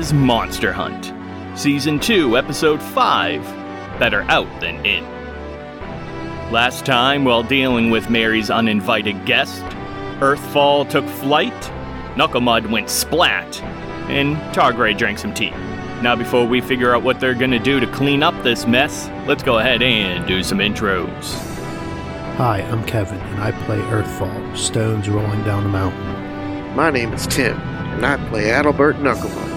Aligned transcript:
Is 0.00 0.14
Monster 0.14 0.72
Hunt, 0.72 1.12
Season 1.58 2.00
2, 2.00 2.38
Episode 2.38 2.80
5 2.80 3.42
Better 3.98 4.22
Out 4.30 4.48
Than 4.58 4.82
In. 4.86 5.04
Last 6.50 6.86
time, 6.86 7.26
while 7.26 7.42
dealing 7.42 7.90
with 7.90 8.08
Mary's 8.08 8.48
uninvited 8.48 9.26
guest, 9.26 9.62
Earthfall 10.20 10.88
took 10.88 11.04
flight, 11.06 11.52
Knucklemud 12.16 12.70
went 12.70 12.88
splat, 12.88 13.62
and 14.08 14.38
Targray 14.54 14.96
drank 14.96 15.18
some 15.18 15.34
tea. 15.34 15.50
Now, 16.00 16.16
before 16.16 16.46
we 16.46 16.62
figure 16.62 16.94
out 16.94 17.02
what 17.02 17.20
they're 17.20 17.34
gonna 17.34 17.58
do 17.58 17.78
to 17.78 17.86
clean 17.88 18.22
up 18.22 18.42
this 18.42 18.66
mess, 18.66 19.10
let's 19.26 19.42
go 19.42 19.58
ahead 19.58 19.82
and 19.82 20.26
do 20.26 20.42
some 20.42 20.60
intros. 20.60 21.34
Hi, 22.38 22.62
I'm 22.70 22.86
Kevin, 22.86 23.18
and 23.18 23.42
I 23.42 23.52
play 23.66 23.80
Earthfall, 23.80 24.56
stones 24.56 25.10
rolling 25.10 25.44
down 25.44 25.62
the 25.62 25.68
mountain. 25.68 26.74
My 26.74 26.88
name 26.88 27.12
is 27.12 27.26
Tim, 27.26 27.60
and 27.60 28.06
I 28.06 28.16
play 28.30 28.44
Adalbert 28.44 28.94
Knucklemud. 28.94 29.49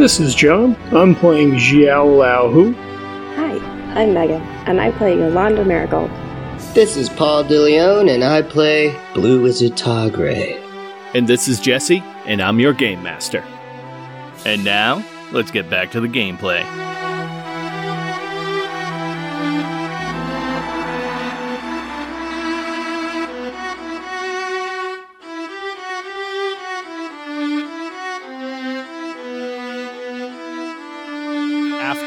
This 0.00 0.18
is 0.18 0.34
John. 0.34 0.76
I'm 0.92 1.14
playing 1.14 1.56
Xiao 1.56 2.20
Lao 2.20 2.48
Hu. 2.50 2.72
Hi, 3.34 3.58
I'm 4.00 4.14
Megan, 4.14 4.40
and 4.66 4.80
I 4.80 4.92
play 4.92 5.14
Yolanda 5.14 5.62
Marigold. 5.62 6.10
This 6.72 6.96
is 6.96 7.10
Paul 7.10 7.44
DeLeon, 7.44 8.08
and 8.10 8.24
I 8.24 8.40
play 8.40 8.98
Blue 9.12 9.42
Wizard 9.42 9.72
Targray. 9.72 10.58
And 11.12 11.28
this 11.28 11.48
is 11.48 11.60
Jesse, 11.60 12.02
and 12.24 12.40
I'm 12.40 12.58
your 12.58 12.72
Game 12.72 13.02
Master. 13.02 13.44
And 14.46 14.64
now, 14.64 15.04
let's 15.32 15.50
get 15.50 15.68
back 15.68 15.90
to 15.90 16.00
the 16.00 16.08
gameplay. 16.08 16.62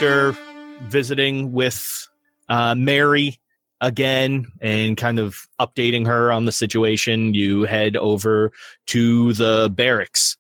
After 0.03 0.37
visiting 0.81 1.53
with 1.53 2.09
uh, 2.49 2.75
Mary 2.75 3.39
again 3.79 4.47
and 4.59 4.97
kind 4.97 5.17
of 5.17 5.47
updating 5.61 6.05
her 6.05 6.29
on 6.29 6.43
the 6.43 6.51
situation, 6.51 7.33
you 7.33 7.63
head 7.63 7.95
over 7.95 8.51
to 8.87 9.31
the 9.31 9.71
barracks. 9.73 10.35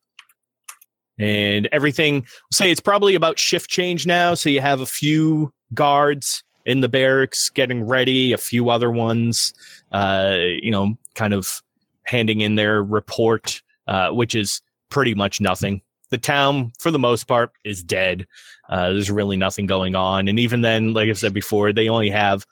And 1.17 1.69
everything, 1.71 2.25
say 2.51 2.71
it's 2.71 2.81
probably 2.81 3.15
about 3.15 3.39
shift 3.39 3.69
change 3.69 4.05
now. 4.05 4.33
So 4.33 4.49
you 4.49 4.59
have 4.59 4.81
a 4.81 4.85
few 4.85 5.53
guards 5.73 6.43
in 6.65 6.81
the 6.81 6.89
barracks 6.89 7.49
getting 7.49 7.85
ready, 7.85 8.33
a 8.33 8.37
few 8.37 8.69
other 8.69 8.91
ones, 8.91 9.53
uh, 9.93 10.39
you 10.61 10.71
know, 10.71 10.97
kind 11.15 11.33
of 11.33 11.61
handing 12.03 12.41
in 12.41 12.55
their 12.55 12.83
report, 12.83 13.61
uh, 13.87 14.09
which 14.09 14.35
is 14.35 14.61
pretty 14.89 15.15
much 15.15 15.39
nothing. 15.39 15.81
The 16.13 16.19
town, 16.19 16.71
for 16.77 16.91
the 16.91 16.99
most 16.99 17.23
part, 17.23 17.53
is 17.63 17.81
dead. 17.81 18.27
Uh, 18.69 18.89
there's 18.93 19.09
really 19.09 19.35
nothing 19.35 19.65
going 19.65 19.95
on. 19.95 20.27
And 20.27 20.39
even 20.39 20.61
then, 20.61 20.93
like 20.93 21.09
I 21.09 21.13
said 21.13 21.33
before, 21.33 21.73
they 21.73 21.89
only 21.89 22.11
have 22.11 22.45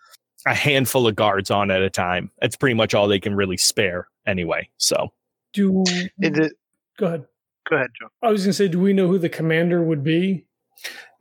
a 0.47 0.55
handful 0.55 1.05
of 1.05 1.16
guards 1.16 1.51
on 1.51 1.69
at 1.69 1.83
a 1.83 1.89
time. 1.91 2.31
That's 2.41 2.55
pretty 2.55 2.73
much 2.73 2.95
all 2.95 3.07
they 3.07 3.19
can 3.19 3.35
really 3.35 3.57
spare 3.57 4.07
anyway. 4.25 4.67
So 4.77 5.13
Do 5.53 5.83
Is 5.85 6.09
it, 6.39 6.53
go 6.97 7.05
ahead. 7.05 7.25
go 7.69 7.75
ahead, 7.75 7.91
John. 7.99 8.09
I 8.23 8.31
was 8.31 8.44
gonna 8.44 8.53
say, 8.53 8.67
do 8.67 8.79
we 8.79 8.94
know 8.94 9.07
who 9.07 9.19
the 9.19 9.29
commander 9.29 9.83
would 9.83 10.03
be? 10.03 10.43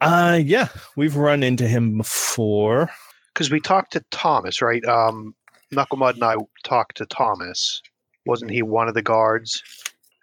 uh 0.00 0.40
yeah, 0.42 0.68
we've 0.96 1.16
run 1.16 1.42
into 1.42 1.68
him 1.68 1.98
before. 1.98 2.88
Because 3.34 3.50
we 3.50 3.60
talked 3.60 3.92
to 3.92 4.04
Thomas, 4.10 4.62
right? 4.62 4.82
Um, 4.86 5.34
Knucklemud 5.74 6.14
and 6.14 6.24
I 6.24 6.36
talked 6.64 6.96
to 6.96 7.04
Thomas. 7.04 7.82
Wasn't 8.24 8.50
he 8.50 8.62
one 8.62 8.88
of 8.88 8.94
the 8.94 9.02
guards? 9.02 9.62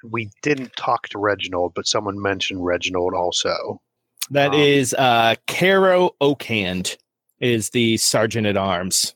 We 0.03 0.29
didn't 0.41 0.75
talk 0.75 1.07
to 1.09 1.19
Reginald, 1.19 1.73
but 1.75 1.87
someone 1.87 2.21
mentioned 2.21 2.63
Reginald 2.65 3.13
also. 3.13 3.81
That 4.31 4.53
Um, 4.53 4.59
is 4.59 4.93
uh 4.95 5.35
Caro 5.47 6.11
Oakhand 6.21 6.97
is 7.39 7.69
the 7.69 7.97
sergeant 7.97 8.47
at 8.47 8.57
arms. 8.57 9.15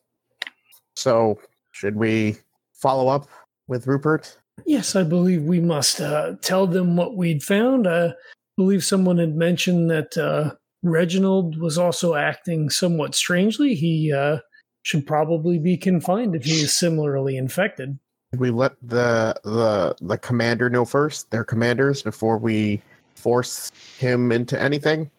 So, 0.95 1.39
should 1.71 1.95
we 1.95 2.37
follow 2.73 3.07
up 3.07 3.27
with 3.67 3.87
Rupert? 3.87 4.37
Yes, 4.65 4.95
I 4.95 5.03
believe 5.03 5.43
we 5.43 5.59
must 5.59 5.99
uh, 6.01 6.33
tell 6.41 6.67
them 6.67 6.95
what 6.95 7.15
we'd 7.15 7.41
found. 7.41 7.87
I 7.87 8.13
believe 8.57 8.83
someone 8.83 9.17
had 9.17 9.35
mentioned 9.35 9.89
that 9.89 10.15
uh, 10.17 10.53
Reginald 10.83 11.57
was 11.59 11.77
also 11.77 12.15
acting 12.15 12.69
somewhat 12.69 13.15
strangely. 13.15 13.73
He 13.73 14.11
uh, 14.13 14.39
should 14.83 15.07
probably 15.07 15.57
be 15.57 15.77
confined 15.77 16.35
if 16.35 16.43
he 16.43 16.61
is 16.61 16.77
similarly 16.77 17.37
infected. 17.37 17.97
Should 18.31 18.39
we 18.39 18.49
let 18.49 18.73
the 18.81 19.35
the 19.43 19.95
the 20.01 20.17
commander 20.17 20.69
know 20.69 20.85
first, 20.85 21.31
their 21.31 21.43
commanders, 21.43 22.01
before 22.01 22.37
we 22.37 22.81
force 23.15 23.71
him 23.97 24.31
into 24.31 24.59
anything? 24.61 25.11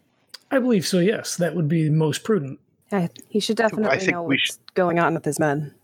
I 0.50 0.58
believe 0.58 0.86
so. 0.86 0.98
Yes, 0.98 1.36
that 1.36 1.54
would 1.54 1.68
be 1.68 1.90
most 1.90 2.24
prudent. 2.24 2.58
Yeah, 2.90 3.08
he 3.28 3.40
should 3.40 3.56
definitely 3.56 3.90
I 3.90 3.98
think 3.98 4.12
know 4.12 4.22
we 4.22 4.36
what's 4.36 4.58
going 4.74 4.98
on 4.98 5.14
with 5.14 5.24
his 5.24 5.38
men. 5.38 5.74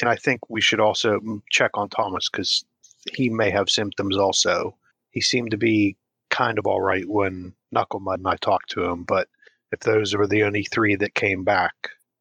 And 0.00 0.08
I 0.08 0.16
think 0.16 0.48
we 0.48 0.60
should 0.60 0.78
also 0.78 1.20
check 1.50 1.72
on 1.74 1.88
Thomas 1.88 2.28
because 2.30 2.64
he 3.12 3.28
may 3.28 3.50
have 3.50 3.68
symptoms 3.68 4.16
also. 4.16 4.76
He 5.10 5.20
seemed 5.20 5.50
to 5.50 5.56
be 5.56 5.96
kind 6.30 6.58
of 6.58 6.66
all 6.66 6.80
right 6.80 7.08
when 7.08 7.54
Knucklemud 7.74 8.16
and 8.16 8.28
I 8.28 8.36
talked 8.36 8.70
to 8.70 8.84
him, 8.84 9.04
but 9.04 9.28
if 9.72 9.80
those 9.80 10.14
were 10.14 10.26
the 10.26 10.44
only 10.44 10.64
three 10.64 10.96
that 10.96 11.14
came 11.14 11.44
back 11.44 11.74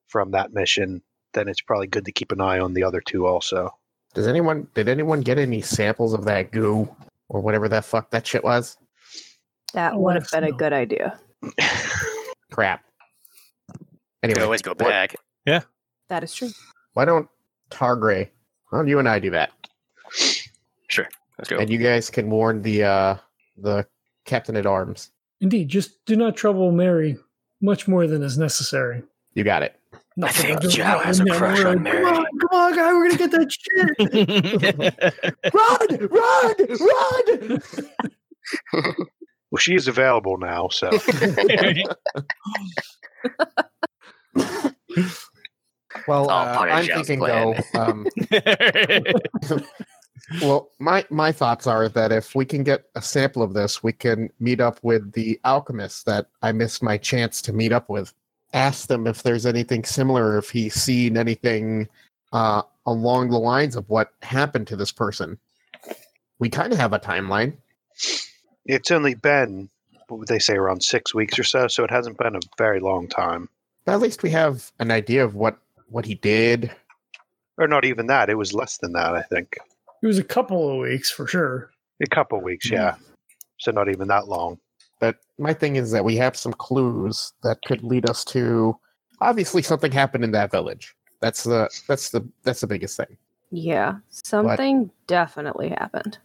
from 0.08 0.32
that 0.32 0.54
mission, 0.54 1.02
then 1.34 1.48
it's 1.48 1.62
probably 1.62 1.88
good 1.88 2.06
to 2.06 2.12
keep 2.12 2.32
an 2.32 2.42
eye 2.42 2.60
on 2.60 2.74
the 2.74 2.84
other 2.84 3.02
two 3.02 3.28
also. 3.28 3.70
Does 4.14 4.28
anyone 4.28 4.68
did 4.74 4.88
anyone 4.90 5.22
get 5.22 5.38
any 5.40 5.62
samples 5.62 6.14
of 6.14 6.26
that 6.26 6.52
goo 6.52 6.88
or 7.30 7.42
whatever 7.42 7.68
that 7.70 7.86
fuck 7.86 8.10
that 8.12 8.26
shit 8.28 8.44
was? 8.44 8.78
That 9.74 9.94
Oh, 9.94 10.00
would 10.00 10.16
have 10.16 10.24
that's 10.24 10.32
been 10.34 10.44
a 10.44 10.52
good 10.52 10.74
idea. 10.74 11.20
Crap. 12.52 12.84
Anyway, 14.22 14.40
You 14.40 14.46
always 14.46 14.62
go 14.62 14.72
what- 14.72 14.80
back. 14.80 15.16
Yeah, 15.46 15.62
that 16.10 16.24
is 16.24 16.34
true. 16.34 16.50
why 16.94 17.06
don't 17.06 17.28
Targray? 17.70 18.30
Why 18.70 18.78
don't 18.78 18.88
you 18.88 19.00
and 19.00 19.10
I 19.10 19.20
do 19.20 19.32
that? 19.32 19.52
Sure. 20.88 21.08
Let's 21.38 21.50
go. 21.50 21.58
And 21.58 21.70
you 21.70 21.80
guys 21.80 22.10
can 22.10 22.30
warn 22.30 22.62
the 22.62 22.84
uh 22.84 23.16
the 23.58 23.86
captain 24.26 24.56
at 24.56 24.66
arms. 24.66 25.10
Indeed, 25.42 25.68
just 25.70 26.06
do 26.06 26.16
not 26.16 26.38
trouble 26.38 26.72
Mary 26.72 27.18
much 27.62 27.88
more 27.88 28.08
than 28.08 28.22
is 28.24 28.38
necessary. 28.38 29.04
You 29.34 29.44
got 29.44 29.64
it. 29.64 29.76
I 30.22 30.32
think 30.32 30.54
Nothing- 30.62 30.70
Joe 30.70 31.00
has 31.00 31.20
a 31.20 31.26
crush 31.26 31.60
on 31.66 31.74
Come 31.76 31.84
Mary. 31.84 32.06
on, 32.06 32.26
come 32.54 32.62
on, 32.62 32.76
guy, 32.76 32.94
we're 32.94 33.10
gonna 33.10 33.18
get 33.18 33.32
that 33.32 33.52
shit. 33.52 33.90
run! 35.54 35.88
Run! 36.12 36.56
Run. 38.74 38.96
well, 39.52 39.58
she 39.58 39.76
is 39.76 39.88
available 39.88 40.38
now, 40.38 40.68
so 40.70 40.90
Well, 46.08 46.30
uh, 46.30 46.58
I'm 46.60 46.86
thinking 46.88 47.20
plan. 47.20 47.56
though. 47.74 47.80
Um, 47.80 48.08
well, 50.42 50.72
my 50.80 51.06
my 51.10 51.32
thoughts 51.32 51.68
are 51.68 51.88
that 51.90 52.12
if 52.12 52.34
we 52.36 52.46
can 52.46 52.64
get 52.64 52.86
a 52.96 53.02
sample 53.02 53.44
of 53.44 53.54
this, 53.54 53.84
we 53.84 53.94
can 53.94 54.32
meet 54.40 54.60
up 54.60 54.80
with 54.82 55.12
the 55.14 55.40
alchemist 55.44 56.08
that 56.08 56.28
I 56.42 56.52
missed 56.52 56.82
my 56.82 56.98
chance 56.98 57.44
to 57.44 57.54
meet 57.54 57.72
up 57.72 57.90
with. 57.90 58.12
Ask 58.54 58.88
them 58.88 59.06
if 59.08 59.22
there's 59.24 59.46
anything 59.46 59.84
similar, 59.84 60.38
if 60.38 60.50
he's 60.50 60.74
seen 60.74 61.16
anything 61.16 61.88
uh, 62.34 62.64
along 62.86 63.30
the 63.30 63.40
lines 63.40 63.76
of 63.76 63.88
what 63.90 64.12
happened 64.22 64.68
to 64.68 64.76
this 64.76 64.92
person. 64.92 65.38
We 66.40 66.50
kind 66.50 66.74
of 66.74 66.80
have 66.80 66.92
a 66.92 67.00
timeline. 67.00 67.58
it's 68.66 68.92
only 68.92 69.14
been 69.14 69.70
what 70.08 70.20
would 70.20 70.28
they 70.28 70.40
say 70.40 70.56
around 70.56 70.84
six 70.84 71.14
weeks 71.14 71.40
or 71.40 71.44
so, 71.44 71.68
so 71.68 71.84
it 71.84 71.92
hasn't 71.92 72.18
been 72.18 72.36
a 72.36 72.40
very 72.58 72.80
long 72.80 73.08
time. 73.08 73.48
But 73.86 73.94
at 73.94 74.02
least 74.02 74.24
we 74.24 74.32
have 74.32 74.72
an 74.80 74.92
idea 74.92 75.24
of 75.24 75.36
what 75.36 75.58
what 75.88 76.06
he 76.06 76.16
did. 76.16 76.72
Or 77.58 77.68
not 77.68 77.86
even 77.86 78.08
that. 78.08 78.30
It 78.30 78.38
was 78.38 78.54
less 78.54 78.78
than 78.78 78.94
that, 78.94 79.14
I 79.14 79.22
think. 79.22 79.58
It 80.02 80.08
was 80.08 80.18
a 80.18 80.24
couple 80.24 80.70
of 80.70 80.78
weeks 80.78 81.12
for 81.12 81.28
sure. 81.28 81.72
A 82.02 82.08
couple 82.08 82.42
weeks, 82.42 82.70
yeah. 82.70 82.96
So 83.60 83.72
not 83.72 83.90
even 83.90 84.08
that 84.08 84.28
long. 84.28 84.60
But 85.00 85.18
my 85.38 85.54
thing 85.54 85.76
is 85.76 85.92
that 85.92 86.04
we 86.04 86.16
have 86.18 86.36
some 86.36 86.54
clues 86.54 87.32
that 87.44 87.60
could 87.66 87.84
lead 87.84 88.10
us 88.10 88.26
to 88.26 88.78
obviously 89.22 89.62
something 89.62 89.92
happened 89.92 90.24
in 90.24 90.32
that 90.32 90.52
village. 90.52 90.96
That's 91.24 91.46
the 91.46 91.70
that's 91.88 92.10
the 92.10 92.28
that's 92.44 92.60
the 92.60 92.68
biggest 92.68 92.98
thing. 92.98 93.18
Yeah, 93.50 94.00
something 94.10 94.92
definitely 95.08 95.70
happened. 95.70 96.18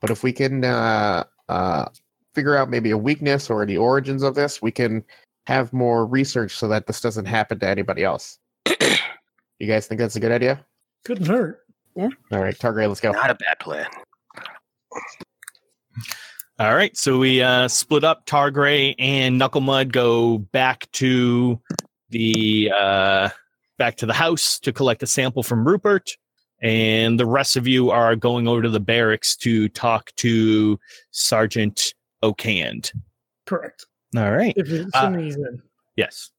But 0.00 0.08
if 0.08 0.22
we 0.22 0.32
can 0.32 0.64
uh, 0.64 1.24
uh, 1.50 1.84
figure 2.34 2.56
out 2.56 2.70
maybe 2.70 2.90
a 2.90 2.96
weakness 2.96 3.50
or 3.50 3.66
the 3.66 3.76
origins 3.76 4.22
of 4.22 4.34
this, 4.34 4.62
we 4.62 4.70
can 4.70 5.04
have 5.46 5.74
more 5.74 6.06
research 6.06 6.56
so 6.56 6.68
that 6.68 6.86
this 6.86 7.02
doesn't 7.02 7.26
happen 7.26 7.58
to 7.58 7.68
anybody 7.68 8.02
else. 8.02 8.38
you 9.58 9.66
guys 9.66 9.86
think 9.86 9.98
that's 9.98 10.16
a 10.16 10.20
good 10.20 10.32
idea? 10.32 10.64
Couldn't 11.04 11.26
hurt. 11.26 11.60
Yeah. 11.94 12.08
All 12.32 12.40
right, 12.40 12.56
Targray, 12.56 12.88
let's 12.88 13.02
go. 13.02 13.12
Not 13.12 13.28
a 13.28 13.34
bad 13.34 13.58
plan. 13.58 13.88
All 16.58 16.74
right, 16.74 16.96
so 16.96 17.18
we 17.18 17.42
uh, 17.42 17.68
split 17.68 18.04
up. 18.04 18.24
Targray 18.24 18.94
and 18.98 19.36
Knuckle 19.36 19.60
Mud 19.60 19.92
go 19.92 20.38
back 20.38 20.90
to 20.92 21.60
the 22.08 22.72
uh, 22.74 23.28
back 23.78 23.96
to 23.96 24.06
the 24.06 24.12
house 24.12 24.58
to 24.60 24.72
collect 24.72 25.02
a 25.02 25.06
sample 25.06 25.42
from 25.42 25.66
Rupert, 25.66 26.16
and 26.62 27.18
the 27.18 27.26
rest 27.26 27.56
of 27.56 27.66
you 27.66 27.90
are 27.90 28.16
going 28.16 28.48
over 28.48 28.62
to 28.62 28.68
the 28.68 28.80
barracks 28.80 29.36
to 29.36 29.68
talk 29.68 30.12
to 30.16 30.78
Sergeant 31.10 31.94
Oakhand. 32.22 32.92
Correct. 33.46 33.86
All 34.16 34.32
right. 34.32 34.54
If 34.56 34.68
it's 34.70 34.94
Uh, 34.94 35.12
in. 35.14 35.62
Yes. 35.96 36.30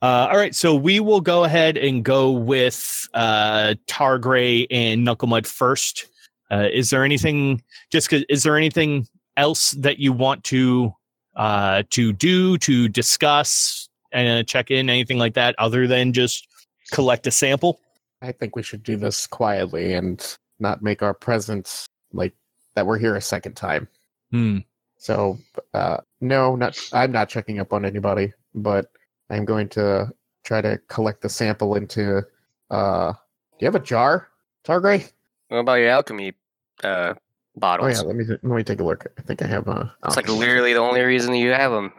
Uh, 0.00 0.28
all 0.30 0.36
right, 0.36 0.54
so 0.54 0.76
we 0.76 1.00
will 1.00 1.20
go 1.20 1.42
ahead 1.42 1.76
and 1.76 2.04
go 2.04 2.30
with 2.30 3.08
uh, 3.14 3.74
Targray 3.86 4.66
and 4.70 5.06
Knucklemud 5.06 5.44
first. 5.46 6.06
Uh, 6.50 6.68
is 6.72 6.90
there 6.90 7.04
anything? 7.04 7.62
Just 7.90 8.12
is 8.12 8.42
there 8.44 8.56
anything 8.56 9.08
else 9.36 9.72
that 9.72 9.98
you 9.98 10.12
want 10.12 10.44
to 10.44 10.92
uh, 11.36 11.82
to 11.90 12.12
do 12.12 12.58
to 12.58 12.88
discuss 12.88 13.87
and 14.12 14.46
check 14.46 14.70
in 14.70 14.88
anything 14.90 15.18
like 15.18 15.34
that, 15.34 15.54
other 15.58 15.86
than 15.86 16.12
just 16.12 16.46
collect 16.92 17.26
a 17.26 17.30
sample? 17.30 17.80
I 18.22 18.32
think 18.32 18.56
we 18.56 18.62
should 18.62 18.82
do 18.82 18.96
this 18.96 19.26
quietly 19.26 19.94
and 19.94 20.36
not 20.58 20.82
make 20.82 21.02
our 21.02 21.14
presence 21.14 21.86
like 22.12 22.34
that 22.74 22.86
we're 22.86 22.98
here 22.98 23.16
a 23.16 23.20
second 23.20 23.54
time. 23.54 23.88
Hmm. 24.30 24.58
So, 24.96 25.38
uh, 25.74 25.98
no, 26.20 26.56
not 26.56 26.78
I'm 26.92 27.12
not 27.12 27.28
checking 27.28 27.60
up 27.60 27.72
on 27.72 27.84
anybody, 27.84 28.32
but 28.54 28.90
I'm 29.30 29.44
going 29.44 29.68
to 29.70 30.12
try 30.44 30.60
to 30.60 30.78
collect 30.88 31.22
the 31.22 31.28
sample 31.28 31.76
into. 31.76 32.22
Uh, 32.70 33.12
do 33.12 33.18
you 33.60 33.66
have 33.66 33.74
a 33.76 33.80
jar, 33.80 34.28
Targray? 34.64 35.10
What 35.48 35.58
about 35.58 35.74
your 35.74 35.90
alchemy 35.90 36.34
uh, 36.82 37.14
Oh 37.58 37.60
bottles? 37.60 38.00
yeah, 38.00 38.06
let 38.06 38.16
me 38.16 38.24
let 38.24 38.44
me 38.44 38.62
take 38.62 38.80
a 38.80 38.84
look. 38.84 39.06
I 39.18 39.22
think 39.22 39.42
I 39.42 39.46
have 39.46 39.66
a. 39.66 39.92
It's 40.04 40.16
like 40.16 40.28
literally 40.28 40.72
the 40.74 40.80
only 40.80 41.02
reason 41.02 41.34
you 41.34 41.50
have 41.50 41.72
them. 41.72 41.92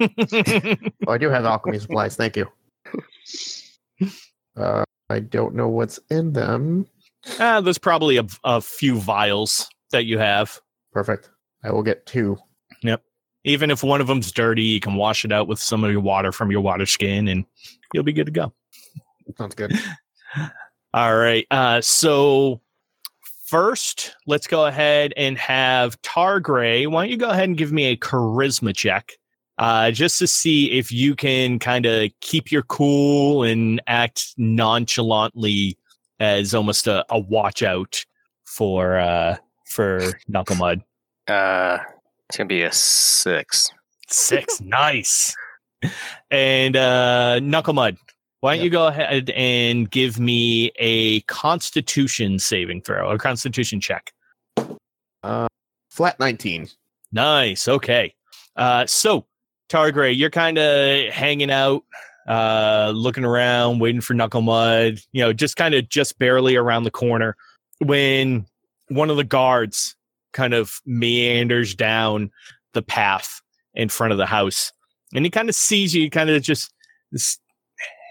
Oh, 1.06 1.12
I 1.12 1.18
do 1.18 1.30
have 1.30 1.44
alchemy 1.44 1.78
supplies. 1.78 2.16
Thank 2.16 2.36
you. 2.36 2.46
Uh, 4.58 4.84
I 5.10 5.20
don't 5.20 5.54
know 5.54 5.68
what's 5.68 6.00
in 6.08 6.32
them. 6.32 6.86
Ah, 7.38 7.60
there's 7.60 7.76
probably 7.76 8.16
a, 8.16 8.26
a 8.44 8.62
few 8.62 8.98
vials 8.98 9.68
that 9.90 10.06
you 10.06 10.18
have. 10.18 10.58
Perfect. 10.92 11.28
I 11.62 11.72
will 11.72 11.82
get 11.82 12.06
two. 12.06 12.38
Yep. 12.82 13.02
Even 13.44 13.70
if 13.70 13.82
one 13.82 14.00
of 14.00 14.06
them's 14.06 14.32
dirty, 14.32 14.62
you 14.62 14.80
can 14.80 14.94
wash 14.94 15.26
it 15.26 15.32
out 15.32 15.46
with 15.46 15.58
some 15.58 15.84
of 15.84 15.92
your 15.92 16.00
water 16.00 16.32
from 16.32 16.50
your 16.50 16.62
water 16.62 16.86
skin, 16.86 17.28
and 17.28 17.44
you'll 17.92 18.02
be 18.02 18.14
good 18.14 18.26
to 18.26 18.32
go. 18.32 18.52
Sounds 19.36 19.54
good. 19.54 19.72
All 20.94 21.16
right. 21.16 21.46
Uh, 21.50 21.80
so 21.80 22.60
first, 23.44 24.16
let's 24.26 24.46
go 24.46 24.66
ahead 24.66 25.12
and 25.16 25.36
have 25.38 26.00
Targray. 26.02 26.90
Why 26.90 27.04
don't 27.04 27.10
you 27.10 27.18
go 27.18 27.28
ahead 27.28 27.48
and 27.48 27.58
give 27.58 27.72
me 27.72 27.84
a 27.84 27.96
charisma 27.96 28.74
check, 28.74 29.12
uh, 29.58 29.90
just 29.90 30.18
to 30.18 30.26
see 30.26 30.70
if 30.72 30.92
you 30.92 31.14
can 31.14 31.58
kind 31.58 31.86
of 31.86 32.10
keep 32.20 32.52
your 32.52 32.62
cool 32.62 33.42
and 33.42 33.80
act 33.86 34.34
nonchalantly 34.36 35.78
as 36.20 36.54
almost 36.54 36.86
a, 36.86 37.04
a 37.10 37.18
watch 37.18 37.62
out 37.62 38.04
for 38.44 38.98
uh, 38.98 39.36
for 39.66 40.12
Knuckle 40.28 40.56
Mud. 40.56 40.82
Uh, 41.28 41.78
it's 42.28 42.36
gonna 42.36 42.46
be 42.46 42.62
a 42.62 42.70
six. 42.70 43.68
Six, 44.06 44.60
nice. 44.60 45.34
And 46.30 46.76
uh, 46.76 47.40
Knuckle 47.40 47.74
Mud, 47.74 47.96
why 48.38 48.54
don't 48.54 48.64
you 48.64 48.70
go 48.70 48.86
ahead 48.86 49.30
and 49.30 49.90
give 49.90 50.20
me 50.20 50.70
a 50.78 51.22
Constitution 51.22 52.38
saving 52.38 52.82
throw, 52.82 53.10
a 53.10 53.18
Constitution 53.18 53.80
check? 53.80 54.12
Uh, 55.24 55.48
flat 55.90 56.20
nineteen. 56.20 56.68
Nice. 57.10 57.66
Okay. 57.66 58.14
Uh, 58.54 58.86
so 58.86 59.26
Targray, 59.68 60.16
you're 60.16 60.30
kind 60.30 60.58
of 60.58 61.12
hanging 61.12 61.50
out, 61.50 61.84
uh, 62.28 62.92
looking 62.94 63.24
around, 63.24 63.80
waiting 63.80 64.00
for 64.00 64.14
Knuckle 64.14 64.42
Mud. 64.42 65.00
You 65.12 65.24
know, 65.24 65.32
just 65.32 65.56
kind 65.56 65.74
of 65.74 65.88
just 65.88 66.18
barely 66.18 66.56
around 66.56 66.84
the 66.84 66.90
corner 66.90 67.36
when 67.78 68.46
one 68.88 69.10
of 69.10 69.16
the 69.16 69.24
guards 69.24 69.96
kind 70.32 70.54
of 70.54 70.80
meanders 70.86 71.74
down 71.74 72.30
the 72.72 72.82
path 72.82 73.40
in 73.74 73.88
front 73.88 74.12
of 74.12 74.18
the 74.18 74.26
house, 74.26 74.72
and 75.14 75.24
he 75.24 75.30
kind 75.30 75.48
of 75.48 75.54
sees 75.54 75.94
you, 75.94 76.10
kind 76.10 76.30
of 76.30 76.42
just 76.42 76.72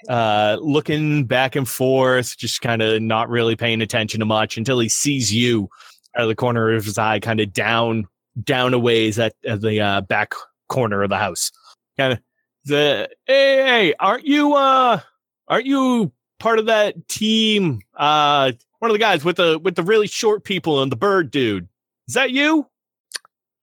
uh, 0.10 0.57
looking 0.62 1.25
back 1.25 1.56
and 1.56 1.68
forth, 1.68 2.38
just 2.38 2.62
kind 2.62 2.81
of 2.81 3.02
not 3.02 3.30
really 3.30 3.56
paying 3.56 3.81
attention 3.81 4.19
to 4.19 4.25
much 4.25 4.57
until 4.57 4.80
he 4.80 4.90
sees 4.90 5.34
you 5.34 5.69
out 6.16 6.24
of 6.24 6.28
the 6.28 6.36
corner 6.36 6.74
of 6.74 6.86
his 6.86 6.98
eye, 6.98 7.19
kind 7.19 7.40
of 7.40 7.54
down 7.54 8.07
down 8.44 8.74
a 8.74 8.80
ways 8.80 9.18
at, 9.18 9.34
at 9.46 9.62
the 9.62 9.80
uh, 9.80 10.02
back 10.02 10.34
corner 10.67 11.03
of 11.03 11.09
the 11.09 11.17
house. 11.17 11.51
Kind 11.97 12.13
of 12.13 12.19
the 12.65 13.09
hey, 13.25 13.65
hey, 13.65 13.94
aren't 14.00 14.25
you 14.25 14.53
uh 14.56 15.00
aren't 15.47 15.65
you 15.65 16.12
part 16.39 16.59
of 16.59 16.65
that 16.65 17.07
team? 17.07 17.81
Uh 17.95 18.51
one 18.79 18.91
of 18.91 18.95
the 18.95 19.00
guys 19.00 19.23
with 19.23 19.38
the 19.38 19.59
with 19.59 19.75
the 19.75 19.83
really 19.83 20.07
short 20.07 20.44
people 20.44 20.81
and 20.81 20.91
the 20.91 20.95
bird 20.97 21.31
dude. 21.31 21.67
Is 22.07 22.13
that 22.15 22.31
you? 22.31 22.67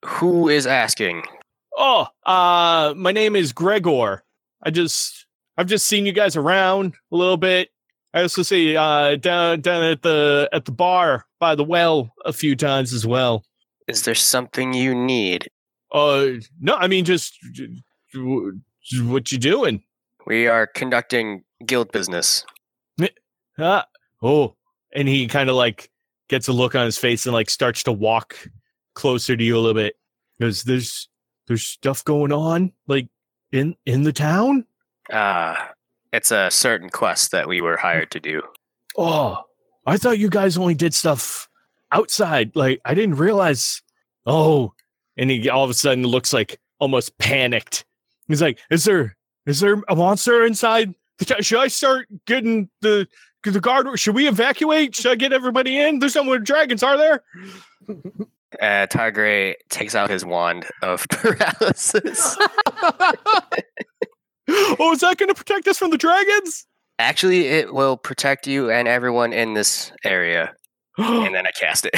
Who 0.04 0.48
is 0.48 0.66
asking? 0.66 1.22
Oh, 1.76 2.06
uh 2.24 2.94
my 2.96 3.12
name 3.12 3.36
is 3.36 3.52
Gregor. 3.52 4.24
I 4.62 4.70
just 4.70 5.26
I've 5.56 5.66
just 5.66 5.86
seen 5.86 6.06
you 6.06 6.12
guys 6.12 6.36
around 6.36 6.94
a 7.10 7.16
little 7.16 7.36
bit. 7.36 7.70
I 8.14 8.22
also 8.22 8.42
see 8.42 8.76
uh 8.76 9.16
down 9.16 9.60
down 9.60 9.82
at 9.84 10.02
the 10.02 10.48
at 10.52 10.64
the 10.64 10.72
bar 10.72 11.26
by 11.40 11.54
the 11.54 11.64
well 11.64 12.12
a 12.24 12.32
few 12.32 12.54
times 12.56 12.92
as 12.92 13.06
well. 13.06 13.44
Is 13.88 14.02
there 14.02 14.14
something 14.14 14.72
you 14.72 14.94
need? 14.94 15.48
Uh, 15.92 16.40
no, 16.60 16.74
I 16.74 16.88
mean 16.88 17.04
just 17.04 17.38
j- 17.52 17.68
j- 18.12 18.50
j- 18.82 19.02
what 19.02 19.30
you 19.30 19.38
doing? 19.38 19.82
We 20.26 20.46
are 20.46 20.66
conducting 20.66 21.44
guild 21.66 21.92
business. 21.92 22.44
Ah, 23.58 23.84
oh, 24.22 24.56
and 24.94 25.06
he 25.06 25.28
kind 25.28 25.50
of 25.50 25.56
like 25.56 25.90
gets 26.28 26.48
a 26.48 26.52
look 26.52 26.74
on 26.74 26.86
his 26.86 26.96
face 26.96 27.26
and 27.26 27.34
like 27.34 27.50
starts 27.50 27.82
to 27.82 27.92
walk 27.92 28.48
closer 28.94 29.36
to 29.36 29.44
you 29.44 29.56
a 29.56 29.60
little 29.60 29.74
bit. 29.74 29.96
Because 30.38 30.62
there's 30.62 31.08
there's 31.46 31.66
stuff 31.66 32.02
going 32.04 32.32
on 32.32 32.72
like 32.86 33.08
in 33.52 33.76
in 33.84 34.04
the 34.04 34.12
town. 34.12 34.64
Ah, 35.12 35.72
it's 36.12 36.30
a 36.30 36.50
certain 36.50 36.88
quest 36.88 37.30
that 37.32 37.46
we 37.46 37.60
were 37.60 37.76
hired 37.76 38.10
to 38.12 38.20
do. 38.20 38.42
Oh, 38.96 39.42
I 39.86 39.98
thought 39.98 40.18
you 40.18 40.30
guys 40.30 40.56
only 40.56 40.74
did 40.74 40.94
stuff 40.94 41.48
outside. 41.92 42.56
Like 42.56 42.80
I 42.86 42.94
didn't 42.94 43.16
realize. 43.16 43.82
Oh, 44.24 44.72
and 45.16 45.30
he 45.30 45.48
all 45.48 45.64
of 45.64 45.70
a 45.70 45.74
sudden 45.74 46.04
looks 46.04 46.32
like 46.32 46.58
almost 46.78 47.16
panicked. 47.18 47.84
He's 48.28 48.42
like, 48.42 48.58
"Is 48.70 48.84
there 48.84 49.16
is 49.46 49.60
there 49.60 49.82
a 49.88 49.96
monster 49.96 50.44
inside? 50.44 50.94
Should 51.40 51.60
I 51.60 51.68
start 51.68 52.08
getting 52.26 52.68
the 52.80 53.06
the 53.44 53.60
guard? 53.60 53.98
Should 53.98 54.14
we 54.14 54.28
evacuate? 54.28 54.94
Should 54.94 55.12
I 55.12 55.16
get 55.16 55.32
everybody 55.32 55.78
in? 55.78 55.98
There's 55.98 56.14
no 56.14 56.24
more 56.24 56.38
dragons, 56.38 56.82
are 56.82 56.96
there? 56.96 57.22
Uh, 58.60 58.86
Targray 58.86 59.54
takes 59.70 59.94
out 59.94 60.10
his 60.10 60.26
wand 60.26 60.66
of 60.82 61.06
paralysis. 61.08 62.36
oh, 62.38 63.14
is 64.92 65.00
that 65.00 65.16
going 65.16 65.30
to 65.30 65.34
protect 65.34 65.66
us 65.68 65.78
from 65.78 65.90
the 65.90 65.96
dragons? 65.96 66.66
Actually, 66.98 67.46
it 67.46 67.72
will 67.72 67.96
protect 67.96 68.46
you 68.46 68.70
and 68.70 68.86
everyone 68.86 69.32
in 69.32 69.54
this 69.54 69.90
area. 70.04 70.52
And 70.98 71.34
then 71.34 71.46
I 71.46 71.52
cast 71.52 71.88
it. 71.90 71.94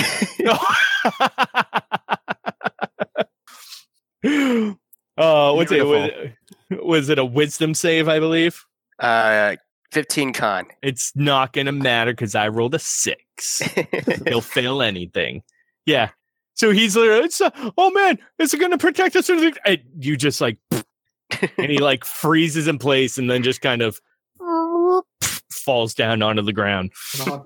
Uh, 4.24 5.52
what's 5.52 5.72
it? 5.72 5.86
Was, 5.86 6.10
was 6.70 7.08
it 7.08 7.18
a 7.18 7.24
wisdom 7.24 7.74
save? 7.74 8.08
I 8.08 8.18
believe. 8.20 8.64
uh, 8.98 9.56
15 9.92 10.32
con. 10.32 10.66
It's 10.82 11.12
not 11.14 11.52
gonna 11.52 11.70
matter 11.72 12.12
because 12.12 12.34
I 12.34 12.48
rolled 12.48 12.74
a 12.74 12.78
six. 12.80 13.60
He'll 14.26 14.40
fail 14.42 14.82
anything. 14.82 15.42
Yeah. 15.86 16.10
So 16.54 16.70
he's 16.72 16.96
literally, 16.96 17.24
it's, 17.24 17.40
uh, 17.40 17.50
oh 17.78 17.90
man, 17.92 18.18
is 18.38 18.52
it 18.54 18.60
gonna 18.60 18.78
protect 18.78 19.14
us? 19.16 19.28
And 19.28 19.56
you 19.98 20.16
just 20.16 20.40
like, 20.40 20.58
and 21.58 21.70
he 21.70 21.78
like 21.78 22.04
freezes 22.04 22.66
in 22.66 22.78
place 22.78 23.18
and 23.18 23.30
then 23.30 23.42
just 23.44 23.60
kind 23.60 23.82
of 23.82 24.00
falls 25.50 25.94
down 25.94 26.22
onto 26.22 26.42
the 26.42 26.52
ground. 26.52 26.90
I 27.20 27.40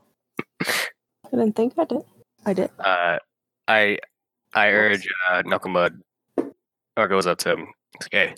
didn't 1.30 1.52
think 1.54 1.74
I 1.78 1.84
did. 1.84 2.02
I 2.46 2.52
did. 2.54 2.70
uh, 2.78 3.18
I 3.66 3.98
I 4.54 4.68
urge 4.70 5.06
uh, 5.30 5.42
Knucklemud, 5.42 6.00
or 6.98 7.08
goes 7.08 7.26
up 7.26 7.38
to 7.38 7.52
him. 7.52 7.68
Okay. 8.04 8.34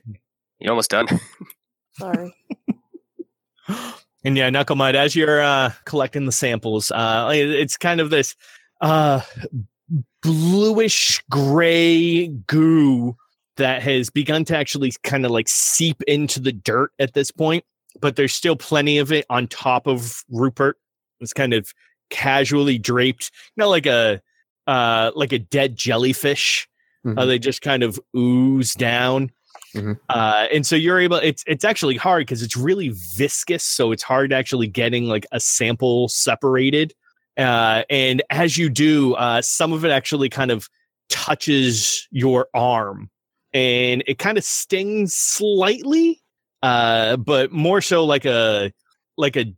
You 0.59 0.71
almost 0.71 0.91
done? 0.91 1.07
Sorry. 1.99 2.35
And 4.23 4.37
yeah, 4.37 4.51
Knuckle 4.51 4.77
Mud, 4.77 4.95
as 4.97 5.17
you're 5.17 5.41
uh, 5.41 5.73
collecting 5.87 6.27
the 6.27 6.33
samples, 6.33 6.91
uh, 6.91 7.31
it- 7.35 7.49
it's 7.49 7.79
kind 7.79 8.01
of 8.03 8.11
this 8.11 8.37
uh, 8.83 9.23
bluish 10.23 11.23
gray 11.31 12.27
goo 12.29 13.17
that 13.57 13.83
has 13.83 14.11
begun 14.11 14.45
to 14.45 14.57
actually 14.57 14.93
kind 15.05 15.25
of 15.25 15.31
like 15.31 15.49
seep 15.49 16.03
into 16.03 16.39
the 16.39 16.53
dirt 16.53 16.93
at 16.99 17.15
this 17.15 17.31
point, 17.31 17.65
but 18.01 18.17
there's 18.17 18.35
still 18.35 18.57
plenty 18.57 18.99
of 18.99 19.11
it 19.11 19.25
on 19.31 19.47
top 19.47 19.87
of 19.87 20.23
Rupert. 20.29 20.77
It's 21.21 21.33
kind 21.33 21.55
of 21.55 21.73
casually 22.11 22.77
draped, 22.77 23.31
you 23.57 23.63
know, 23.63 23.71
like 23.71 23.87
a 23.87 24.21
uh, 24.67 25.13
like 25.15 25.33
a 25.33 25.39
dead 25.39 25.77
jellyfish. 25.77 26.69
Uh, 27.05 27.11
Mhm. 27.11 27.27
they 27.27 27.39
just 27.39 27.63
kind 27.63 27.83
of 27.83 27.99
ooze 28.17 28.75
down. 28.75 29.31
Mhm. 29.75 29.99
Uh, 30.09 30.47
and 30.53 30.67
so 30.67 30.77
you're 30.77 30.99
able 31.01 31.17
it's 31.17 31.43
it's 31.47 31.65
actually 31.65 31.97
hard 31.97 32.23
because 32.27 32.43
it's 32.43 32.57
really 32.57 32.93
viscous 33.17 33.63
so 33.63 33.93
it's 33.93 34.03
hard 34.03 34.33
actually 34.33 34.67
getting 34.67 35.05
like 35.07 35.27
a 35.33 35.39
sample 35.41 36.09
separated 36.09 36.93
uh, 37.37 37.85
and 37.89 38.23
as 38.31 38.57
you 38.59 38.69
do 38.69 39.15
uh, 39.15 39.41
some 39.41 39.73
of 39.73 39.85
it 39.85 39.91
actually 39.91 40.29
kind 40.29 40.51
of 40.51 40.69
touches 41.09 42.09
your 42.11 42.49
arm 42.55 43.11
and 43.53 44.03
it 44.07 44.19
kind 44.19 44.37
of 44.39 44.45
stings 44.45 45.15
slightly 45.15 46.21
uh, 46.63 47.17
but 47.17 47.53
more 47.53 47.81
so 47.81 48.05
like 48.05 48.25
a 48.25 48.73
like 49.17 49.37
a 49.37 49.55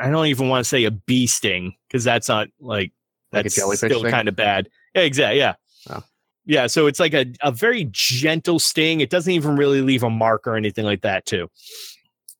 i 0.00 0.08
don't 0.10 0.26
even 0.26 0.48
want 0.48 0.64
to 0.64 0.68
say 0.68 0.84
a 0.84 0.90
bee 0.90 1.26
sting 1.26 1.74
because 1.88 2.04
that's 2.04 2.28
not 2.28 2.48
like 2.60 2.92
Like 3.32 3.44
that's 3.44 3.54
jellyfish 3.56 3.92
still 3.92 4.08
kind 4.10 4.28
of 4.28 4.36
bad 4.36 4.68
yeah 4.94 5.02
exactly 5.02 5.38
yeah 5.38 5.54
Oh. 5.90 6.02
Yeah, 6.46 6.68
so 6.68 6.86
it's 6.86 7.00
like 7.00 7.12
a, 7.12 7.26
a 7.42 7.52
very 7.52 7.88
gentle 7.90 8.58
sting. 8.58 9.00
It 9.00 9.10
doesn't 9.10 9.32
even 9.32 9.56
really 9.56 9.82
leave 9.82 10.02
a 10.02 10.10
mark 10.10 10.46
or 10.46 10.56
anything 10.56 10.84
like 10.84 11.02
that, 11.02 11.26
too. 11.26 11.50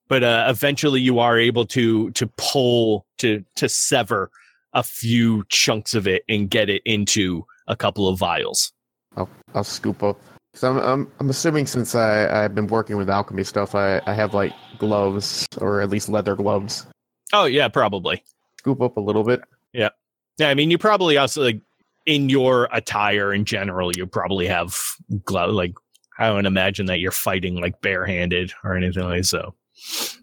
But 0.09 0.23
uh, 0.23 0.47
eventually, 0.49 1.01
you 1.01 1.19
are 1.19 1.39
able 1.39 1.67
to 1.67 2.11
to 2.13 2.29
pull 2.37 3.07
to 3.19 3.45
to 3.57 3.69
sever 3.69 4.31
a 4.73 4.83
few 4.83 5.45
chunks 5.49 5.95
of 5.95 6.07
it 6.07 6.23
and 6.29 6.49
get 6.49 6.69
it 6.69 6.83
into 6.85 7.45
a 7.67 7.75
couple 7.75 8.09
of 8.09 8.19
vials. 8.19 8.73
I'll, 9.17 9.29
I'll 9.55 9.65
scoop 9.65 10.03
up. 10.03 10.21
So 10.55 10.71
I'm, 10.71 10.79
I'm, 10.79 11.13
I'm 11.19 11.31
assuming 11.31 11.67
since 11.67 11.95
I, 11.95 12.45
I've 12.45 12.55
been 12.55 12.67
working 12.67 12.97
with 12.97 13.11
alchemy 13.11 13.45
stuff, 13.45 13.75
I, 13.75 14.01
I 14.07 14.15
have 14.15 14.35
like 14.35 14.53
gloves 14.79 15.47
or 15.59 15.81
at 15.81 15.91
least 15.91 16.09
leather 16.09 16.37
gloves. 16.37 16.87
Oh 17.33 17.45
yeah, 17.47 17.69
probably. 17.69 18.23
Scoop 18.59 18.81
up 18.81 18.97
a 18.97 19.01
little 19.01 19.25
bit. 19.25 19.43
Yeah, 19.73 19.91
Yeah, 20.39 20.51
I 20.51 20.55
mean, 20.55 20.71
you 20.71 20.79
probably 20.79 21.17
also 21.17 21.43
like 21.43 21.61
in 22.07 22.29
your 22.29 22.69
attire 22.73 23.33
in 23.35 23.45
general, 23.45 23.91
you 23.97 24.07
probably 24.07 24.47
have 24.47 24.77
glove. 25.25 25.51
Like 25.53 25.75
I 26.19 26.29
don't 26.29 26.47
imagine 26.47 26.87
that 26.87 26.99
you're 27.01 27.11
fighting 27.13 27.61
like 27.61 27.81
barehanded 27.83 28.53
or 28.65 28.77
anything 28.77 29.05
like 29.05 29.25
so. 29.25 29.55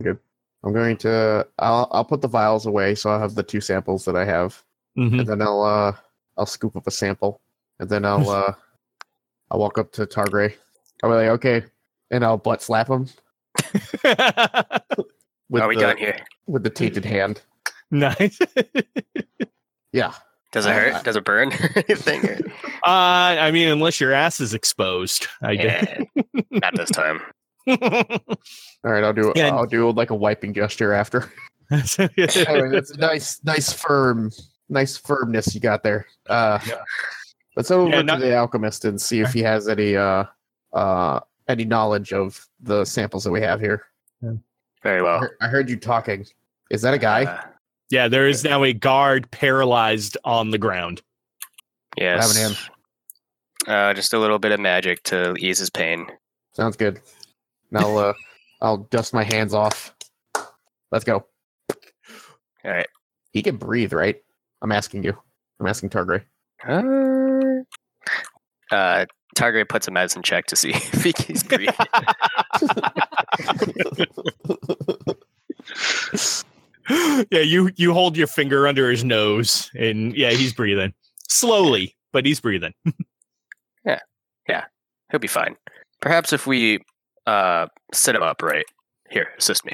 Good. 0.02 0.18
I'm 0.64 0.74
going 0.74 0.98
to. 0.98 1.46
I'll 1.60 1.88
I'll 1.92 2.06
put 2.06 2.22
the 2.22 2.28
vials 2.28 2.66
away, 2.66 2.96
so 2.96 3.10
I'll 3.10 3.20
have 3.20 3.36
the 3.36 3.44
two 3.44 3.60
samples 3.62 4.06
that 4.06 4.16
I 4.16 4.24
have, 4.26 4.62
Mhm. 4.98 5.20
and 5.20 5.28
then 5.28 5.42
I'll 5.42 5.62
uh 5.62 5.94
I'll 6.38 6.46
scoop 6.46 6.76
up 6.76 6.88
a 6.88 6.92
sample, 6.92 7.42
and 7.80 7.90
then 7.90 8.06
I'll 8.06 8.30
uh 8.42 8.54
I'll 9.52 9.60
walk 9.60 9.78
up 9.78 9.92
to 9.94 10.06
Targray. 10.06 10.54
I'll 11.04 11.10
be 11.10 11.16
like, 11.18 11.28
okay, 11.30 11.64
and 12.12 12.24
I'll 12.24 12.38
butt 12.38 12.62
slap 12.62 12.88
him 12.90 13.08
with 15.50 15.62
Are 15.62 15.68
we 15.68 15.76
the 15.76 15.82
done 15.82 15.98
here? 15.98 16.18
with 16.48 16.64
the 16.64 16.70
tainted 16.70 17.06
hand. 17.06 17.42
nice. 17.92 18.40
Yeah, 19.92 20.14
Does 20.54 20.66
it 20.66 20.70
Uh, 20.70 20.74
hurt? 20.74 21.04
Does 21.04 21.16
it 21.18 21.26
burn? 21.26 21.52
Anything? 21.76 22.26
or- 22.30 22.40
Uh, 22.86 23.40
I 23.40 23.52
mean, 23.52 23.70
unless 23.70 24.02
your 24.02 24.12
ass 24.12 24.42
is 24.42 24.54
exposed, 24.54 25.28
I 25.42 25.52
Yeah, 25.52 26.00
not 26.52 26.76
this 26.76 26.90
time. 26.90 27.22
all 27.68 27.78
right. 28.84 29.04
I'll 29.06 29.14
do 29.14 29.32
Yeah. 29.38 29.56
I'll 29.56 29.66
do 29.66 29.90
like 29.92 30.10
a 30.10 30.16
wiping 30.16 30.54
gesture 30.54 30.92
after. 30.94 31.32
Anyway, 31.72 32.70
that's 32.72 32.96
nice, 32.98 33.40
nice 33.46 33.72
firm, 33.72 34.32
nice 34.70 34.98
firmness 34.98 35.56
you 35.56 35.62
got 35.62 35.82
there. 35.84 36.06
Uh, 36.30 36.60
Yeah. 36.68 36.76
Let's 37.56 37.70
go 37.70 37.82
over 37.82 37.90
Yeah, 37.92 38.02
to 38.02 38.18
the 38.20 38.36
alchemist 38.36 38.84
and 38.86 39.00
see 39.00 39.22
if 39.22 39.32
he 39.32 39.42
has 39.44 39.68
any 39.70 39.96
uh, 39.96 40.26
uh, 40.74 41.20
any 41.48 41.64
knowledge 41.66 42.12
of 42.12 42.46
the 42.60 42.84
samples 42.84 43.24
that 43.24 43.32
we 43.32 43.42
have 43.42 43.62
here. 43.62 43.86
Very 44.84 45.00
I 45.00 45.04
well. 45.04 45.20
heard- 45.22 45.38
I 45.40 45.48
heard 45.48 45.70
you 45.70 45.78
talking. 45.78 46.26
Is 46.70 46.82
that 46.82 46.94
a 46.94 46.98
guy? 46.98 47.46
Yeah, 47.94 48.08
there 48.08 48.28
is 48.28 48.44
now 48.44 48.64
a 48.64 48.74
guard 48.74 49.30
paralyzed 49.30 50.18
on 50.26 50.50
the 50.50 50.58
ground. 50.58 51.04
yes. 51.96 52.36
happened 52.36 52.58
Uh, 53.68 53.94
just 53.94 54.16
a 54.16 54.20
little 54.20 54.40
bit 54.40 54.52
of 54.52 54.60
magic 54.60 55.04
to 55.04 55.36
ease 55.36 55.60
his 55.60 55.70
pain. 55.70 56.08
Sounds 56.54 56.76
good. 56.76 57.00
And 57.70 57.84
I'll 57.84 58.00
uh, 58.00 58.14
I'll 58.64 58.78
dust 58.78 59.14
my 59.14 59.24
hands 59.24 59.54
off. 59.54 59.94
Let's 60.92 61.06
go. 61.06 61.24
All 61.70 61.76
right. 62.66 62.88
He 63.32 63.44
can 63.44 63.58
breathe, 63.58 63.94
right? 63.94 64.20
I'm 64.64 64.72
asking 64.72 65.04
you. 65.04 65.16
I'm 65.60 65.68
asking 65.68 65.92
Targray. 65.92 66.24
Uh, 66.68 67.62
uh, 68.76 69.06
Targray 69.36 69.70
puts 69.70 69.88
a 69.88 69.92
medicine 69.92 70.24
check 70.24 70.48
to 70.48 70.56
see 70.56 70.72
if 70.74 71.04
he 71.04 71.14
he's 71.28 71.44
breathing. 71.44 71.76
yeah, 77.32 77.40
you 77.40 77.72
you 77.76 77.94
hold 77.94 78.18
your 78.18 78.28
finger 78.28 78.68
under 78.68 78.90
his 78.90 79.04
nose, 79.04 79.70
and 79.78 80.16
yeah, 80.16 80.32
he's 80.32 80.54
breathing 80.54 80.94
slowly, 81.30 81.96
but 82.12 82.26
he's 82.26 82.40
breathing. 82.40 82.74
Yeah, 83.86 84.00
yeah, 84.48 84.64
he'll 85.12 85.20
be 85.20 85.28
fine. 85.28 85.58
Perhaps 86.00 86.32
if 86.32 86.48
we 86.48 86.80
uh, 87.28 87.68
sit 87.94 88.16
him 88.16 88.24
up 88.24 88.42
right 88.42 88.64
here, 89.10 89.28
assist 89.38 89.66
me. 89.66 89.74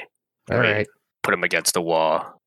All 0.50 0.58
Right. 0.58 0.72
right. 0.78 0.88
Put 1.22 1.36
him 1.36 1.44
against 1.44 1.76
the 1.76 1.82
wall. 1.82 2.42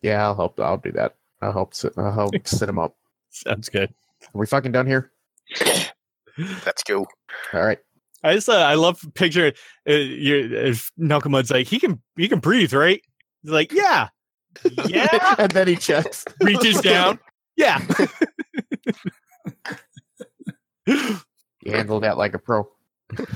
Yeah, 0.00 0.24
I'll 0.24 0.34
help. 0.34 0.58
I'll 0.58 0.78
do 0.78 0.92
that. 0.92 1.14
I'll 1.42 1.52
help. 1.52 1.74
Sit, 1.74 1.92
I'll 1.98 2.12
help 2.12 2.34
sit 2.48 2.70
him 2.70 2.78
up. 2.78 2.96
Sounds 3.30 3.68
good. 3.68 3.90
Are 4.22 4.38
we 4.38 4.46
fucking 4.46 4.72
done 4.72 4.86
here? 4.86 5.12
Let's 6.64 6.82
go. 6.84 7.06
All 7.52 7.62
right. 7.64 7.78
I 8.24 8.34
just 8.34 8.48
uh, 8.48 8.52
I 8.54 8.74
love 8.74 9.00
picture 9.14 9.52
uh, 9.88 9.92
you 9.92 10.36
if 10.56 10.90
Knucklemud's 10.98 11.50
like 11.50 11.66
he 11.66 11.78
can 11.78 12.00
he 12.16 12.28
can 12.28 12.40
breathe, 12.40 12.72
right? 12.72 13.02
He's 13.42 13.50
like, 13.52 13.72
yeah, 13.72 14.08
yeah. 14.86 15.34
and 15.38 15.50
then 15.52 15.68
he 15.68 15.76
checks. 15.76 16.24
Reaches 16.40 16.80
down, 16.82 17.18
yeah. 17.56 17.84
You 20.86 21.72
handled 21.72 22.02
that 22.02 22.18
like 22.18 22.34
a 22.34 22.38
pro. 22.38 22.68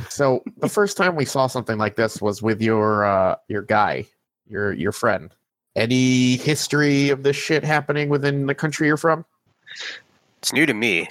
So 0.08 0.42
the 0.58 0.68
first 0.68 0.96
time 0.96 1.16
we 1.16 1.24
saw 1.24 1.46
something 1.46 1.78
like 1.78 1.96
this 1.96 2.20
was 2.20 2.42
with 2.42 2.60
your 2.60 3.04
uh 3.04 3.36
your 3.48 3.62
guy, 3.62 4.06
your 4.48 4.72
your 4.72 4.92
friend. 4.92 5.34
Any 5.74 6.36
history 6.36 7.08
of 7.08 7.22
this 7.22 7.36
shit 7.36 7.64
happening 7.64 8.10
within 8.10 8.46
the 8.46 8.54
country 8.54 8.86
you're 8.86 8.98
from? 8.98 9.24
It's 10.38 10.52
new 10.52 10.66
to 10.66 10.74
me. 10.74 11.08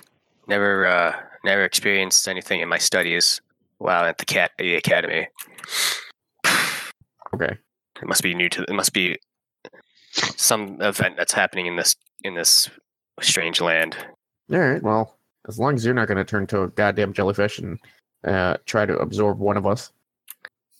Never, 0.47 0.85
uh, 0.85 1.15
never 1.43 1.63
experienced 1.63 2.27
anything 2.27 2.61
in 2.61 2.69
my 2.69 2.77
studies 2.77 3.41
while 3.79 4.03
at 4.03 4.19
the 4.19 4.25
cat 4.25 4.51
the 4.57 4.75
academy. 4.75 5.27
Okay. 7.33 7.57
It 8.01 8.07
must 8.07 8.23
be 8.23 8.33
new 8.33 8.49
to. 8.49 8.63
It 8.63 8.73
must 8.73 8.93
be 8.93 9.17
some 10.35 10.81
event 10.81 11.15
that's 11.17 11.33
happening 11.33 11.67
in 11.67 11.75
this 11.75 11.95
in 12.23 12.35
this 12.35 12.69
strange 13.21 13.61
land. 13.61 13.95
All 14.51 14.59
right. 14.59 14.81
Well, 14.81 15.17
as 15.47 15.59
long 15.59 15.75
as 15.75 15.85
you're 15.85 15.93
not 15.93 16.07
going 16.07 16.17
to 16.17 16.23
turn 16.23 16.47
to 16.47 16.63
a 16.63 16.67
goddamn 16.69 17.13
jellyfish 17.13 17.59
and 17.59 17.79
uh, 18.25 18.57
try 18.65 18.85
to 18.85 18.97
absorb 18.97 19.39
one 19.39 19.57
of 19.57 19.65
us. 19.65 19.91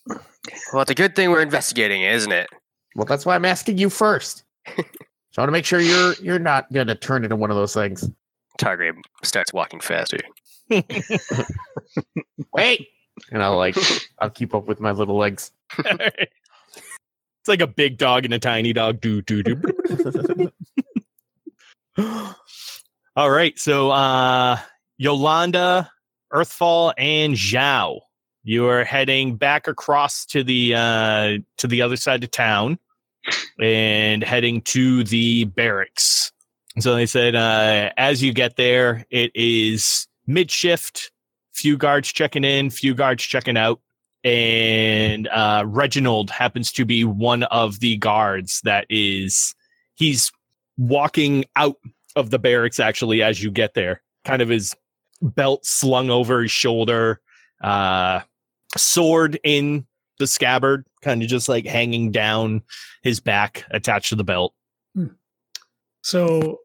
Well, 0.07 0.81
it's 0.81 0.91
a 0.91 0.95
good 0.95 1.15
thing 1.15 1.29
we're 1.29 1.41
investigating, 1.41 2.01
isn't 2.01 2.31
it? 2.31 2.49
Well, 2.95 3.05
that's 3.05 3.25
why 3.25 3.35
I'm 3.35 3.45
asking 3.45 3.77
you 3.77 3.89
first. 3.89 4.43
so 4.77 4.83
I 5.37 5.41
want 5.41 5.47
to 5.47 5.51
make 5.51 5.65
sure 5.65 5.79
you're 5.79 6.13
you're 6.15 6.39
not 6.39 6.71
going 6.73 6.87
to 6.87 6.95
turn 6.95 7.23
into 7.23 7.35
one 7.35 7.51
of 7.51 7.57
those 7.57 7.73
things. 7.73 8.09
Targray 8.59 8.91
starts 9.23 9.53
walking 9.53 9.79
faster. 9.79 10.17
Wait. 12.53 12.87
And 13.31 13.43
I'll 13.43 13.57
like 13.57 13.77
I'll 14.19 14.29
keep 14.29 14.53
up 14.53 14.67
with 14.67 14.79
my 14.79 14.91
little 14.91 15.17
legs. 15.17 15.51
it's 17.41 17.47
like 17.47 17.61
a 17.61 17.67
big 17.67 17.97
dog 17.97 18.23
and 18.23 18.35
a 18.35 18.39
tiny 18.39 18.71
dog. 18.71 19.01
Do 19.01 19.23
do 19.23 19.41
do. 19.41 20.51
All 23.15 23.31
right, 23.31 23.57
so 23.57 23.89
uh 23.89 24.59
Yolanda, 24.97 25.91
Earthfall, 26.31 26.93
and 26.99 27.33
Zhao, 27.33 28.01
you 28.43 28.67
are 28.67 28.83
heading 28.83 29.37
back 29.37 29.67
across 29.67 30.23
to 30.27 30.43
the 30.43 30.75
uh 30.75 31.37
to 31.57 31.67
the 31.67 31.81
other 31.81 31.95
side 31.95 32.23
of 32.23 32.29
town 32.29 32.77
and 33.59 34.23
heading 34.23 34.61
to 34.61 35.03
the 35.03 35.45
barracks. 35.45 36.31
So 36.77 36.93
they 36.93 37.07
said 37.07 37.33
uh 37.33 37.89
as 37.97 38.21
you 38.21 38.33
get 38.33 38.55
there, 38.55 39.03
it 39.09 39.31
is 39.33 40.07
mid 40.27 40.51
shift, 40.51 41.11
few 41.53 41.75
guards 41.75 42.13
checking 42.13 42.43
in, 42.43 42.69
few 42.69 42.93
guards 42.93 43.23
checking 43.23 43.57
out 43.57 43.81
and 44.23 45.27
uh, 45.29 45.63
Reginald 45.65 46.29
happens 46.29 46.71
to 46.73 46.85
be 46.85 47.03
one 47.03 47.43
of 47.43 47.79
the 47.79 47.97
guards 47.97 48.61
that 48.63 48.85
is 48.89 49.55
he's 49.95 50.31
walking 50.77 51.45
out 51.55 51.77
of 52.15 52.29
the 52.29 52.39
barracks 52.39 52.79
actually 52.79 53.21
as 53.23 53.41
you 53.43 53.49
get 53.51 53.73
there 53.73 54.01
kind 54.25 54.41
of 54.41 54.49
his 54.49 54.75
belt 55.21 55.65
slung 55.65 56.09
over 56.09 56.41
his 56.41 56.51
shoulder 56.51 57.21
uh 57.61 58.19
sword 58.77 59.39
in 59.43 59.85
the 60.19 60.27
scabbard 60.27 60.85
kind 61.01 61.21
of 61.23 61.27
just 61.29 61.47
like 61.49 61.65
hanging 61.65 62.11
down 62.11 62.61
his 63.03 63.19
back 63.19 63.65
attached 63.71 64.09
to 64.09 64.15
the 64.15 64.23
belt. 64.23 64.53
So 66.03 66.59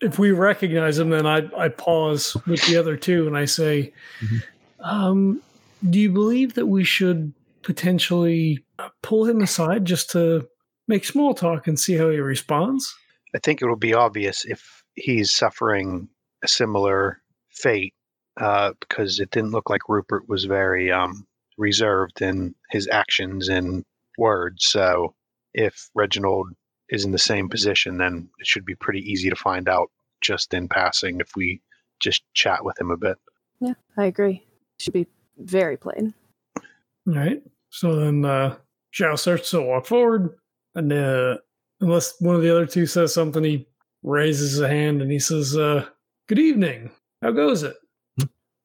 if 0.00 0.18
we 0.18 0.32
recognize 0.32 0.98
him, 0.98 1.10
then 1.10 1.26
I, 1.26 1.48
I 1.56 1.68
pause 1.68 2.36
with 2.46 2.66
the 2.66 2.76
other 2.76 2.96
two 2.96 3.26
and 3.26 3.36
I 3.36 3.44
say, 3.46 3.92
Mhm. 4.22 4.42
um, 4.80 5.42
Do 5.88 5.98
you 5.98 6.10
believe 6.10 6.54
that 6.54 6.66
we 6.66 6.84
should 6.84 7.32
potentially 7.62 8.64
pull 9.02 9.24
him 9.26 9.40
aside 9.40 9.84
just 9.84 10.10
to 10.10 10.48
make 10.88 11.04
small 11.04 11.34
talk 11.34 11.66
and 11.66 11.78
see 11.78 11.94
how 11.94 12.10
he 12.10 12.18
responds? 12.18 12.94
I 13.34 13.38
think 13.38 13.62
it 13.62 13.66
will 13.66 13.76
be 13.76 13.94
obvious 13.94 14.44
if 14.44 14.84
he's 14.94 15.32
suffering 15.32 16.08
a 16.42 16.48
similar 16.48 17.22
fate 17.50 17.94
uh, 18.38 18.72
because 18.80 19.20
it 19.20 19.30
didn't 19.30 19.52
look 19.52 19.70
like 19.70 19.88
Rupert 19.88 20.28
was 20.28 20.44
very 20.44 20.90
um, 20.90 21.26
reserved 21.58 22.20
in 22.22 22.54
his 22.70 22.88
actions 22.90 23.48
and 23.48 23.84
words. 24.18 24.66
So 24.66 25.14
if 25.54 25.90
Reginald 25.94 26.48
is 26.88 27.04
in 27.04 27.12
the 27.12 27.18
same 27.18 27.48
position, 27.48 27.98
then 27.98 28.28
it 28.38 28.46
should 28.46 28.64
be 28.64 28.74
pretty 28.74 29.00
easy 29.00 29.30
to 29.30 29.36
find 29.36 29.68
out 29.68 29.90
just 30.20 30.52
in 30.52 30.68
passing 30.68 31.20
if 31.20 31.30
we 31.36 31.62
just 32.00 32.22
chat 32.34 32.64
with 32.64 32.80
him 32.80 32.90
a 32.90 32.96
bit. 32.96 33.16
Yeah, 33.60 33.74
I 33.96 34.06
agree. 34.06 34.44
Should 34.78 34.94
be 34.94 35.06
very 35.40 35.76
plain. 35.76 36.14
All 36.56 37.14
right. 37.14 37.42
So 37.70 37.96
then 37.96 38.24
uh, 38.24 38.56
Zhao 38.92 39.18
starts 39.18 39.50
to 39.50 39.62
walk 39.62 39.86
forward, 39.86 40.36
and 40.74 40.92
uh, 40.92 41.38
unless 41.80 42.20
one 42.20 42.36
of 42.36 42.42
the 42.42 42.50
other 42.50 42.66
two 42.66 42.86
says 42.86 43.14
something, 43.14 43.44
he 43.44 43.66
raises 44.02 44.60
a 44.60 44.68
hand 44.68 45.02
and 45.02 45.10
he 45.10 45.18
says, 45.18 45.56
uh, 45.56 45.86
"Good 46.26 46.38
evening. 46.38 46.90
How 47.22 47.30
goes 47.30 47.62
it?" 47.62 47.76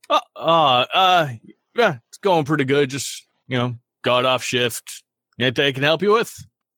Uh, 0.09 0.19
uh, 0.35 0.85
uh, 0.93 1.29
yeah, 1.75 1.97
it's 2.09 2.17
going 2.17 2.45
pretty 2.45 2.65
good. 2.65 2.89
Just 2.89 3.27
you 3.47 3.57
know, 3.57 3.75
got 4.01 4.25
off 4.25 4.43
shift. 4.43 5.03
Anything 5.39 5.65
I 5.65 5.71
can 5.71 5.83
help 5.83 6.01
you 6.01 6.13
with? 6.13 6.33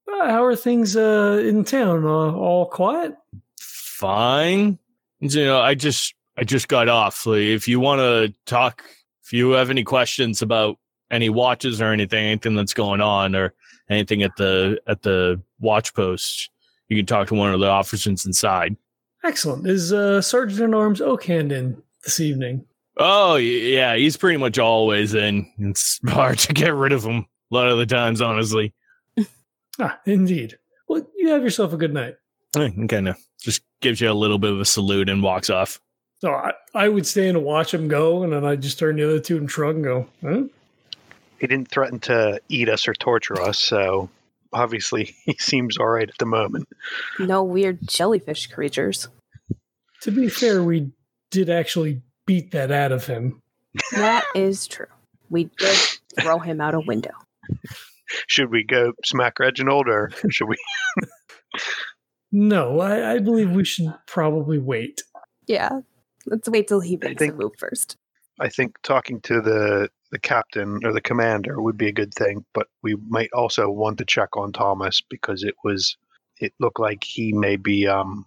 Uh, 0.07 0.29
how 0.29 0.43
are 0.43 0.55
things 0.55 0.95
uh, 0.95 1.41
in 1.43 1.63
town? 1.63 2.05
Uh, 2.05 2.31
all 2.33 2.65
quiet? 2.65 3.15
Fine. 3.59 4.79
You 5.19 5.45
know, 5.45 5.59
I 5.59 5.75
just 5.75 6.13
I 6.37 6.43
just 6.43 6.67
got 6.67 6.87
off. 6.87 7.25
Like, 7.25 7.39
if 7.39 7.67
you 7.67 7.79
want 7.79 7.99
to 7.99 8.33
talk, 8.45 8.83
if 9.27 9.34
you 9.34 9.51
have 9.51 9.69
any 9.69 9.84
questions 9.84 10.41
about 10.41 10.77
any 11.12 11.29
watches 11.29 11.81
or 11.81 11.91
anything, 11.91 12.24
anything 12.25 12.55
that's 12.55 12.74
going 12.74 13.01
on, 13.01 13.36
or 13.36 13.53
anything 13.89 14.24
at 14.24 14.38
the 14.38 14.79
at 14.88 15.01
the 15.01 15.41
watch 15.60 15.93
post, 15.93 16.50
you 16.88 16.96
can 16.96 17.05
talk 17.05 17.27
to 17.27 17.36
one 17.36 17.53
of 17.53 17.60
the 17.60 17.67
officers 17.67 18.25
inside. 18.25 18.77
Excellent. 19.25 19.67
Is 19.67 19.91
uh, 19.91 20.22
Sergeant 20.22 20.62
at 20.62 20.74
Arms 20.74 21.01
Oakhand 21.01 21.51
in 21.51 21.81
this 22.05 22.22
evening? 22.22 22.65
Oh 22.96 23.36
yeah, 23.36 23.98
he's 23.98 24.15
pretty 24.15 24.38
much 24.38 24.57
always 24.57 25.13
in. 25.13 25.51
It's 25.60 26.00
hard 26.07 26.39
to 26.39 26.53
get 26.53 26.74
rid 26.74 26.93
of 26.93 27.03
him 27.03 27.25
a 27.51 27.55
lot 27.55 27.67
of 27.67 27.77
the 27.77 27.86
times, 27.86 28.22
honestly. 28.22 28.74
Ah, 29.79 30.00
indeed. 30.07 30.57
Well, 30.89 31.05
you 31.15 31.29
have 31.29 31.43
yourself 31.43 31.72
a 31.72 31.77
good 31.77 31.93
night. 31.93 32.15
Kind 32.55 33.10
of 33.10 33.15
just 33.39 33.62
gives 33.79 34.01
you 34.01 34.10
a 34.10 34.12
little 34.12 34.39
bit 34.39 34.51
of 34.51 34.60
a 34.60 34.65
salute 34.65 35.07
and 35.07 35.22
walks 35.22 35.51
off. 35.51 35.79
So 36.19 36.31
I, 36.33 36.53
I 36.74 36.89
would 36.89 37.05
stay 37.05 37.29
and 37.29 37.43
watch 37.43 37.74
him 37.74 37.88
go, 37.88 38.24
and 38.24 38.33
then 38.33 38.43
I'd 38.43 38.62
just 38.62 38.79
turn 38.79 38.95
the 38.95 39.03
other 39.03 39.19
two 39.19 39.38
and 39.38 39.50
shrug 39.50 39.75
and 39.75 39.83
go, 39.83 40.07
huh? 40.21 40.43
He 41.39 41.45
didn't 41.45 41.69
threaten 41.69 42.00
to 42.01 42.41
eat 42.50 42.69
us 42.69 42.88
or 42.88 42.93
torture 42.93 43.39
us, 43.39 43.59
so 43.59 44.09
obviously 44.51 45.15
he 45.25 45.36
seems 45.39 45.77
all 45.77 45.88
right 45.88 46.09
at 46.09 46.17
the 46.17 46.25
moment. 46.25 46.67
No 47.19 47.43
weird 47.43 47.79
jellyfish 47.88 48.47
creatures. 48.47 49.07
To 50.01 50.12
be 50.12 50.29
fair, 50.29 50.63
we 50.63 50.91
did 51.31 51.50
actually 51.50 52.01
beat 52.25 52.51
that 52.51 52.71
out 52.71 52.91
of 52.91 53.05
him. 53.05 53.41
That 53.91 54.24
is 54.36 54.67
true. 54.67 54.88
We 55.29 55.45
did 55.57 55.77
throw 56.19 56.39
him 56.39 56.62
out 56.62 56.74
a 56.74 56.79
window. 56.79 57.12
Should 58.27 58.50
we 58.51 58.63
go 58.63 58.93
smack 59.03 59.38
Reginald 59.38 59.88
or 59.89 60.12
should 60.29 60.47
we? 60.47 60.55
No, 62.31 62.81
I, 62.81 63.13
I 63.13 63.19
believe 63.19 63.51
we 63.51 63.63
should 63.63 63.93
probably 64.05 64.57
wait. 64.59 65.01
Yeah. 65.47 65.81
Let's 66.27 66.49
wait 66.49 66.67
till 66.67 66.81
he 66.81 66.97
makes 66.97 67.19
think- 67.19 67.33
a 67.33 67.37
move 67.37 67.53
first. 67.57 67.97
I 68.39 68.49
think 68.49 68.77
talking 68.83 69.19
to 69.21 69.41
the 69.41 69.89
the 70.11 70.19
captain 70.19 70.85
or 70.85 70.93
the 70.93 71.01
commander 71.01 71.61
would 71.61 71.77
be 71.77 71.87
a 71.87 71.93
good 71.93 72.13
thing, 72.13 72.45
but 72.53 72.67
we 72.83 72.95
might 73.09 73.29
also 73.33 73.69
want 73.69 73.97
to 73.97 74.05
check 74.05 74.37
on 74.37 74.53
Thomas 74.53 75.01
because 75.09 75.43
it 75.43 75.55
was 75.63 75.97
it 76.39 76.53
looked 76.59 76.79
like 76.79 77.03
he 77.03 77.33
may 77.33 77.55
be 77.55 77.87
um 77.87 78.25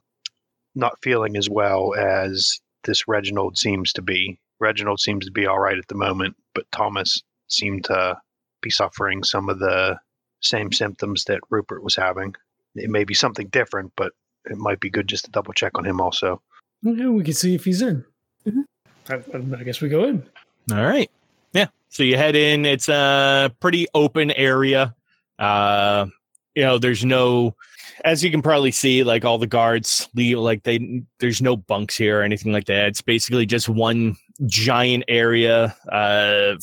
not 0.74 0.98
feeling 1.02 1.36
as 1.36 1.48
well 1.48 1.94
as 1.94 2.60
this 2.84 3.06
Reginald 3.06 3.56
seems 3.56 3.92
to 3.92 4.02
be. 4.02 4.40
Reginald 4.58 5.00
seems 5.00 5.26
to 5.26 5.32
be 5.32 5.46
all 5.46 5.58
right 5.58 5.78
at 5.78 5.88
the 5.88 5.94
moment, 5.94 6.36
but 6.54 6.70
Thomas 6.72 7.22
seemed 7.48 7.84
to 7.84 8.16
be 8.62 8.70
suffering 8.70 9.22
some 9.22 9.48
of 9.48 9.58
the 9.58 9.98
same 10.40 10.72
symptoms 10.72 11.24
that 11.24 11.40
Rupert 11.50 11.82
was 11.82 11.96
having. 11.96 12.34
It 12.74 12.90
may 12.90 13.04
be 13.04 13.14
something 13.14 13.48
different, 13.48 13.92
but 13.96 14.12
it 14.44 14.56
might 14.56 14.80
be 14.80 14.90
good 14.90 15.08
just 15.08 15.24
to 15.26 15.30
double 15.30 15.52
check 15.52 15.72
on 15.76 15.84
him 15.84 16.00
also. 16.00 16.42
Okay, 16.87 17.07
we 17.07 17.23
can 17.25 17.35
see 17.35 17.55
if 17.55 17.64
he's 17.64 17.83
in. 17.83 18.05
Mhm. 18.47 18.64
I, 19.09 19.59
I 19.61 19.64
guess 19.64 19.81
we 19.81 19.88
go 19.88 20.05
in. 20.05 20.23
All 20.73 20.85
right. 20.85 21.11
Yeah. 21.53 21.66
So 21.88 22.03
you 22.03 22.16
head 22.16 22.37
in. 22.37 22.64
It's 22.64 22.88
a 22.88 23.55
pretty 23.61 23.87
open 23.95 24.31
area. 24.33 24.95
Uh, 25.38 26.07
you 26.55 26.62
know, 26.62 26.79
there's 26.79 27.05
no, 27.05 27.55
as 28.05 28.23
you 28.25 28.31
can 28.31 28.43
probably 28.43 28.71
see, 28.71 29.03
like 29.05 29.25
all 29.25 29.38
the 29.38 29.47
guards 29.47 30.09
leave, 30.14 30.38
like 30.38 30.62
they, 30.62 31.03
there's 31.19 31.43
no 31.43 31.57
bunks 31.57 31.97
here 31.97 32.21
or 32.21 32.23
anything 32.23 32.53
like 32.53 32.66
that. 32.66 32.88
It's 32.88 33.03
basically 33.03 33.47
just 33.47 33.69
one 33.69 34.16
giant 34.47 35.05
area, 35.09 35.75
uh, 35.90 36.55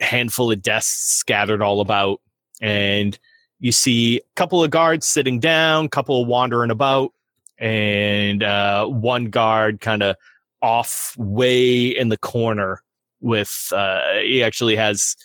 handful 0.00 0.50
of 0.52 0.62
desks 0.62 1.16
scattered 1.18 1.62
all 1.62 1.80
about. 1.80 2.20
And 2.60 3.18
you 3.58 3.72
see 3.72 4.18
a 4.18 4.20
couple 4.36 4.62
of 4.62 4.70
guards 4.70 5.06
sitting 5.06 5.38
down, 5.40 5.88
couple 5.88 6.24
wandering 6.24 6.70
about, 6.70 7.12
and 7.60 8.42
uh, 8.42 8.86
one 8.86 9.26
guard 9.26 9.80
kind 9.80 10.02
of 10.02 10.16
off 10.62 11.14
way 11.16 11.86
in 11.86 12.08
the 12.08 12.18
corner 12.18 12.82
with 13.22 13.72
uh 13.74 14.00
he 14.22 14.42
actually 14.42 14.76
has 14.76 15.16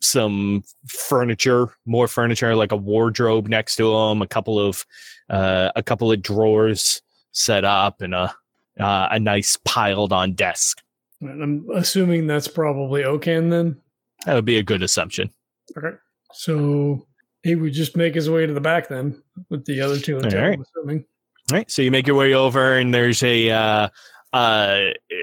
some 0.00 0.62
furniture 0.86 1.68
more 1.84 2.06
furniture 2.06 2.54
like 2.54 2.70
a 2.70 2.76
wardrobe 2.76 3.48
next 3.48 3.76
to 3.76 3.92
him 3.92 4.22
a 4.22 4.26
couple 4.26 4.58
of 4.58 4.84
uh 5.30 5.70
a 5.74 5.82
couple 5.82 6.12
of 6.12 6.22
drawers 6.22 7.02
set 7.32 7.64
up 7.64 8.00
and 8.02 8.14
a 8.14 8.32
uh, 8.78 9.08
a 9.10 9.18
nice 9.18 9.56
piled 9.64 10.12
on 10.12 10.32
desk 10.34 10.82
I'm 11.22 11.66
assuming 11.74 12.26
that's 12.26 12.46
probably 12.46 13.04
Oakhand 13.04 13.52
then. 13.52 13.80
that 14.26 14.34
would 14.34 14.44
be 14.44 14.58
a 14.58 14.62
good 14.62 14.82
assumption 14.82 15.30
Okay. 15.76 15.96
So 16.32 17.06
he 17.42 17.54
would 17.54 17.72
just 17.72 17.96
make 17.96 18.14
his 18.14 18.28
way 18.28 18.46
to 18.46 18.52
the 18.52 18.60
back 18.60 18.88
then 18.88 19.22
with 19.48 19.64
the 19.64 19.80
other 19.80 19.98
two 19.98 20.18
in 20.18 20.24
All 20.24 20.42
right. 20.42 20.54
I'm 20.54 20.62
assuming. 20.62 21.04
Right 21.50 21.70
so 21.70 21.80
you 21.80 21.90
make 21.92 22.06
your 22.06 22.16
way 22.16 22.34
over 22.34 22.76
and 22.76 22.92
there's 22.92 23.22
a 23.22 23.50
uh 23.50 23.88
uh 24.32 24.80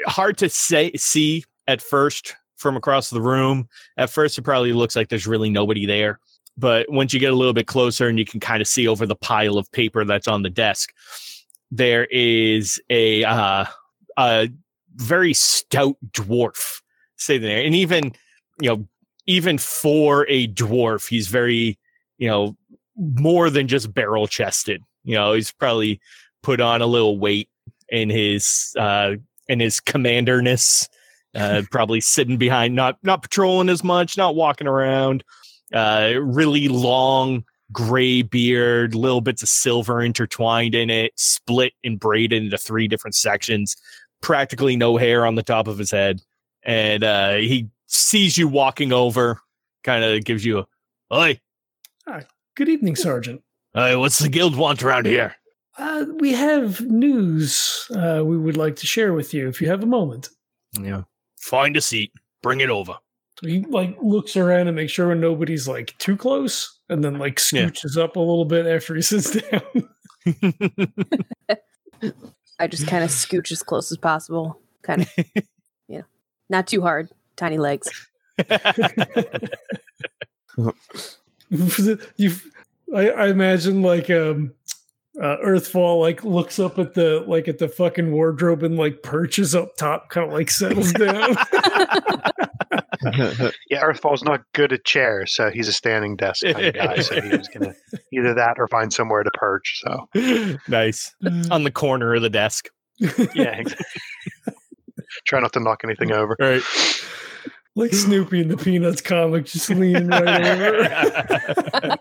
hard 0.07 0.37
to 0.37 0.49
say 0.49 0.91
see 0.95 1.43
at 1.67 1.81
first 1.81 2.35
from 2.55 2.77
across 2.77 3.09
the 3.09 3.21
room. 3.21 3.67
At 3.97 4.09
first 4.09 4.37
it 4.37 4.43
probably 4.43 4.71
looks 4.71 4.95
like 4.95 5.09
there's 5.09 5.27
really 5.27 5.49
nobody 5.49 5.85
there 5.85 6.19
but 6.57 6.89
once 6.89 7.13
you 7.13 7.19
get 7.19 7.33
a 7.33 7.35
little 7.35 7.53
bit 7.53 7.67
closer 7.67 8.07
and 8.07 8.17
you 8.17 8.25
can 8.25 8.39
kind 8.39 8.61
of 8.61 8.67
see 8.67 8.87
over 8.87 9.05
the 9.05 9.15
pile 9.15 9.57
of 9.57 9.69
paper 9.71 10.05
that's 10.05 10.27
on 10.27 10.43
the 10.43 10.49
desk 10.49 10.93
there 11.71 12.05
is 12.05 12.79
a 12.89 13.23
uh 13.25 13.65
a 14.17 14.49
very 14.95 15.33
stout 15.33 15.97
dwarf 16.11 16.81
sitting 17.17 17.41
there. 17.41 17.63
And 17.63 17.75
even 17.75 18.13
you 18.61 18.69
know 18.69 18.87
even 19.27 19.57
for 19.57 20.25
a 20.29 20.47
dwarf 20.47 21.09
he's 21.09 21.27
very 21.27 21.77
you 22.17 22.29
know 22.29 22.55
more 22.95 23.49
than 23.49 23.67
just 23.67 23.93
barrel 23.93 24.27
chested 24.27 24.81
you 25.03 25.15
know 25.15 25.33
he's 25.33 25.51
probably 25.51 25.99
put 26.41 26.59
on 26.59 26.81
a 26.81 26.87
little 26.87 27.17
weight 27.17 27.49
in 27.89 28.09
his 28.09 28.73
uh 28.77 29.13
in 29.47 29.59
his 29.59 29.79
commanderness 29.79 30.87
uh 31.35 31.63
probably 31.71 31.99
sitting 31.99 32.37
behind 32.37 32.75
not 32.75 32.97
not 33.03 33.21
patrolling 33.21 33.69
as 33.69 33.83
much 33.83 34.17
not 34.17 34.35
walking 34.35 34.67
around 34.67 35.23
uh 35.73 36.13
really 36.21 36.67
long 36.67 37.43
gray 37.71 38.21
beard 38.21 38.93
little 38.93 39.21
bits 39.21 39.41
of 39.41 39.49
silver 39.49 39.99
intertwined 40.01 40.75
in 40.75 40.89
it 40.91 41.11
split 41.15 41.73
and 41.83 41.99
braided 41.99 42.43
into 42.43 42.57
three 42.57 42.87
different 42.87 43.15
sections 43.15 43.75
practically 44.23 44.75
no 44.75 44.97
hair 44.97 45.25
on 45.25 45.35
the 45.35 45.43
top 45.43 45.67
of 45.67 45.77
his 45.77 45.91
head. 45.91 46.21
And 46.63 47.03
uh 47.03 47.35
he 47.35 47.69
sees 47.85 48.37
you 48.37 48.47
walking 48.47 48.91
over 48.91 49.39
kind 49.83 50.03
of 50.03 50.23
gives 50.23 50.43
you 50.43 50.59
a 50.59 50.65
Oi, 51.13 51.39
Good 52.55 52.69
evening, 52.69 52.95
Sergeant. 52.95 53.43
Hey, 53.73 53.95
what's 53.95 54.19
the 54.19 54.29
guild 54.29 54.55
want 54.55 54.83
around 54.83 55.05
here? 55.05 55.35
Uh, 55.77 56.05
we 56.19 56.33
have 56.33 56.81
news 56.81 57.87
uh, 57.95 58.21
we 58.23 58.37
would 58.37 58.57
like 58.57 58.75
to 58.77 58.85
share 58.85 59.13
with 59.13 59.33
you 59.33 59.47
if 59.47 59.59
you 59.61 59.67
have 59.67 59.81
a 59.81 59.87
moment. 59.87 60.29
Yeah. 60.79 61.03
Find 61.39 61.75
a 61.75 61.81
seat. 61.81 62.11
Bring 62.43 62.61
it 62.61 62.69
over. 62.69 62.95
So 63.39 63.47
he 63.47 63.61
like 63.61 63.97
looks 64.01 64.37
around 64.37 64.67
and 64.67 64.75
makes 64.75 64.91
sure 64.91 65.15
nobody's 65.15 65.67
like 65.67 65.97
too 65.97 66.15
close, 66.15 66.79
and 66.89 67.03
then 67.03 67.17
like 67.17 67.39
Yeah. 67.51 67.65
scooches 67.69 67.97
up 67.97 68.15
a 68.15 68.19
little 68.19 68.45
bit 68.45 68.67
after 68.67 68.93
he 68.95 69.01
sits 69.03 69.31
down. 69.31 69.61
I 72.59 72.67
just 72.67 72.87
kind 72.87 73.03
of 73.03 73.09
scooch 73.09 73.51
as 73.51 73.63
close 73.63 73.91
as 73.91 73.97
possible. 73.97 74.61
Kind 74.83 75.01
of, 75.01 75.09
you 75.87 75.97
know, 75.97 76.03
not 76.49 76.67
too 76.67 76.81
hard. 76.83 77.09
Tiny 77.35 77.57
legs. 77.57 77.89
you, 81.49 82.35
I, 82.95 83.09
I 83.09 83.27
imagine 83.27 83.81
like 83.81 84.09
um, 84.09 84.53
uh, 85.21 85.37
Earthfall 85.45 85.99
like 85.99 86.23
looks 86.23 86.59
up 86.59 86.79
at 86.79 86.93
the 86.93 87.23
like 87.27 87.47
at 87.47 87.59
the 87.59 87.67
fucking 87.67 88.11
wardrobe 88.11 88.63
and 88.63 88.77
like 88.77 89.03
perches 89.03 89.53
up 89.55 89.75
top, 89.77 90.09
kind 90.09 90.27
of 90.27 90.33
like 90.33 90.49
settles 90.49 90.93
down. 90.93 91.35
Yeah, 93.69 93.81
Earthfall's 93.83 94.23
not 94.23 94.41
good 94.53 94.71
at 94.71 94.85
chairs, 94.85 95.35
so 95.35 95.49
he's 95.49 95.67
a 95.67 95.73
standing 95.73 96.15
desk 96.15 96.43
kind 96.43 96.65
of 96.67 96.73
guy. 96.73 96.99
So 96.99 97.21
he 97.21 97.35
was 97.35 97.47
gonna 97.47 97.73
either 98.13 98.33
that 98.33 98.55
or 98.57 98.67
find 98.67 98.93
somewhere 98.93 99.23
to 99.23 99.31
perch. 99.33 99.81
So 99.83 100.07
nice. 100.67 101.13
On 101.51 101.63
the 101.63 101.71
corner 101.71 102.15
of 102.15 102.21
the 102.21 102.29
desk. 102.29 102.69
yeah, 102.99 103.57
exactly. 103.57 103.85
try 105.25 105.39
not 105.39 105.53
to 105.53 105.59
knock 105.59 105.81
anything 105.83 106.11
over. 106.11 106.35
Right. 106.39 106.61
like 107.75 107.93
Snoopy 107.93 108.41
in 108.41 108.47
the 108.47 108.57
Peanuts 108.57 109.01
comic, 109.01 109.45
just 109.45 109.69
leaning 109.69 110.07
right 110.07 110.45
over. 110.45 111.97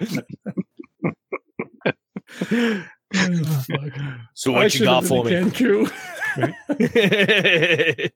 Oh, 2.50 2.84
fuck. 3.14 3.92
so 4.34 4.54
I 4.54 4.64
what 4.64 4.74
you 4.74 4.84
got 4.84 5.04
for 5.04 5.24
me? 5.24 5.34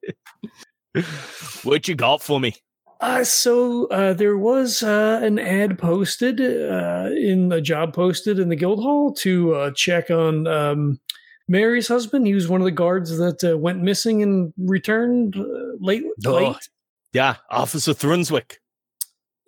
what 1.62 1.88
you 1.88 1.94
got 1.94 2.22
for 2.22 2.40
me? 2.40 2.55
Uh, 3.00 3.24
so 3.24 3.87
uh, 3.88 4.14
there 4.14 4.38
was 4.38 4.83
uh, 4.83 5.20
an 5.22 5.38
ad 5.38 5.79
posted 5.79 6.40
uh, 6.40 7.11
in 7.14 7.52
a 7.52 7.61
job 7.61 7.92
posted 7.92 8.38
in 8.38 8.48
the 8.48 8.57
guild 8.57 8.83
hall 8.83 9.12
to 9.12 9.55
uh, 9.55 9.70
check 9.72 10.11
on 10.11 10.46
um, 10.46 10.98
Mary's 11.46 11.88
husband. 11.88 12.26
He 12.26 12.35
was 12.35 12.48
one 12.48 12.61
of 12.61 12.64
the 12.64 12.70
guards 12.70 13.18
that 13.18 13.44
uh, 13.44 13.59
went 13.59 13.83
missing 13.83 14.22
and 14.22 14.52
returned 14.57 15.37
uh, 15.37 15.76
late. 15.79 16.05
Oh. 16.24 16.33
late. 16.33 16.68
Yeah, 17.12 17.37
Officer 17.50 17.92
Thrunswick. 17.92 18.57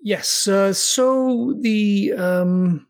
Yes. 0.01 0.47
Uh, 0.47 0.73
so 0.73 1.55
the 1.61 2.13
um, 2.13 2.87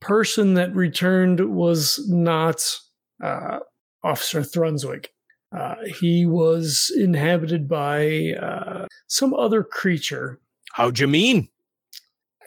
person 0.00 0.54
that 0.54 0.74
returned 0.74 1.54
was 1.54 2.04
not 2.08 2.64
uh, 3.22 3.58
Officer 4.02 4.40
Thrunswick. 4.40 5.06
Uh, 5.56 5.76
he 6.00 6.26
was 6.26 6.92
inhabited 6.96 7.68
by 7.68 8.34
uh, 8.40 8.86
some 9.06 9.32
other 9.34 9.62
creature. 9.62 10.38
How'd 10.72 10.98
you 10.98 11.08
mean? 11.08 11.48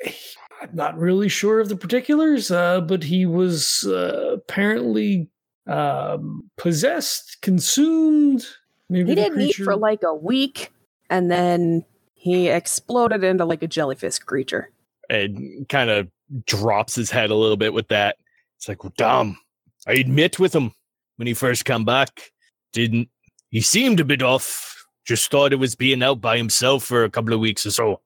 I'm 0.06 0.70
not 0.74 0.98
really 0.98 1.28
sure 1.28 1.60
of 1.60 1.70
the 1.70 1.76
particulars, 1.76 2.52
uh, 2.52 2.82
but 2.82 3.04
he 3.04 3.26
was 3.26 3.84
uh, 3.88 4.34
apparently 4.36 5.30
um, 5.68 6.50
possessed, 6.58 7.42
consumed. 7.42 8.46
Maybe 8.90 9.10
He 9.10 9.16
didn't 9.16 9.42
eat 9.42 9.56
for 9.56 9.76
like 9.76 10.04
a 10.04 10.14
week, 10.14 10.72
and 11.10 11.32
then 11.32 11.84
he 12.14 12.50
exploded 12.50 13.24
into 13.24 13.46
like 13.46 13.64
a 13.64 13.68
jellyfish 13.68 14.20
creature. 14.20 14.70
And 15.12 15.68
kind 15.68 15.90
of 15.90 16.08
drops 16.46 16.96
his 16.96 17.12
head 17.12 17.32
a 17.32 17.36
little 17.36 17.58
bit 17.58 17.74
with 17.74 17.90
that. 17.90 18.16
It's 18.58 18.70
like, 18.70 18.84
well, 18.84 18.94
damn. 18.96 19.38
I 19.86 19.94
admit 19.94 20.40
with 20.40 20.56
him 20.56 20.72
when 21.18 21.28
he 21.28 21.34
first 21.34 21.66
come 21.66 21.84
back, 21.84 22.32
didn't 22.72 23.10
he 23.50 23.60
seemed 23.60 24.00
a 24.00 24.06
bit 24.06 24.24
off. 24.24 24.86
Just 25.06 25.30
thought 25.30 25.52
it 25.52 25.58
was 25.58 25.76
being 25.76 26.02
out 26.02 26.22
by 26.22 26.38
himself 26.38 26.84
for 26.84 27.04
a 27.04 27.10
couple 27.10 27.34
of 27.34 27.40
weeks 27.40 27.66
or 27.66 27.72
so. 27.72 28.02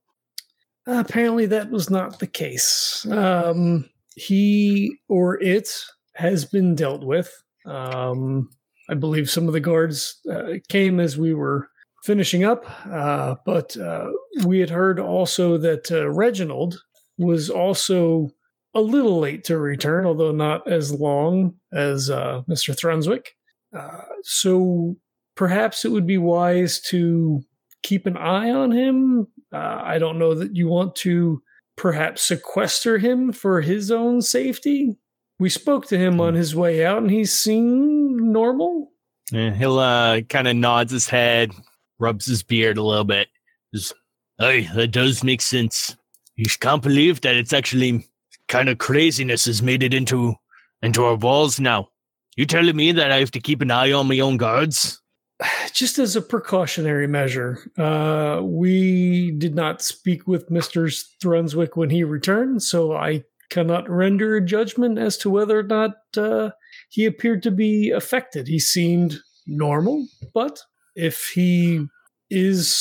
Apparently, 0.87 1.45
that 1.45 1.69
was 1.69 1.89
not 1.89 2.19
the 2.19 2.27
case. 2.27 3.05
Um, 3.11 3.89
he 4.15 4.97
or 5.07 5.41
it 5.41 5.69
has 6.15 6.45
been 6.45 6.73
dealt 6.73 7.03
with. 7.03 7.31
Um, 7.65 8.49
I 8.89 8.93
believe 8.93 9.29
some 9.29 9.47
of 9.47 9.53
the 9.53 9.59
guards 9.59 10.19
uh, 10.31 10.53
came 10.69 10.99
as 10.99 11.17
we 11.17 11.33
were 11.33 11.69
finishing 12.03 12.43
up, 12.43 12.65
uh, 12.87 13.35
but 13.45 13.75
uh, 13.77 14.11
we 14.45 14.59
had 14.59 14.69
heard 14.69 14.99
also 14.99 15.57
that 15.57 15.91
uh, 15.91 16.09
Reginald 16.09 16.81
was 17.17 17.49
also 17.49 18.29
a 18.73 18.81
little 18.81 19.19
late 19.19 19.45
to 19.45 19.57
return, 19.57 20.05
although 20.05 20.31
not 20.31 20.69
as 20.69 20.91
long 20.91 21.55
as 21.73 22.09
uh, 22.09 22.41
Mr. 22.49 22.75
Thrunswick. 22.75 23.27
Uh, 23.75 24.01
so 24.23 24.95
perhaps 25.35 25.85
it 25.85 25.91
would 25.91 26.05
be 26.05 26.17
wise 26.17 26.81
to 26.81 27.41
keep 27.83 28.05
an 28.05 28.17
eye 28.17 28.49
on 28.49 28.71
him. 28.71 29.27
Uh, 29.53 29.81
I 29.83 29.97
don't 29.99 30.19
know 30.19 30.33
that 30.33 30.55
you 30.55 30.67
want 30.67 30.95
to 30.97 31.41
perhaps 31.77 32.23
sequester 32.23 32.97
him 32.97 33.31
for 33.31 33.61
his 33.61 33.91
own 33.91 34.21
safety. 34.21 34.97
We 35.39 35.49
spoke 35.49 35.87
to 35.87 35.97
him 35.97 36.21
on 36.21 36.33
his 36.33 36.55
way 36.55 36.85
out, 36.85 36.99
and 36.99 37.11
he 37.11 37.25
seemed 37.25 38.21
normal. 38.21 38.91
Yeah, 39.31 39.53
he'll 39.53 39.79
uh, 39.79 40.21
kind 40.21 40.47
of 40.47 40.55
nods 40.55 40.91
his 40.91 41.09
head, 41.09 41.51
rubs 41.99 42.25
his 42.25 42.43
beard 42.43 42.77
a 42.77 42.83
little 42.83 43.03
bit. 43.03 43.27
Just, 43.73 43.93
Aye, 44.39 44.69
that 44.75 44.87
does 44.87 45.23
make 45.23 45.41
sense. 45.41 45.95
You 46.35 46.45
can't 46.59 46.81
believe 46.81 47.21
that 47.21 47.35
it's 47.35 47.53
actually 47.53 48.05
kind 48.47 48.69
of 48.69 48.77
craziness 48.77 49.45
has 49.45 49.61
made 49.61 49.83
it 49.83 49.93
into 49.93 50.35
into 50.81 51.03
our 51.05 51.15
walls 51.15 51.59
now. 51.59 51.89
You 52.35 52.45
telling 52.45 52.75
me 52.75 52.91
that 52.91 53.11
I 53.11 53.19
have 53.19 53.31
to 53.31 53.39
keep 53.39 53.61
an 53.61 53.71
eye 53.71 53.91
on 53.91 54.07
my 54.07 54.19
own 54.19 54.37
guards? 54.37 55.01
Just 55.73 55.97
as 55.97 56.15
a 56.15 56.21
precautionary 56.21 57.07
measure, 57.07 57.71
uh, 57.77 58.41
we 58.43 59.31
did 59.31 59.55
not 59.55 59.81
speak 59.81 60.27
with 60.27 60.51
Mister 60.51 60.85
Thrunswick 61.23 61.75
when 61.75 61.89
he 61.89 62.03
returned, 62.03 62.63
so 62.63 62.93
I 62.93 63.23
cannot 63.49 63.89
render 63.89 64.35
a 64.35 64.45
judgment 64.45 64.97
as 64.97 65.17
to 65.17 65.29
whether 65.29 65.59
or 65.59 65.63
not 65.63 65.95
uh, 66.17 66.49
he 66.89 67.05
appeared 67.05 67.43
to 67.43 67.51
be 67.51 67.91
affected. 67.91 68.47
He 68.47 68.59
seemed 68.59 69.19
normal, 69.47 70.07
but 70.33 70.59
if 70.95 71.31
he 71.33 71.85
is 72.29 72.75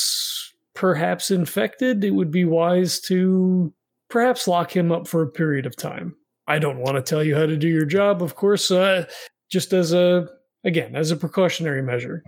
perhaps 0.75 1.31
infected, 1.31 2.03
it 2.03 2.11
would 2.11 2.31
be 2.31 2.45
wise 2.45 2.99
to 3.01 3.73
perhaps 4.09 4.47
lock 4.47 4.75
him 4.75 4.91
up 4.91 5.07
for 5.07 5.23
a 5.23 5.27
period 5.27 5.65
of 5.65 5.75
time. 5.75 6.15
I 6.47 6.59
don't 6.59 6.79
want 6.79 6.95
to 6.95 7.01
tell 7.01 7.23
you 7.23 7.35
how 7.35 7.45
to 7.45 7.57
do 7.57 7.67
your 7.67 7.85
job, 7.85 8.21
of 8.21 8.35
course, 8.35 8.69
uh, 8.69 9.05
just 9.49 9.73
as 9.73 9.93
a, 9.93 10.27
again, 10.63 10.95
as 10.95 11.09
a 11.09 11.17
precautionary 11.17 11.81
measure. 11.81 12.23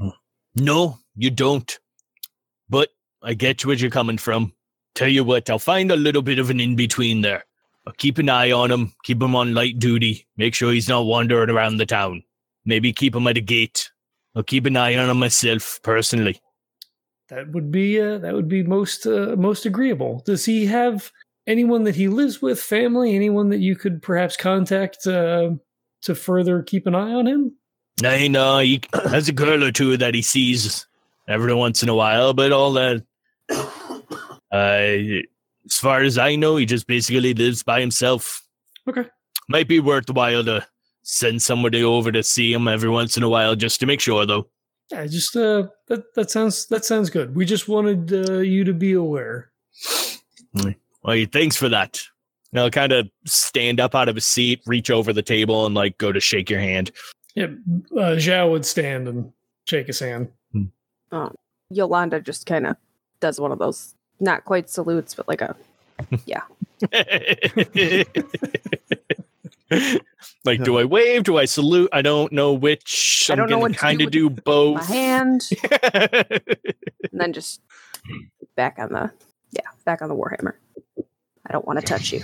No, 0.55 0.97
you 1.15 1.29
don't. 1.29 1.77
But 2.67 2.89
I 3.21 3.35
get 3.35 3.63
where 3.65 3.75
you're 3.75 3.91
coming 3.91 4.17
from. 4.17 4.53
Tell 4.95 5.07
you 5.07 5.23
what, 5.23 5.49
I'll 5.49 5.59
find 5.59 5.91
a 5.91 5.95
little 5.95 6.23
bit 6.23 6.39
of 6.39 6.49
an 6.49 6.59
in 6.59 6.75
between 6.75 7.21
there. 7.21 7.45
I'll 7.85 7.93
keep 7.93 8.17
an 8.17 8.29
eye 8.29 8.51
on 8.51 8.71
him, 8.71 8.93
keep 9.03 9.21
him 9.21 9.35
on 9.35 9.53
light 9.53 9.77
duty, 9.77 10.27
make 10.35 10.55
sure 10.55 10.73
he's 10.73 10.89
not 10.89 11.05
wandering 11.05 11.49
around 11.49 11.77
the 11.77 11.85
town. 11.85 12.23
Maybe 12.65 12.91
keep 12.91 13.15
him 13.15 13.27
at 13.27 13.37
a 13.37 13.41
gate. 13.41 13.91
I'll 14.35 14.43
keep 14.43 14.65
an 14.65 14.75
eye 14.75 14.97
on 14.97 15.09
him 15.09 15.19
myself, 15.19 15.79
personally. 15.83 16.41
That 17.29 17.51
would 17.51 17.71
be 17.71 17.99
uh, 17.99 18.19
that 18.19 18.33
would 18.33 18.47
be 18.47 18.63
most 18.63 19.05
uh, 19.05 19.35
most 19.37 19.65
agreeable. 19.65 20.21
Does 20.25 20.45
he 20.45 20.65
have 20.67 21.11
anyone 21.45 21.83
that 21.83 21.95
he 21.95 22.07
lives 22.07 22.41
with, 22.41 22.59
family, 22.59 23.15
anyone 23.15 23.49
that 23.49 23.59
you 23.59 23.75
could 23.75 24.01
perhaps 24.01 24.37
contact 24.37 25.05
uh, 25.05 25.51
to 26.03 26.15
further 26.15 26.61
keep 26.61 26.87
an 26.87 26.95
eye 26.95 27.13
on 27.13 27.27
him? 27.27 27.55
I 28.03 28.27
know 28.27 28.59
he 28.59 28.81
has 28.93 29.27
a 29.27 29.33
girl 29.33 29.63
or 29.63 29.71
two 29.71 29.97
that 29.97 30.13
he 30.15 30.21
sees 30.21 30.85
every 31.27 31.53
once 31.53 31.83
in 31.83 31.89
a 31.89 31.95
while, 31.95 32.33
but 32.33 32.51
all 32.51 32.73
that. 32.73 33.03
Uh, 34.49 35.19
as 35.65 35.75
far 35.81 36.01
as 36.01 36.17
I 36.17 36.37
know, 36.37 36.55
he 36.55 36.65
just 36.65 36.87
basically 36.87 37.33
lives 37.33 37.63
by 37.63 37.81
himself. 37.81 38.41
Okay. 38.87 39.03
Might 39.49 39.67
be 39.67 39.81
worthwhile 39.81 40.45
to 40.45 40.65
send 41.03 41.41
somebody 41.41 41.83
over 41.83 42.13
to 42.13 42.23
see 42.23 42.53
him 42.53 42.69
every 42.69 42.89
once 42.89 43.17
in 43.17 43.23
a 43.23 43.29
while 43.29 43.57
just 43.57 43.81
to 43.81 43.85
make 43.85 43.99
sure, 43.99 44.25
though. 44.25 44.47
Yeah, 44.91 45.05
just 45.05 45.35
uh, 45.35 45.67
that 45.87 46.13
that 46.15 46.31
sounds 46.31 46.65
that 46.67 46.85
sounds 46.85 47.09
good. 47.09 47.35
We 47.35 47.45
just 47.45 47.67
wanted 47.67 48.13
uh, 48.13 48.39
you 48.39 48.63
to 48.63 48.73
be 48.73 48.93
aware. 48.93 49.51
Well, 51.03 51.25
thanks 51.31 51.55
for 51.55 51.69
that. 51.69 52.01
And 52.51 52.61
I'll 52.61 52.71
kind 52.71 52.91
of 52.93 53.09
stand 53.25 53.79
up 53.79 53.95
out 53.95 54.07
of 54.09 54.15
his 54.15 54.25
seat, 54.25 54.61
reach 54.65 54.89
over 54.89 55.11
the 55.11 55.21
table, 55.21 55.65
and 55.65 55.75
like 55.75 55.97
go 55.97 56.11
to 56.11 56.19
shake 56.19 56.49
your 56.49 56.59
hand. 56.59 56.91
Yeah, 57.35 57.47
uh, 57.91 58.15
Zhao 58.15 58.49
would 58.51 58.65
stand 58.65 59.07
and 59.07 59.31
shake 59.65 59.87
his 59.87 59.99
hand. 59.99 60.29
Um, 61.11 61.35
Yolanda 61.69 62.19
just 62.19 62.45
kind 62.45 62.67
of 62.67 62.77
does 63.19 63.39
one 63.39 63.51
of 63.51 63.59
those, 63.59 63.95
not 64.19 64.45
quite 64.45 64.69
salutes, 64.69 65.13
but 65.13 65.27
like 65.27 65.41
a, 65.41 65.55
yeah. 66.25 66.43
like, 70.45 70.63
do 70.63 70.77
I 70.77 70.83
wave? 70.85 71.23
Do 71.23 71.37
I 71.37 71.45
salute? 71.45 71.89
I 71.91 72.01
don't 72.01 72.31
know 72.31 72.53
which. 72.53 73.29
I 73.31 73.35
don't 73.35 73.49
know 73.49 73.57
gonna 73.57 73.69
what 73.69 73.77
kind 73.77 74.01
of 74.01 74.11
do 74.11 74.27
with 74.27 74.43
both. 74.43 74.77
My 74.77 74.83
hand, 74.83 75.49
and 75.91 76.41
then 77.11 77.33
just 77.33 77.61
back 78.55 78.77
on 78.79 78.89
the, 78.89 79.11
yeah, 79.51 79.67
back 79.85 80.01
on 80.01 80.09
the 80.09 80.15
Warhammer. 80.15 80.53
I 81.45 81.51
don't 81.51 81.65
want 81.65 81.79
to 81.79 81.85
touch 81.85 82.11
you. 82.11 82.23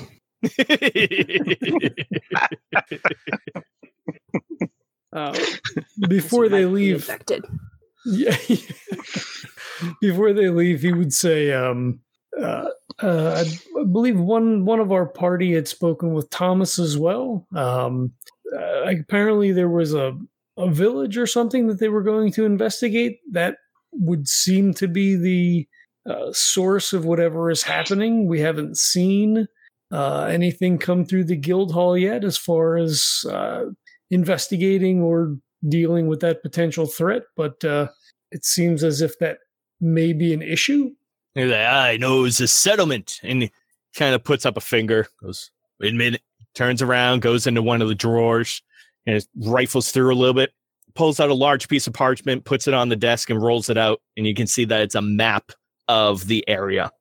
Uh, 5.13 5.37
before 6.09 6.49
they 6.49 6.65
might 6.65 6.71
be 6.71 6.75
leave, 6.75 6.95
infected. 6.95 7.45
Yeah. 8.03 8.35
Before 10.01 10.33
they 10.33 10.49
leave, 10.49 10.81
he 10.81 10.91
would 10.91 11.13
say, 11.13 11.51
um, 11.51 11.99
uh, 12.39 12.69
uh, 13.03 13.43
I 13.45 13.83
believe 13.83 14.19
one 14.19 14.65
one 14.65 14.79
of 14.79 14.91
our 14.91 15.05
party 15.05 15.53
had 15.53 15.67
spoken 15.67 16.13
with 16.13 16.29
Thomas 16.29 16.79
as 16.79 16.97
well. 16.97 17.45
Um, 17.55 18.13
uh, 18.55 18.83
apparently, 18.85 19.51
there 19.51 19.69
was 19.69 19.93
a 19.93 20.17
a 20.57 20.69
village 20.69 21.17
or 21.17 21.27
something 21.27 21.67
that 21.67 21.79
they 21.79 21.89
were 21.89 22.03
going 22.03 22.31
to 22.33 22.45
investigate. 22.45 23.19
That 23.31 23.57
would 23.91 24.27
seem 24.27 24.73
to 24.75 24.87
be 24.87 25.15
the 25.15 25.67
uh, 26.11 26.31
source 26.31 26.93
of 26.93 27.05
whatever 27.05 27.49
is 27.51 27.63
happening. 27.63 28.27
We 28.27 28.39
haven't 28.39 28.77
seen 28.77 29.47
uh, 29.91 30.23
anything 30.23 30.77
come 30.77 31.05
through 31.05 31.25
the 31.25 31.35
guild 31.35 31.71
hall 31.71 31.97
yet 31.97 32.23
as 32.23 32.37
far 32.37 32.77
as 32.77 33.25
uh, 33.29 33.65
investigating 34.09 35.01
or 35.01 35.37
dealing 35.69 36.07
with 36.07 36.19
that 36.21 36.41
potential 36.41 36.85
threat, 36.85 37.23
but 37.35 37.63
uh, 37.63 37.87
it 38.31 38.43
seems 38.43 38.83
as 38.83 39.01
if 39.01 39.17
that 39.19 39.37
may 39.79 40.13
be 40.13 40.33
an 40.33 40.41
issue. 40.41 40.91
He's 41.35 41.49
like, 41.49 41.67
I 41.67 41.97
know 41.97 42.19
it 42.19 42.23
was 42.23 42.39
a 42.39 42.47
settlement. 42.47 43.19
And 43.23 43.43
he 43.43 43.51
kind 43.95 44.15
of 44.15 44.23
puts 44.23 44.45
up 44.45 44.57
a 44.57 44.61
finger, 44.61 45.07
goes, 45.21 45.51
wait 45.79 45.93
a 45.93 45.97
minute, 45.97 46.21
turns 46.53 46.81
around, 46.81 47.21
goes 47.21 47.47
into 47.47 47.61
one 47.61 47.81
of 47.81 47.87
the 47.87 47.95
drawers, 47.95 48.61
and 49.05 49.25
rifles 49.37 49.91
through 49.91 50.13
a 50.13 50.15
little 50.15 50.33
bit, 50.33 50.51
pulls 50.95 51.19
out 51.19 51.29
a 51.29 51.33
large 51.33 51.67
piece 51.67 51.87
of 51.87 51.93
parchment, 51.93 52.45
puts 52.45 52.67
it 52.67 52.73
on 52.73 52.89
the 52.89 52.95
desk, 52.95 53.29
and 53.29 53.41
rolls 53.41 53.69
it 53.69 53.77
out. 53.77 54.01
And 54.15 54.27
you 54.27 54.35
can 54.35 54.47
see 54.47 54.65
that 54.65 54.81
it's 54.81 54.95
a 54.95 55.01
map 55.01 55.51
of 55.87 56.27
the 56.27 56.47
area. 56.47 56.91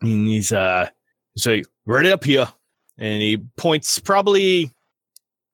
And 0.00 0.28
he's 0.28 0.52
uh 0.52 0.88
so 1.36 1.60
right 1.86 2.06
up 2.06 2.24
here. 2.24 2.48
And 2.98 3.22
he 3.22 3.38
points 3.56 3.98
probably 3.98 4.72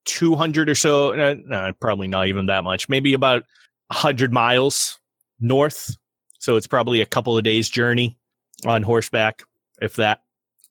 200 0.06 0.68
or 0.68 0.74
so, 0.74 1.12
uh, 1.12 1.34
no, 1.44 1.72
probably 1.80 2.08
not 2.08 2.26
even 2.28 2.46
that 2.46 2.64
much, 2.64 2.88
maybe 2.88 3.12
about 3.12 3.44
100 3.88 4.32
miles 4.32 4.98
north. 5.40 5.96
So 6.44 6.56
it's 6.56 6.66
probably 6.66 7.00
a 7.00 7.06
couple 7.06 7.38
of 7.38 7.42
days' 7.42 7.70
journey 7.70 8.18
on 8.66 8.82
horseback, 8.82 9.44
if 9.80 9.96
that. 9.96 10.20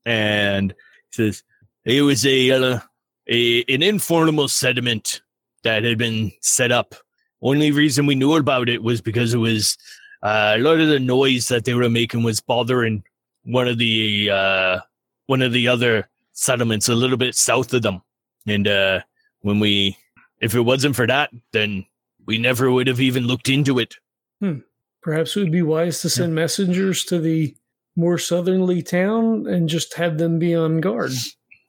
And 0.06 0.72
he 1.10 1.16
says, 1.16 1.44
it 1.84 2.04
was 2.04 2.24
a, 2.28 2.52
uh, 2.52 2.80
a 3.28 3.64
an 3.64 3.82
informal 3.82 4.50
settlement 4.50 5.24
that 5.64 5.84
had 5.84 5.98
been 5.98 6.32
set 6.42 6.72
up. 6.72 6.94
Only 7.42 7.72
reason 7.72 8.06
we 8.06 8.14
knew 8.14 8.36
about 8.36 8.70
it 8.70 8.84
was 8.84 9.02
because 9.02 9.34
it 9.34 9.40
was 9.40 9.76
uh, 10.22 10.54
a 10.56 10.60
lot 10.60 10.80
of 10.80 10.90
the 10.90 11.00
noise 11.00 11.48
that 11.48 11.66
they 11.66 11.74
were 11.74 11.90
making 11.90 12.22
was 12.22 12.40
bothering 12.40 13.04
one 13.42 13.68
of 13.68 13.80
the 13.80 14.30
uh, 14.30 14.80
one 15.26 15.42
of 15.42 15.54
the 15.54 15.68
other 15.70 16.08
settlements 16.34 16.88
a 16.88 16.94
little 16.94 17.18
bit 17.18 17.34
south 17.34 17.74
of 17.74 17.82
them. 17.82 18.04
And 18.46 18.68
uh, 18.68 19.00
when 19.42 19.60
we, 19.60 19.98
if 20.40 20.54
it 20.54 20.62
wasn't 20.62 20.96
for 20.96 21.08
that, 21.08 21.32
then 21.52 21.88
we 22.28 22.38
never 22.38 22.72
would 22.72 22.86
have 22.86 23.02
even 23.02 23.26
looked 23.26 23.50
into 23.50 23.80
it. 23.80 23.96
Hmm. 24.40 24.60
Perhaps 25.04 25.36
it 25.36 25.42
would 25.42 25.52
be 25.52 25.62
wise 25.62 26.02
to 26.02 26.10
send 26.10 26.34
messengers 26.34 27.04
to 27.06 27.20
the 27.20 27.56
more 27.96 28.18
southerly 28.18 28.82
town 28.82 29.46
and 29.48 29.70
just 29.70 29.94
have 29.96 30.18
them 30.18 30.40
be 30.40 30.56
on 30.56 30.80
guard. 30.80 31.12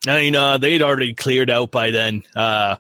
I 0.07 0.23
mean, 0.23 0.37
uh, 0.37 0.59
they'd 0.59 0.83
already 0.83 1.15
cleared 1.15 1.51
out 1.51 1.71
by 1.71 1.91
then. 1.91 2.23
Uh, 2.37 2.77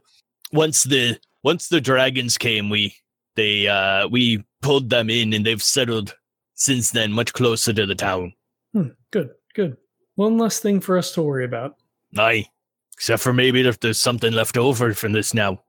once 0.53 0.85
the 0.85 1.19
once 1.43 1.69
the 1.69 1.81
dragons 1.81 2.38
came, 2.38 2.71
we 2.71 2.95
they 3.35 3.67
uh, 3.67 4.09
we 4.09 4.45
pulled 4.62 4.90
them 4.90 5.11
in, 5.11 5.33
and 5.33 5.45
they've 5.45 5.62
settled 5.62 6.14
since 6.55 6.93
then, 6.93 7.12
much 7.12 7.33
closer 7.33 7.73
to 7.73 7.87
the 7.87 7.95
town. 7.95 8.33
Hmm. 8.73 8.88
Good, 9.11 9.31
good. 9.55 9.77
One 10.14 10.38
less 10.38 10.61
thing 10.61 10.81
for 10.81 10.97
us 10.97 11.12
to 11.12 11.23
worry 11.23 11.45
about. 11.45 11.75
Aye, 12.17 12.47
except 12.93 13.23
for 13.23 13.33
maybe 13.33 13.67
if 13.67 13.81
there's 13.81 14.01
something 14.01 14.33
left 14.33 14.57
over 14.57 14.95
from 14.95 15.12
this 15.12 15.35
now. 15.35 15.62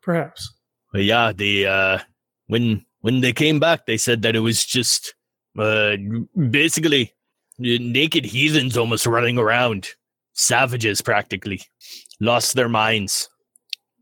Perhaps. 0.00 0.54
But 0.92 1.02
yeah, 1.02 1.32
the 1.32 1.66
uh, 1.66 1.98
when 2.46 2.84
when 3.00 3.20
they 3.20 3.32
came 3.32 3.60
back, 3.60 3.86
they 3.86 3.96
said 3.96 4.22
that 4.22 4.36
it 4.36 4.40
was 4.40 4.64
just 4.64 5.14
uh, 5.58 5.96
basically 6.50 7.14
naked 7.58 8.24
heathens 8.24 8.76
almost 8.76 9.06
running 9.06 9.38
around, 9.38 9.88
savages 10.32 11.00
practically, 11.00 11.62
lost 12.20 12.54
their 12.54 12.68
minds. 12.68 13.28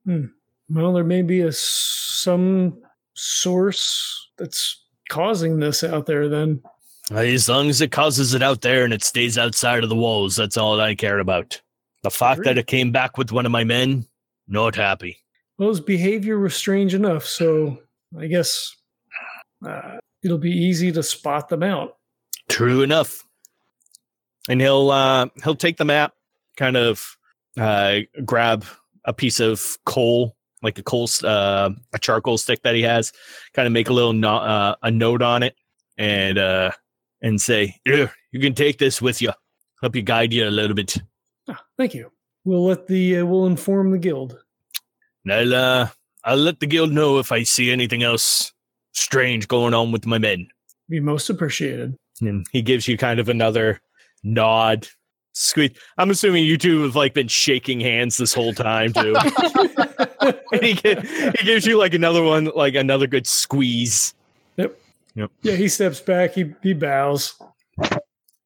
Hmm. 0.04 0.26
Well, 0.68 0.92
there 0.92 1.04
may 1.04 1.22
be 1.22 1.40
a 1.42 1.52
some 1.52 2.82
source 3.14 4.28
that's 4.36 4.84
causing 5.08 5.60
this 5.60 5.84
out 5.84 6.06
there. 6.06 6.28
Then, 6.28 6.62
as 7.10 7.48
long 7.48 7.68
as 7.68 7.80
it 7.80 7.92
causes 7.92 8.34
it 8.34 8.42
out 8.42 8.62
there 8.62 8.84
and 8.84 8.92
it 8.92 9.04
stays 9.04 9.38
outside 9.38 9.84
of 9.84 9.88
the 9.88 9.96
walls, 9.96 10.36
that's 10.36 10.56
all 10.56 10.80
I 10.80 10.94
care 10.94 11.20
about. 11.20 11.60
The 12.02 12.10
fact 12.10 12.44
that 12.44 12.58
it 12.58 12.66
came 12.66 12.92
back 12.92 13.16
with 13.16 13.32
one 13.32 13.46
of 13.46 13.52
my 13.52 13.64
men, 13.64 14.06
not 14.48 14.74
happy. 14.74 15.18
Well, 15.58 15.70
his 15.70 15.80
behavior 15.80 16.38
was 16.38 16.54
strange 16.54 16.94
enough, 16.94 17.24
so 17.24 17.78
I 18.18 18.26
guess 18.26 18.74
uh, 19.64 19.98
it'll 20.22 20.38
be 20.38 20.50
easy 20.50 20.92
to 20.92 21.02
spot 21.02 21.48
them 21.48 21.62
out. 21.62 21.96
True 22.48 22.82
enough. 22.82 23.24
And 24.48 24.60
he'll 24.60 24.90
uh, 24.90 25.26
he'll 25.42 25.56
take 25.56 25.76
the 25.76 25.84
map, 25.84 26.12
kind 26.56 26.76
of 26.76 27.16
uh, 27.58 28.00
grab 28.24 28.64
a 29.04 29.12
piece 29.12 29.40
of 29.40 29.78
coal, 29.84 30.36
like 30.62 30.78
a 30.78 30.82
coal, 30.82 31.08
uh, 31.24 31.70
a 31.92 31.98
charcoal 31.98 32.38
stick 32.38 32.62
that 32.62 32.74
he 32.74 32.82
has, 32.82 33.12
kind 33.54 33.66
of 33.66 33.72
make 33.72 33.88
a 33.88 33.92
little 33.92 34.12
no- 34.12 34.36
uh, 34.36 34.74
a 34.82 34.90
note 34.90 35.22
on 35.22 35.42
it, 35.42 35.56
and 35.98 36.38
uh, 36.38 36.70
and 37.22 37.40
say, 37.40 37.76
"Here, 37.84 38.12
you 38.30 38.40
can 38.40 38.54
take 38.54 38.78
this 38.78 39.02
with 39.02 39.20
you. 39.20 39.32
Help 39.82 39.96
you 39.96 40.02
guide 40.02 40.32
you 40.32 40.46
a 40.46 40.50
little 40.50 40.76
bit." 40.76 40.98
Ah, 41.48 41.64
thank 41.76 41.94
you. 41.94 42.12
We'll 42.44 42.64
let 42.64 42.86
the 42.86 43.18
uh, 43.18 43.26
we'll 43.26 43.46
inform 43.46 43.90
the 43.90 43.98
guild. 43.98 44.38
And 45.24 45.32
I'll 45.32 45.54
uh, 45.54 45.88
I'll 46.22 46.36
let 46.36 46.60
the 46.60 46.66
guild 46.66 46.92
know 46.92 47.18
if 47.18 47.32
I 47.32 47.42
see 47.42 47.72
anything 47.72 48.04
else 48.04 48.52
strange 48.96 49.46
going 49.48 49.74
on 49.74 49.92
with 49.92 50.06
my 50.06 50.18
men. 50.18 50.48
Be 50.88 51.00
most 51.00 51.28
appreciated. 51.30 51.94
And 52.20 52.46
he 52.50 52.62
gives 52.62 52.88
you 52.88 52.96
kind 52.96 53.20
of 53.20 53.28
another 53.28 53.80
nod. 54.24 54.88
Squeak. 55.34 55.78
I'm 55.98 56.08
assuming 56.08 56.46
you 56.46 56.56
two 56.56 56.82
have 56.84 56.96
like 56.96 57.12
been 57.12 57.28
shaking 57.28 57.78
hands 57.78 58.16
this 58.16 58.32
whole 58.32 58.54
time 58.54 58.94
too. 58.94 59.14
and 60.20 60.62
he, 60.62 60.72
gi- 60.72 61.00
he 61.38 61.44
gives 61.44 61.66
you 61.66 61.76
like 61.76 61.92
another 61.92 62.22
one, 62.22 62.46
like 62.56 62.74
another 62.74 63.06
good 63.06 63.26
squeeze. 63.26 64.14
Yep. 64.56 64.80
Yep. 65.14 65.30
Yeah, 65.42 65.54
he 65.56 65.68
steps 65.68 66.00
back. 66.00 66.32
He 66.32 66.54
he 66.62 66.72
bows. 66.72 67.34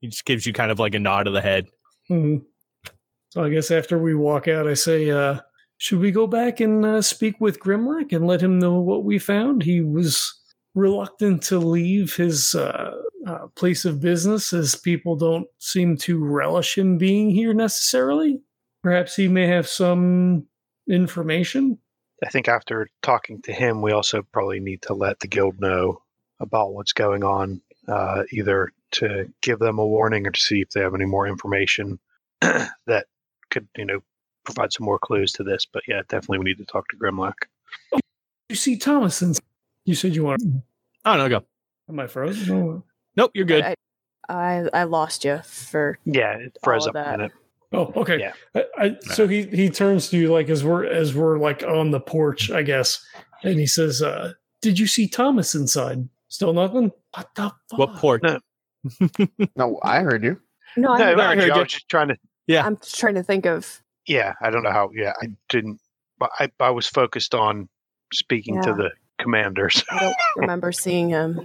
He 0.00 0.08
just 0.08 0.24
gives 0.24 0.46
you 0.46 0.52
kind 0.52 0.72
of 0.72 0.80
like 0.80 0.94
a 0.94 0.98
nod 0.98 1.28
of 1.28 1.32
the 1.32 1.40
head. 1.40 1.68
hmm 2.08 2.38
So 3.28 3.44
I 3.44 3.50
guess 3.50 3.70
after 3.70 3.96
we 3.96 4.16
walk 4.16 4.48
out, 4.48 4.66
I 4.66 4.74
say, 4.74 5.10
uh, 5.12 5.38
"Should 5.78 6.00
we 6.00 6.10
go 6.10 6.26
back 6.26 6.58
and 6.58 6.84
uh, 6.84 7.02
speak 7.02 7.40
with 7.40 7.60
Grimlock 7.60 8.12
and 8.12 8.26
let 8.26 8.40
him 8.40 8.58
know 8.58 8.80
what 8.80 9.04
we 9.04 9.20
found?" 9.20 9.62
He 9.62 9.80
was 9.80 10.39
reluctant 10.74 11.42
to 11.44 11.58
leave 11.58 12.16
his 12.16 12.54
uh, 12.54 12.92
uh, 13.26 13.46
place 13.54 13.84
of 13.84 14.00
business, 14.00 14.52
as 14.52 14.74
people 14.74 15.16
don't 15.16 15.46
seem 15.58 15.96
to 15.98 16.22
relish 16.24 16.78
him 16.78 16.98
being 16.98 17.30
here 17.30 17.54
necessarily. 17.54 18.40
Perhaps 18.82 19.16
he 19.16 19.28
may 19.28 19.46
have 19.46 19.68
some 19.68 20.46
information. 20.88 21.78
I 22.24 22.28
think 22.28 22.48
after 22.48 22.88
talking 23.02 23.42
to 23.42 23.52
him, 23.52 23.82
we 23.82 23.92
also 23.92 24.22
probably 24.22 24.60
need 24.60 24.82
to 24.82 24.94
let 24.94 25.20
the 25.20 25.28
guild 25.28 25.60
know 25.60 26.02
about 26.38 26.72
what's 26.72 26.92
going 26.92 27.24
on, 27.24 27.60
uh, 27.88 28.24
either 28.32 28.72
to 28.92 29.32
give 29.42 29.58
them 29.58 29.78
a 29.78 29.86
warning 29.86 30.26
or 30.26 30.30
to 30.30 30.40
see 30.40 30.60
if 30.60 30.70
they 30.70 30.80
have 30.80 30.94
any 30.94 31.04
more 31.04 31.26
information 31.26 31.98
that 32.40 33.06
could, 33.50 33.68
you 33.76 33.84
know, 33.84 34.00
provide 34.44 34.72
some 34.72 34.84
more 34.84 34.98
clues 34.98 35.32
to 35.32 35.44
this. 35.44 35.66
But 35.70 35.82
yeah, 35.86 36.02
definitely 36.08 36.38
we 36.38 36.44
need 36.44 36.58
to 36.58 36.64
talk 36.64 36.88
to 36.88 36.96
Grimlock. 36.96 37.34
You 38.48 38.56
see, 38.56 38.76
Thomason. 38.76 39.34
You 39.84 39.94
said 39.94 40.14
you 40.14 40.24
want. 40.24 40.42
Oh 41.04 41.16
no, 41.16 41.28
go. 41.28 41.42
Am 41.88 41.98
I 41.98 42.06
frozen? 42.06 42.82
Nope, 43.16 43.30
you're 43.34 43.44
good. 43.44 43.64
I, 43.64 43.74
I 44.28 44.68
I 44.72 44.84
lost 44.84 45.24
you 45.24 45.40
for 45.44 45.98
Yeah, 46.04 46.34
it 46.34 46.56
froze 46.62 46.86
All 46.86 46.96
up 46.96 47.06
of 47.06 47.14
a 47.14 47.16
minute. 47.16 47.32
Oh, 47.72 47.92
okay. 47.96 48.18
Yeah. 48.18 48.32
I, 48.54 48.64
I, 48.78 48.96
so 49.12 49.28
he 49.28 49.44
he 49.46 49.70
turns 49.70 50.08
to 50.10 50.18
you 50.18 50.32
like 50.32 50.48
as 50.48 50.64
we're 50.64 50.84
as 50.84 51.14
we're 51.14 51.38
like 51.38 51.62
on 51.62 51.90
the 51.90 52.00
porch, 52.00 52.50
I 52.50 52.62
guess, 52.62 53.04
and 53.42 53.58
he 53.58 53.66
says, 53.66 54.02
uh, 54.02 54.32
"Did 54.60 54.78
you 54.78 54.86
see 54.86 55.08
Thomas 55.08 55.54
inside? 55.54 56.08
Still 56.28 56.52
nothing? 56.52 56.92
What 57.14 57.28
the 57.34 57.52
fuck? 57.70 57.78
What 57.78 57.94
port? 57.96 58.22
No. 58.22 58.38
No, 59.56 59.78
I 59.82 60.00
heard 60.00 60.24
you. 60.24 60.40
no. 60.76 60.96
No, 60.96 61.04
I'm, 61.04 61.20
I, 61.20 61.34
heard 61.34 61.50
I 61.50 61.54
you. 61.54 61.60
was 61.60 61.72
just 61.72 61.88
trying 61.88 62.08
to. 62.08 62.16
Yeah. 62.46 62.64
I'm 62.64 62.76
just 62.76 62.98
trying 62.98 63.16
to 63.16 63.22
think 63.22 63.46
of. 63.46 63.82
Yeah, 64.06 64.32
I 64.42 64.50
don't 64.50 64.62
know 64.62 64.70
how. 64.70 64.90
Yeah, 64.94 65.12
I 65.20 65.26
didn't. 65.48 65.80
But 66.18 66.30
I, 66.38 66.50
I 66.58 66.70
was 66.70 66.86
focused 66.86 67.34
on 67.34 67.68
speaking 68.12 68.60
to 68.62 68.72
the 68.72 68.90
commanders. 69.20 69.84
I 69.90 70.00
don't 70.00 70.16
remember 70.36 70.72
seeing 70.72 71.08
him. 71.10 71.40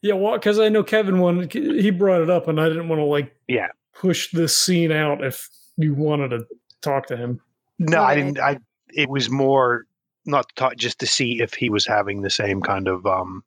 Yeah, 0.00 0.14
well, 0.14 0.34
because 0.34 0.58
I 0.58 0.68
know 0.68 0.82
Kevin 0.82 1.20
wanted 1.20 1.52
he 1.52 1.90
brought 1.90 2.20
it 2.22 2.30
up, 2.30 2.48
and 2.48 2.60
I 2.60 2.68
didn't 2.68 2.88
want 2.88 3.00
to 3.00 3.04
like 3.04 3.34
Yeah. 3.48 3.68
push 3.94 4.30
this 4.32 4.56
scene 4.56 4.90
out 4.92 5.22
if 5.24 5.48
you 5.76 5.94
wanted 5.94 6.30
to 6.30 6.46
talk 6.80 7.06
to 7.06 7.16
him. 7.16 7.40
No, 7.78 8.02
I 8.02 8.14
didn't. 8.14 8.38
I. 8.38 8.58
It 8.94 9.08
was 9.08 9.30
more 9.30 9.86
not 10.26 10.48
to 10.48 10.54
talk, 10.54 10.76
just 10.76 10.98
to 11.00 11.06
see 11.06 11.40
if 11.40 11.54
he 11.54 11.70
was 11.70 11.86
having 11.86 12.22
the 12.22 12.30
same 12.30 12.60
kind 12.60 12.88
of 12.88 13.06
um, 13.06 13.42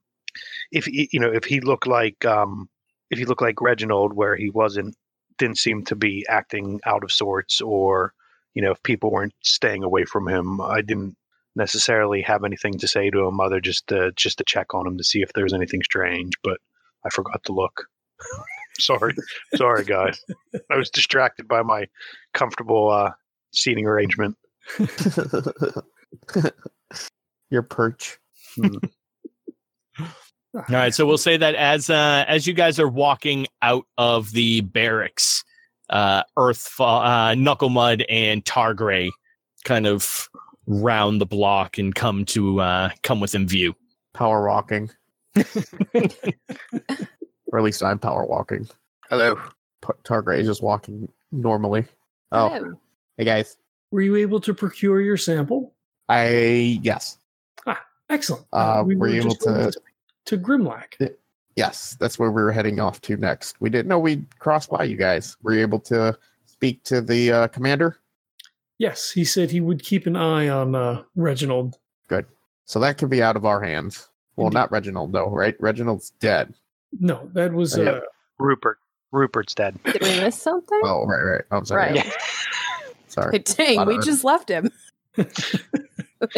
if 0.71 0.87
you 0.87 1.19
know, 1.19 1.31
if 1.31 1.43
he 1.43 1.59
looked 1.59 1.87
like 1.87 2.25
um, 2.25 2.69
if 3.11 3.19
he 3.19 3.25
looked 3.25 3.41
like 3.41 3.61
Reginald, 3.61 4.13
where 4.13 4.35
he 4.35 4.49
wasn't, 4.49 4.95
didn't 5.37 5.57
seem 5.57 5.83
to 5.85 5.95
be 5.95 6.25
acting 6.29 6.79
out 6.85 7.03
of 7.03 7.11
sorts, 7.11 7.61
or 7.61 8.13
you 8.53 8.61
know, 8.61 8.71
if 8.71 8.81
people 8.83 9.11
weren't 9.11 9.33
staying 9.43 9.83
away 9.83 10.05
from 10.05 10.27
him. 10.27 10.59
I 10.61 10.81
didn't 10.81 11.15
necessarily 11.55 12.21
have 12.21 12.43
anything 12.43 12.77
to 12.79 12.87
say 12.87 13.09
to 13.09 13.25
him 13.25 13.39
other 13.39 13.61
just 13.61 13.87
to 13.87 14.11
just 14.15 14.37
to 14.39 14.43
check 14.43 14.73
on 14.73 14.87
him 14.87 14.97
to 14.97 15.03
see 15.03 15.21
if 15.21 15.31
there's 15.33 15.53
anything 15.53 15.83
strange, 15.83 16.33
but 16.43 16.59
I 17.05 17.09
forgot 17.09 17.43
to 17.45 17.53
look. 17.53 17.85
sorry, 18.79 19.15
sorry, 19.55 19.83
guys. 19.85 20.19
I 20.71 20.77
was 20.77 20.89
distracted 20.89 21.47
by 21.47 21.61
my 21.61 21.85
comfortable 22.33 22.89
uh, 22.89 23.11
seating 23.53 23.85
arrangement. 23.85 24.37
Your 27.49 27.61
perch. 27.63 28.17
Hmm. 28.55 28.77
All 30.55 30.63
right, 30.69 30.93
so 30.93 31.05
we'll 31.05 31.17
say 31.17 31.35
that 31.35 31.55
as 31.55 31.89
uh, 31.89 32.23
as 32.27 32.47
you 32.47 32.53
guys 32.53 32.79
are 32.79 32.87
walking 32.87 33.47
out 33.61 33.85
of 33.97 34.31
the 34.31 34.61
barracks, 34.61 35.43
uh, 35.89 36.23
Earth, 36.37 36.79
uh, 36.79 37.35
Knuckle 37.35 37.67
Mud, 37.69 38.05
and 38.07 38.43
Targray 38.45 39.09
kind 39.65 39.85
of 39.85 40.29
round 40.67 41.21
the 41.21 41.25
block 41.25 41.77
and 41.77 41.93
come 41.93 42.25
to 42.25 42.59
uh, 42.61 42.89
come 43.03 43.19
within 43.19 43.47
view. 43.47 43.75
Power 44.13 44.47
walking. 44.47 44.89
or 47.51 47.59
at 47.59 47.63
least 47.63 47.83
I'm 47.83 47.99
power 47.99 48.25
walking. 48.25 48.67
Hello. 49.09 49.35
P- 49.81 49.93
Targray 50.03 50.39
is 50.39 50.47
just 50.47 50.63
walking 50.63 51.11
normally. 51.31 51.85
Oh, 52.31 52.49
Hello. 52.49 52.79
hey 53.17 53.25
guys. 53.25 53.57
Were 53.91 54.01
you 54.01 54.15
able 54.15 54.39
to 54.41 54.53
procure 54.53 55.01
your 55.01 55.17
sample? 55.17 55.73
I 56.09 56.79
yes, 56.83 57.17
Ah, 57.65 57.81
Excellent. 58.09 58.45
Uh, 58.53 58.83
were 58.85 59.07
you 59.07 59.21
able 59.21 59.31
just 59.31 59.41
to- 59.41 59.73
to 60.25 60.37
Grimlock? 60.37 61.13
yes. 61.55 61.95
That's 61.99 62.17
where 62.17 62.31
we 62.31 62.41
were 62.41 62.51
heading 62.51 62.79
off 62.79 62.99
to 63.01 63.15
next. 63.17 63.59
We 63.61 63.69
didn't 63.69 63.87
know 63.87 63.99
we'd 63.99 64.25
cross 64.39 64.65
by 64.67 64.83
you 64.85 64.97
guys. 64.97 65.37
Were 65.43 65.53
you 65.53 65.61
able 65.61 65.79
to 65.81 66.17
speak 66.45 66.83
to 66.85 67.01
the 67.01 67.31
uh, 67.31 67.47
commander? 67.49 67.97
Yes, 68.77 69.11
he 69.11 69.23
said 69.23 69.51
he 69.51 69.61
would 69.61 69.83
keep 69.83 70.05
an 70.05 70.15
eye 70.15 70.49
on 70.49 70.75
uh, 70.75 71.03
Reginald. 71.15 71.77
Good. 72.07 72.25
So 72.65 72.79
that 72.79 72.97
could 72.97 73.09
be 73.09 73.21
out 73.23 73.35
of 73.37 73.45
our 73.45 73.61
hands. 73.61 74.09
Well, 74.35 74.47
Indeed. 74.47 74.55
not 74.55 74.71
Reginald 74.71 75.13
though, 75.13 75.29
right? 75.29 75.55
Reginald's 75.59 76.09
dead. 76.19 76.53
No, 76.99 77.29
that 77.33 77.53
was 77.53 77.77
Yeah. 77.77 77.83
uh, 77.85 77.99
Rupert. 78.37 78.79
Rupert's 79.11 79.53
dead. 79.53 79.79
Did 79.85 80.01
we 80.01 80.19
miss 80.19 80.41
something? 80.41 80.81
Oh, 80.83 81.05
right, 81.05 81.21
right. 81.21 81.41
I'm 81.51 81.63
sorry. 81.65 81.93
Right. 81.93 82.13
Sorry. 83.07 83.39
Dang, 83.45 83.85
we 83.85 83.95
of- 83.97 84.03
just 84.03 84.23
left 84.25 84.49
him. 84.49 84.69
When 85.15 85.27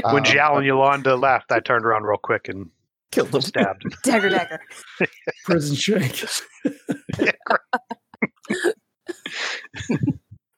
Uh, 0.03 0.25
Zhao 0.25 0.57
and 0.57 0.65
Yolanda 0.65 1.15
left, 1.15 1.51
I 1.51 1.59
turned 1.59 1.85
around 1.85 2.03
real 2.03 2.17
quick 2.17 2.49
and 2.49 2.69
killed 3.11 3.33
him. 3.33 3.41
stabbed. 3.41 3.85
him. 3.85 3.91
Dagger, 4.03 4.29
dagger. 4.29 4.59
prison 5.45 5.75
shank. 5.75 6.23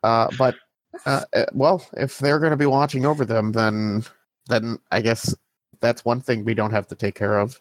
Uh, 0.04 0.28
but 0.38 0.56
uh, 1.06 1.22
uh, 1.34 1.46
well, 1.54 1.86
if 1.94 2.20
they're 2.20 2.40
going 2.40 2.52
to 2.52 2.58
be 2.58 2.66
watching 2.66 3.06
over 3.06 3.26
them, 3.26 3.52
then 3.52 4.04
then 4.48 4.80
I 4.92 5.02
guess 5.02 5.36
that's 5.80 6.06
one 6.06 6.22
thing 6.22 6.44
we 6.44 6.54
don't 6.54 6.72
have 6.72 6.88
to 6.88 6.96
take 6.96 7.16
care 7.16 7.40
of. 7.40 7.60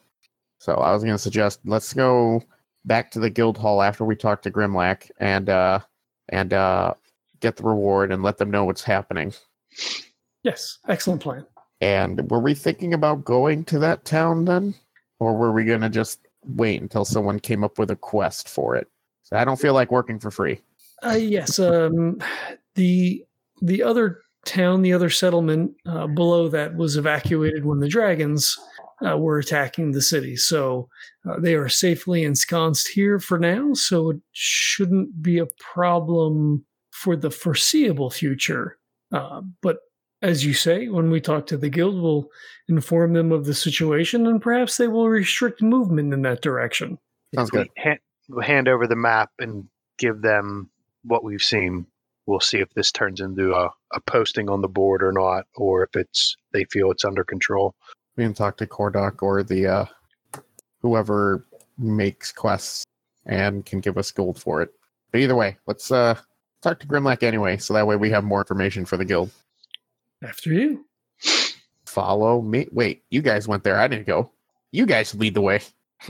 So 0.58 0.74
I 0.74 0.92
was 0.92 1.02
going 1.02 1.14
to 1.14 1.22
suggest 1.22 1.60
let's 1.64 1.92
go 1.92 2.42
back 2.84 3.10
to 3.12 3.20
the 3.20 3.30
guild 3.30 3.58
hall 3.58 3.82
after 3.82 4.04
we 4.04 4.16
talk 4.16 4.42
to 4.42 4.50
Grimlock 4.50 5.10
and 5.20 5.48
uh, 5.48 5.80
and 6.28 6.52
uh, 6.52 6.94
get 7.40 7.56
the 7.56 7.64
reward 7.64 8.12
and 8.12 8.22
let 8.22 8.38
them 8.38 8.50
know 8.50 8.64
what's 8.64 8.82
happening. 8.82 9.32
yes, 10.42 10.78
excellent 10.88 11.22
plan. 11.22 11.46
And 11.80 12.28
were 12.30 12.40
we 12.40 12.54
thinking 12.54 12.92
about 12.92 13.24
going 13.24 13.64
to 13.66 13.78
that 13.78 14.04
town 14.04 14.44
then, 14.44 14.74
or 15.20 15.36
were 15.36 15.52
we 15.52 15.64
going 15.64 15.82
to 15.82 15.88
just 15.88 16.20
wait 16.44 16.82
until 16.82 17.04
someone 17.04 17.38
came 17.38 17.62
up 17.62 17.78
with 17.78 17.90
a 17.90 17.96
quest 17.96 18.48
for 18.48 18.74
it? 18.74 18.88
So 19.22 19.36
I 19.36 19.44
don't 19.44 19.60
feel 19.60 19.74
like 19.74 19.92
working 19.92 20.18
for 20.18 20.30
free. 20.30 20.60
Uh, 21.04 21.18
yes, 21.20 21.58
um, 21.60 22.20
the 22.74 23.24
the 23.60 23.82
other 23.82 24.20
town, 24.44 24.82
the 24.82 24.92
other 24.92 25.10
settlement 25.10 25.72
uh, 25.86 26.06
below 26.06 26.48
that 26.48 26.76
was 26.76 26.96
evacuated 26.96 27.64
when 27.64 27.80
the 27.80 27.88
dragons 27.88 28.58
uh, 29.06 29.16
were 29.16 29.38
attacking 29.38 29.92
the 29.92 30.02
city. 30.02 30.36
So 30.36 30.88
uh, 31.28 31.38
they 31.38 31.54
are 31.54 31.68
safely 31.68 32.24
ensconced 32.24 32.88
here 32.88 33.18
for 33.18 33.38
now. 33.38 33.74
So 33.74 34.10
it 34.10 34.20
shouldn't 34.32 35.22
be 35.22 35.38
a 35.38 35.46
problem 35.72 36.64
for 36.90 37.14
the 37.16 37.30
foreseeable 37.30 38.10
future. 38.10 38.78
Uh, 39.12 39.42
but 39.62 39.78
as 40.22 40.44
you 40.44 40.52
say, 40.52 40.88
when 40.88 41.10
we 41.10 41.20
talk 41.20 41.46
to 41.46 41.56
the 41.56 41.68
guild, 41.68 42.00
we'll 42.00 42.28
inform 42.68 43.12
them 43.12 43.30
of 43.30 43.44
the 43.44 43.54
situation, 43.54 44.26
and 44.26 44.42
perhaps 44.42 44.76
they 44.76 44.88
will 44.88 45.08
restrict 45.08 45.62
movement 45.62 46.12
in 46.12 46.22
that 46.22 46.42
direction. 46.42 46.98
Sounds 47.34 47.50
good. 47.50 47.68
Hand, 47.76 48.00
we'll 48.28 48.44
hand 48.44 48.66
over 48.66 48.88
the 48.88 48.96
map 48.96 49.30
and 49.38 49.68
give 49.96 50.22
them 50.22 50.70
what 51.04 51.22
we've 51.22 51.42
seen. 51.42 51.86
We'll 52.28 52.40
see 52.40 52.58
if 52.58 52.68
this 52.74 52.92
turns 52.92 53.20
into 53.20 53.54
a, 53.54 53.70
a 53.94 54.00
posting 54.02 54.50
on 54.50 54.60
the 54.60 54.68
board 54.68 55.02
or 55.02 55.12
not, 55.12 55.46
or 55.56 55.82
if 55.82 55.96
it's 55.96 56.36
they 56.52 56.64
feel 56.64 56.90
it's 56.90 57.04
under 57.04 57.24
control. 57.24 57.74
We 58.16 58.24
can 58.24 58.34
talk 58.34 58.58
to 58.58 58.66
Kordak 58.66 59.22
or 59.22 59.42
the 59.42 59.66
uh, 59.66 59.86
whoever 60.82 61.46
makes 61.78 62.30
quests 62.30 62.84
and 63.24 63.64
can 63.64 63.80
give 63.80 63.96
us 63.96 64.10
gold 64.10 64.38
for 64.38 64.60
it. 64.60 64.70
But 65.10 65.22
either 65.22 65.34
way, 65.34 65.56
let's 65.66 65.90
uh 65.90 66.16
talk 66.60 66.80
to 66.80 66.86
Grimlock 66.86 67.22
anyway, 67.22 67.56
so 67.56 67.72
that 67.72 67.86
way 67.86 67.96
we 67.96 68.10
have 68.10 68.24
more 68.24 68.40
information 68.40 68.84
for 68.84 68.98
the 68.98 69.06
guild. 69.06 69.30
After 70.22 70.52
you. 70.52 70.84
Follow 71.86 72.42
me. 72.42 72.68
Wait, 72.70 73.04
you 73.10 73.22
guys 73.22 73.48
went 73.48 73.64
there. 73.64 73.80
I 73.80 73.88
didn't 73.88 74.06
go. 74.06 74.30
You 74.70 74.84
guys 74.84 75.14
lead 75.14 75.32
the 75.32 75.40
way. 75.40 75.62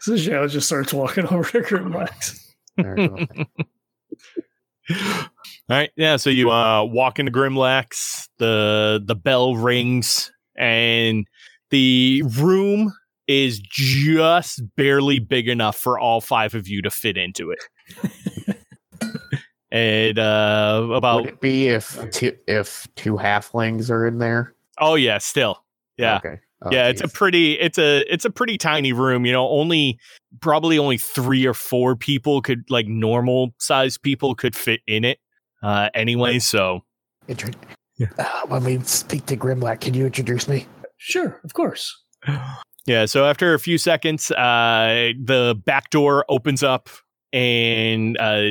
So 0.00 0.12
Zhao 0.12 0.48
just 0.50 0.66
starts 0.66 0.92
walking 0.92 1.26
over 1.30 1.44
to 1.50 1.60
Grimlock's. 1.60 2.46
There 2.76 2.94
we 2.96 3.08
go. 3.08 3.44
All 5.70 5.76
right, 5.76 5.90
yeah. 5.96 6.16
So 6.16 6.30
you 6.30 6.50
uh, 6.50 6.84
walk 6.84 7.18
into 7.18 7.32
Grimlock's. 7.32 8.28
The 8.38 9.02
the 9.04 9.14
bell 9.14 9.54
rings, 9.54 10.32
and 10.56 11.26
the 11.70 12.22
room 12.38 12.92
is 13.28 13.60
just 13.60 14.62
barely 14.76 15.20
big 15.20 15.48
enough 15.48 15.76
for 15.76 15.98
all 15.98 16.20
five 16.20 16.54
of 16.54 16.66
you 16.66 16.82
to 16.82 16.90
fit 16.90 17.16
into 17.16 17.52
it. 17.52 18.56
and 19.70 20.18
uh, 20.18 20.88
about 20.92 21.22
Would 21.22 21.34
it 21.34 21.40
be 21.40 21.68
if 21.68 22.10
two, 22.10 22.36
if 22.48 22.88
two 22.96 23.16
halflings 23.16 23.90
are 23.90 24.06
in 24.06 24.18
there? 24.18 24.54
oh 24.78 24.96
yeah, 24.96 25.18
still 25.18 25.62
yeah. 25.96 26.16
Okay. 26.16 26.40
Oh, 26.62 26.70
yeah, 26.70 26.88
it's 26.88 27.00
a 27.00 27.08
pretty 27.08 27.58
it's 27.58 27.78
a 27.78 28.04
it's 28.12 28.26
a 28.26 28.30
pretty 28.30 28.58
tiny 28.58 28.92
room, 28.92 29.24
you 29.24 29.32
know, 29.32 29.48
only 29.48 29.98
probably 30.40 30.78
only 30.78 30.98
3 30.98 31.46
or 31.46 31.54
4 31.54 31.96
people 31.96 32.42
could 32.42 32.64
like 32.68 32.86
normal 32.86 33.54
sized 33.58 34.02
people 34.02 34.34
could 34.34 34.54
fit 34.54 34.80
in 34.86 35.04
it. 35.04 35.18
Uh 35.62 35.88
anyway, 35.94 36.38
so 36.38 36.80
Intro- 37.28 37.52
uh, 38.18 38.46
when 38.46 38.64
we 38.64 38.80
speak 38.80 39.26
to 39.26 39.36
Grimlock, 39.36 39.80
can 39.80 39.94
you 39.94 40.06
introduce 40.06 40.48
me? 40.48 40.66
Sure, 40.98 41.40
of 41.44 41.54
course. 41.54 41.98
yeah, 42.86 43.06
so 43.06 43.24
after 43.24 43.54
a 43.54 43.58
few 43.58 43.78
seconds, 43.78 44.30
uh 44.30 45.12
the 45.22 45.58
back 45.64 45.88
door 45.88 46.26
opens 46.28 46.62
up 46.62 46.90
and 47.32 48.18
uh 48.18 48.48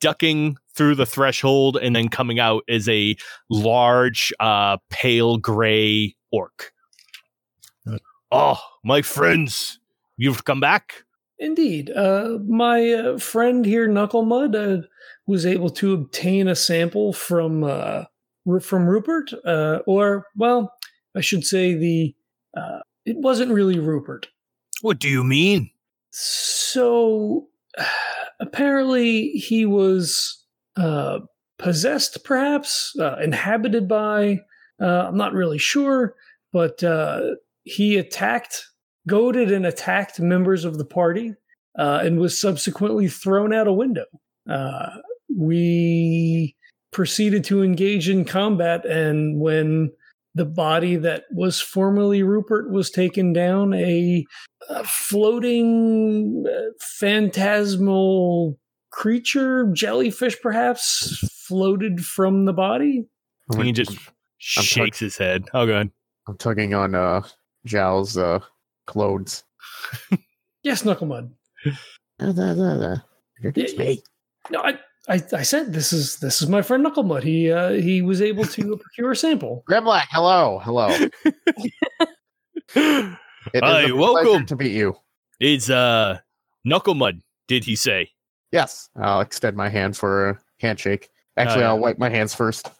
ducking 0.00 0.56
through 0.74 0.96
the 0.96 1.06
threshold 1.06 1.76
and 1.76 1.94
then 1.94 2.08
coming 2.08 2.40
out 2.40 2.64
is 2.66 2.88
a 2.88 3.14
large 3.50 4.32
uh 4.40 4.78
pale 4.90 5.36
gray 5.36 6.16
orc. 6.32 6.72
Oh, 8.34 8.58
my 8.82 9.02
friends, 9.02 9.78
you've 10.16 10.46
come 10.46 10.58
back? 10.58 11.04
Indeed. 11.38 11.90
Uh, 11.90 12.38
my 12.48 12.90
uh, 12.90 13.18
friend 13.18 13.66
here, 13.66 13.86
Knucklemud, 13.86 14.54
uh, 14.54 14.86
was 15.26 15.44
able 15.44 15.68
to 15.68 15.92
obtain 15.92 16.48
a 16.48 16.56
sample 16.56 17.12
from 17.12 17.62
uh, 17.62 18.04
from 18.62 18.86
Rupert, 18.86 19.32
uh, 19.44 19.80
or 19.86 20.26
well, 20.34 20.72
I 21.14 21.20
should 21.20 21.44
say 21.44 21.74
the 21.74 22.14
uh, 22.56 22.80
it 23.04 23.18
wasn't 23.18 23.52
really 23.52 23.78
Rupert. 23.78 24.28
What 24.80 24.98
do 24.98 25.10
you 25.10 25.22
mean? 25.22 25.70
So 26.10 27.48
apparently 28.40 29.32
he 29.32 29.66
was 29.66 30.42
uh, 30.76 31.20
possessed, 31.58 32.24
perhaps 32.24 32.94
uh, 32.98 33.16
inhabited 33.22 33.88
by. 33.88 34.40
Uh, 34.80 35.06
I'm 35.08 35.18
not 35.18 35.34
really 35.34 35.58
sure, 35.58 36.14
but 36.52 36.82
uh, 36.82 37.20
he 37.64 37.96
attacked, 37.96 38.64
goaded, 39.06 39.52
and 39.52 39.66
attacked 39.66 40.20
members 40.20 40.64
of 40.64 40.78
the 40.78 40.84
party, 40.84 41.34
uh, 41.78 42.00
and 42.02 42.18
was 42.18 42.38
subsequently 42.38 43.08
thrown 43.08 43.52
out 43.52 43.68
a 43.68 43.72
window. 43.72 44.06
Uh, 44.48 44.90
we 45.36 46.54
proceeded 46.92 47.44
to 47.44 47.62
engage 47.62 48.08
in 48.08 48.24
combat, 48.24 48.84
and 48.84 49.40
when 49.40 49.90
the 50.34 50.44
body 50.44 50.96
that 50.96 51.24
was 51.30 51.60
formerly 51.60 52.22
Rupert 52.22 52.70
was 52.70 52.90
taken 52.90 53.32
down, 53.32 53.74
a 53.74 54.24
a 54.70 54.84
floating 54.84 56.44
uh, 56.48 56.70
phantasmal 56.80 58.58
creature, 58.90 59.70
jellyfish 59.72 60.40
perhaps, 60.40 61.18
floated 61.46 62.04
from 62.04 62.44
the 62.44 62.52
body. 62.52 63.04
He 63.56 63.72
just 63.72 63.98
shakes 64.38 64.98
his 64.98 65.16
head. 65.16 65.44
Oh, 65.52 65.66
god. 65.66 65.90
I'm 66.28 66.36
tugging 66.38 66.72
on 66.72 66.94
uh 66.94 67.22
Zhao's 67.66 68.16
uh 68.16 68.40
clothes. 68.86 69.44
Yes, 70.64 70.84
Knucklemud. 70.84 71.32
Introduce 72.20 73.72
Yeah, 73.72 73.78
me. 73.78 74.02
No, 74.50 74.60
I, 74.60 74.78
I, 75.08 75.20
I 75.32 75.42
said 75.42 75.72
this 75.72 75.92
is 75.92 76.18
this 76.18 76.40
is 76.40 76.48
my 76.48 76.62
friend 76.62 76.86
Knucklemud. 76.86 77.24
He 77.24 77.50
uh, 77.50 77.70
he 77.70 78.00
was 78.02 78.22
able 78.22 78.44
to 78.44 78.76
procure 78.82 79.10
a 79.10 79.16
sample. 79.16 79.64
Grimlock, 79.68 80.06
hello, 80.10 80.60
hello. 80.62 80.88
It 82.74 83.56
is 83.56 83.60
Hi, 83.60 83.88
a 83.88 83.92
welcome. 83.96 84.46
to 84.46 84.54
meet 84.56 84.70
you. 84.72 84.94
It's 85.40 85.68
uh 85.68 86.18
Knucklemud, 86.64 87.20
did 87.48 87.64
he 87.64 87.74
say? 87.74 88.10
Yes, 88.52 88.88
I'll 88.96 89.20
extend 89.20 89.56
my 89.56 89.68
hand 89.68 89.96
for 89.96 90.28
a 90.30 90.38
handshake. 90.60 91.08
Actually, 91.36 91.62
yeah. 91.62 91.68
I'll 91.70 91.78
wipe 91.80 91.98
my 91.98 92.08
hands 92.08 92.34
first. 92.34 92.70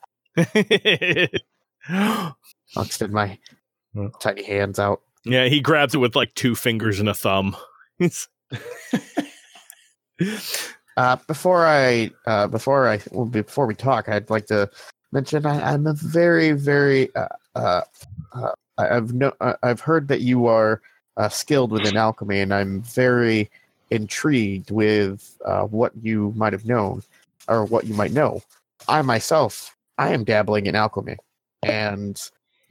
I'll 1.88 2.34
extend 2.76 3.12
my 3.12 3.38
tiny 4.20 4.42
hands 4.44 4.78
out. 4.78 5.02
Yeah, 5.24 5.46
he 5.46 5.60
grabs 5.60 5.94
it 5.94 5.98
with 5.98 6.16
like 6.16 6.34
two 6.34 6.54
fingers 6.54 7.00
and 7.00 7.08
a 7.08 7.14
thumb. 7.14 7.56
Uh, 10.96 11.16
before 11.26 11.66
I, 11.66 12.10
uh, 12.26 12.46
before 12.46 12.86
I, 12.86 13.00
well, 13.12 13.24
before 13.24 13.66
we 13.66 13.74
talk, 13.74 14.08
I'd 14.08 14.28
like 14.28 14.46
to 14.46 14.70
mention 15.10 15.46
I, 15.46 15.72
I'm 15.72 15.86
a 15.86 15.94
very, 15.94 16.52
very, 16.52 17.14
uh, 17.14 17.28
uh, 17.54 17.80
uh, 18.34 18.52
I've 18.78 19.14
no, 19.14 19.32
uh, 19.40 19.54
I've 19.62 19.80
heard 19.80 20.08
that 20.08 20.20
you 20.20 20.46
are 20.46 20.82
uh, 21.16 21.28
skilled 21.28 21.72
within 21.72 21.96
alchemy, 21.96 22.40
and 22.40 22.52
I'm 22.52 22.82
very 22.82 23.50
intrigued 23.90 24.70
with 24.70 25.36
uh, 25.44 25.62
what 25.62 25.92
you 26.02 26.32
might 26.36 26.52
have 26.52 26.66
known 26.66 27.02
or 27.48 27.64
what 27.64 27.86
you 27.86 27.94
might 27.94 28.12
know. 28.12 28.42
I 28.88 29.02
myself, 29.02 29.76
I 29.98 30.12
am 30.12 30.24
dabbling 30.24 30.66
in 30.66 30.74
alchemy, 30.74 31.16
and 31.62 32.20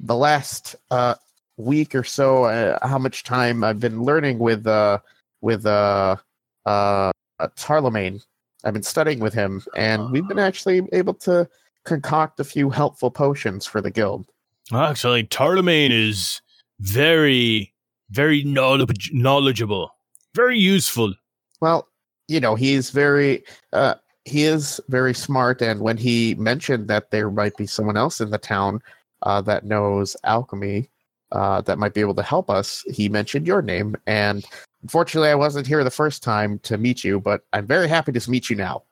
the 0.02 0.16
last 0.16 0.76
uh, 0.89 1.16
week 1.58 1.95
or 1.95 2.04
so, 2.04 2.45
uh, 2.45 2.86
how 2.88 2.97
much 2.97 3.24
time 3.24 3.64
I've 3.64 3.80
been 3.80 4.04
learning 4.04 4.39
with 4.39 4.66
uh, 4.68 4.99
with 5.41 5.66
uh, 5.66 6.18
uh, 6.66 7.12
Tarlemagne. 7.56 8.22
I've 8.64 8.74
been 8.74 8.84
studying 8.84 9.20
with 9.20 9.34
him, 9.34 9.64
and 9.76 10.12
we've 10.12 10.28
been 10.28 10.39
actually 10.39 10.88
able 10.91 11.16
to 11.16 11.49
concoct 11.84 12.39
a 12.39 12.43
few 12.43 12.70
helpful 12.70 13.10
potions 13.10 13.66
for 13.66 13.82
the 13.82 13.89
guild. 13.89 14.26
Actually, 14.72 15.24
Tarlemagne 15.24 15.91
is 15.91 16.41
very, 16.80 17.74
very 18.12 18.43
knowledge- 18.43 19.12
knowledgeable, 19.14 19.95
very 20.36 20.60
useful. 20.60 21.14
Well, 21.60 21.88
you 22.28 22.39
know, 22.39 22.56
he's 22.56 22.91
very 22.91 23.43
uh 23.74 23.95
he 24.26 24.43
is 24.43 24.80
very 24.88 25.16
smart 25.16 25.62
and 25.64 25.82
when 25.82 25.97
he 25.97 26.36
mentioned 26.36 26.88
that 26.88 27.10
there 27.10 27.32
might 27.32 27.58
be 27.58 27.66
someone 27.66 27.97
else 27.97 28.22
in 28.22 28.30
the 28.30 28.38
town 28.38 28.80
uh 29.24 29.41
that 29.41 29.65
knows 29.65 30.15
alchemy 30.24 30.89
uh 31.32 31.61
that 31.61 31.78
might 31.80 31.93
be 31.93 32.01
able 32.01 32.15
to 32.15 32.24
help 32.24 32.49
us, 32.49 32.84
he 32.91 33.07
mentioned 33.09 33.47
your 33.47 33.61
name 33.61 33.95
and 34.07 34.45
unfortunately 34.84 35.30
I 35.30 35.36
wasn't 35.36 35.67
here 35.67 35.84
the 35.84 35.91
first 35.91 36.24
time 36.24 36.59
to 36.59 36.78
meet 36.78 37.03
you, 37.03 37.19
but 37.19 37.41
I'm 37.53 37.67
very 37.67 37.88
happy 37.88 38.11
to 38.11 38.32
meet 38.32 38.49
you 38.49 38.55
now. 38.55 38.84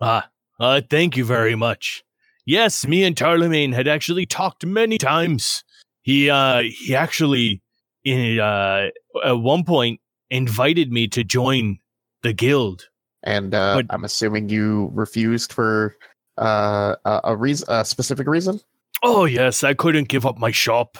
Ah, 0.00 0.28
uh, 0.58 0.80
thank 0.90 1.16
you 1.16 1.24
very 1.24 1.54
much. 1.54 2.04
Yes, 2.44 2.86
me 2.86 3.04
and 3.04 3.16
Tarlemagne 3.16 3.72
had 3.72 3.86
actually 3.86 4.26
talked 4.26 4.66
many 4.66 4.98
times. 4.98 5.62
He, 6.02 6.28
uh, 6.28 6.62
he 6.62 6.96
actually, 6.96 7.62
in, 8.02 8.40
uh, 8.40 8.88
at 9.24 9.38
one 9.38 9.62
point 9.62 10.00
invited 10.30 10.90
me 10.90 11.06
to 11.06 11.22
join 11.22 11.78
the 12.22 12.32
guild. 12.32 12.88
And 13.22 13.54
uh 13.54 13.76
But- 13.76 13.86
I'm 13.90 14.02
assuming 14.04 14.48
you 14.48 14.90
refused 14.92 15.52
for 15.52 15.94
uh 16.38 16.96
a, 17.04 17.20
a 17.24 17.36
reason 17.36 17.68
a 17.70 17.84
specific 17.84 18.26
reason? 18.26 18.60
Oh 19.02 19.24
yes, 19.24 19.64
I 19.64 19.74
couldn't 19.74 20.08
give 20.08 20.24
up 20.26 20.38
my 20.38 20.50
shop. 20.50 20.98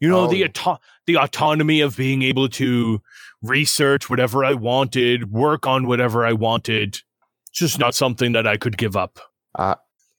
You 0.00 0.08
know 0.08 0.26
the 0.28 0.44
Oh. 0.44 0.46
auto- 0.46 0.80
the 1.06 1.16
autonomy 1.16 1.80
of 1.80 1.96
being 1.96 2.22
able 2.22 2.48
to 2.50 3.02
research 3.42 4.08
whatever 4.10 4.44
I 4.44 4.52
wanted, 4.52 5.32
work 5.32 5.66
on 5.66 5.86
whatever 5.86 6.24
I 6.26 6.32
wanted. 6.32 7.00
It's 7.48 7.58
just 7.58 7.78
not 7.78 7.94
something 7.94 8.32
that 8.32 8.46
I 8.46 8.56
could 8.56 8.76
give 8.76 8.96
up. 8.96 9.18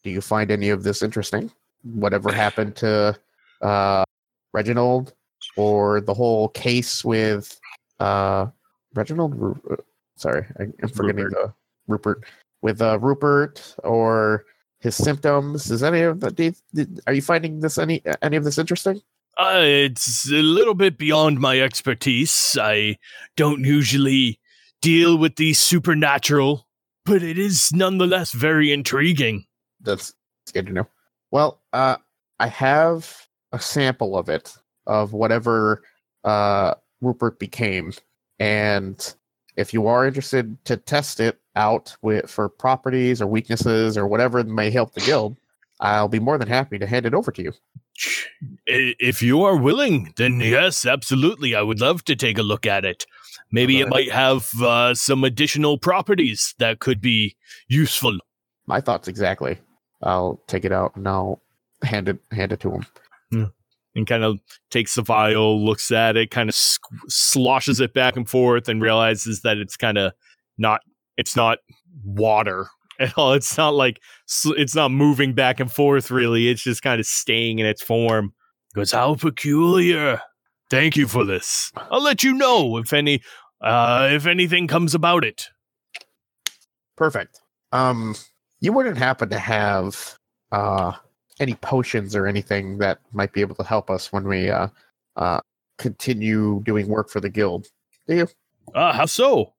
Do 0.03 0.09
you 0.11 0.21
find 0.21 0.49
any 0.49 0.69
of 0.69 0.83
this 0.83 1.01
interesting? 1.03 1.51
Whatever 1.83 2.31
happened 2.31 2.75
to 2.77 3.17
uh, 3.61 4.03
Reginald 4.53 5.13
or 5.57 6.01
the 6.01 6.13
whole 6.13 6.49
case 6.49 7.03
with 7.05 7.59
uh, 7.99 8.47
Reginald? 8.95 9.35
Ru- 9.35 9.61
uh, 9.69 9.75
sorry, 10.15 10.45
I, 10.59 10.63
I'm 10.81 10.89
forgetting 10.89 11.25
Rupert. 11.25 11.33
the 11.33 11.53
Rupert 11.87 12.23
with 12.61 12.81
uh, 12.81 12.97
Rupert 12.99 13.75
or 13.83 14.45
his 14.79 14.95
symptoms. 14.95 15.69
Is 15.71 15.83
any 15.83 16.01
of 16.01 16.19
that? 16.21 16.35
do 16.35 16.45
you- 16.45 16.53
did- 16.73 16.99
Are 17.07 17.13
you 17.13 17.21
finding 17.21 17.59
this 17.59 17.77
any 17.77 18.01
any 18.21 18.37
of 18.37 18.43
this 18.43 18.57
interesting? 18.57 19.01
Uh, 19.37 19.61
it's 19.63 20.29
a 20.29 20.41
little 20.41 20.73
bit 20.73 20.97
beyond 20.97 21.39
my 21.39 21.61
expertise. 21.61 22.57
I 22.59 22.97
don't 23.37 23.63
usually 23.63 24.37
deal 24.81 25.17
with 25.17 25.37
the 25.37 25.53
supernatural, 25.53 26.67
but 27.05 27.23
it 27.23 27.37
is 27.37 27.69
nonetheless 27.73 28.33
very 28.33 28.73
intriguing. 28.73 29.45
That's, 29.81 30.13
that's 30.45 30.51
good 30.51 30.67
to 30.67 30.73
know. 30.73 30.87
Well, 31.31 31.61
uh, 31.71 31.97
I 32.39 32.47
have 32.47 33.27
a 33.53 33.59
sample 33.61 34.17
of 34.17 34.27
it 34.27 34.53
of 34.87 35.13
whatever 35.13 35.83
uh, 36.25 36.73
Rupert 36.99 37.39
became, 37.39 37.93
and 38.39 39.15
if 39.59 39.73
you 39.73 39.87
are 39.87 40.07
interested 40.07 40.63
to 40.65 40.77
test 40.77 41.19
it 41.19 41.37
out 41.55 41.95
with 42.01 42.29
for 42.29 42.47
properties 42.47 43.21
or 43.21 43.27
weaknesses 43.27 43.97
or 43.97 44.07
whatever 44.07 44.41
may 44.45 44.71
help 44.71 44.93
the 44.93 45.01
guild, 45.01 45.37
I'll 45.81 46.07
be 46.07 46.19
more 46.19 46.37
than 46.37 46.47
happy 46.47 46.79
to 46.79 46.87
hand 46.87 47.05
it 47.05 47.13
over 47.13 47.31
to 47.31 47.43
you. 47.43 47.51
If 48.65 49.21
you 49.21 49.43
are 49.43 49.57
willing, 49.57 50.13
then 50.15 50.39
yes, 50.39 50.85
absolutely. 50.85 51.55
I 51.55 51.61
would 51.61 51.81
love 51.81 52.05
to 52.05 52.15
take 52.15 52.37
a 52.37 52.43
look 52.43 52.65
at 52.65 52.85
it. 52.85 53.05
Maybe 53.51 53.81
it 53.81 53.89
might 53.89 54.11
have 54.11 54.49
uh, 54.61 54.93
some 54.93 55.23
additional 55.25 55.77
properties 55.77 56.55
that 56.59 56.79
could 56.79 57.01
be 57.01 57.35
useful. 57.67 58.17
My 58.65 58.79
thoughts 58.79 59.07
exactly. 59.07 59.57
I'll 60.01 60.41
take 60.47 60.63
it 60.63 60.71
out 60.71 60.95
and 60.95 61.07
I'll 61.07 61.41
hand 61.83 62.07
it 62.07 62.19
hand 62.31 62.53
it 62.53 62.61
to 62.61 62.71
him. 62.71 62.85
And 63.95 64.05
kind 64.05 64.23
of 64.23 64.39
takes 64.69 64.95
the 64.95 65.01
vial, 65.01 65.65
looks 65.65 65.91
at 65.91 66.15
it, 66.15 66.29
kind 66.29 66.47
of 66.47 66.55
squ- 66.55 67.09
sloshes 67.09 67.79
it 67.79 67.93
back 67.93 68.15
and 68.15 68.29
forth, 68.29 68.69
and 68.69 68.81
realizes 68.81 69.41
that 69.41 69.57
it's 69.57 69.75
kind 69.75 69.97
of 69.97 70.13
not. 70.57 70.81
It's 71.17 71.35
not 71.35 71.57
water 72.03 72.67
at 72.99 73.17
all. 73.17 73.33
It's 73.33 73.57
not 73.57 73.73
like 73.73 73.99
it's 74.45 74.75
not 74.75 74.91
moving 74.91 75.33
back 75.33 75.59
and 75.59 75.71
forth. 75.71 76.11
Really, 76.11 76.49
it's 76.49 76.61
just 76.61 76.81
kind 76.81 76.99
of 76.99 77.05
staying 77.05 77.59
in 77.59 77.65
its 77.65 77.81
form. 77.81 78.33
Goes 78.75 78.91
how 78.91 79.15
peculiar. 79.15 80.21
Thank 80.69 80.95
you 80.95 81.07
for 81.07 81.25
this. 81.25 81.71
I'll 81.89 82.03
let 82.03 82.23
you 82.23 82.33
know 82.33 82.77
if 82.77 82.93
any 82.93 83.21
uh 83.61 84.09
if 84.11 84.27
anything 84.27 84.67
comes 84.67 84.93
about 84.93 85.25
it. 85.25 85.47
Perfect. 86.95 87.41
Um, 87.71 88.15
you 88.59 88.73
wouldn't 88.73 88.97
happen 88.97 89.29
to 89.29 89.39
have 89.39 90.15
uh 90.51 90.93
any 91.39 91.55
potions 91.55 92.15
or 92.15 92.27
anything 92.27 92.77
that 92.79 92.99
might 93.13 93.33
be 93.33 93.41
able 93.41 93.55
to 93.55 93.63
help 93.63 93.89
us 93.89 94.11
when 94.11 94.27
we 94.27 94.49
uh 94.49 94.67
uh 95.15 95.39
continue 95.77 96.61
doing 96.63 96.87
work 96.87 97.09
for 97.09 97.19
the 97.19 97.29
guild, 97.29 97.67
do 98.07 98.15
you? 98.15 98.27
Uh 98.73 98.93
how 98.93 99.05
so? 99.05 99.53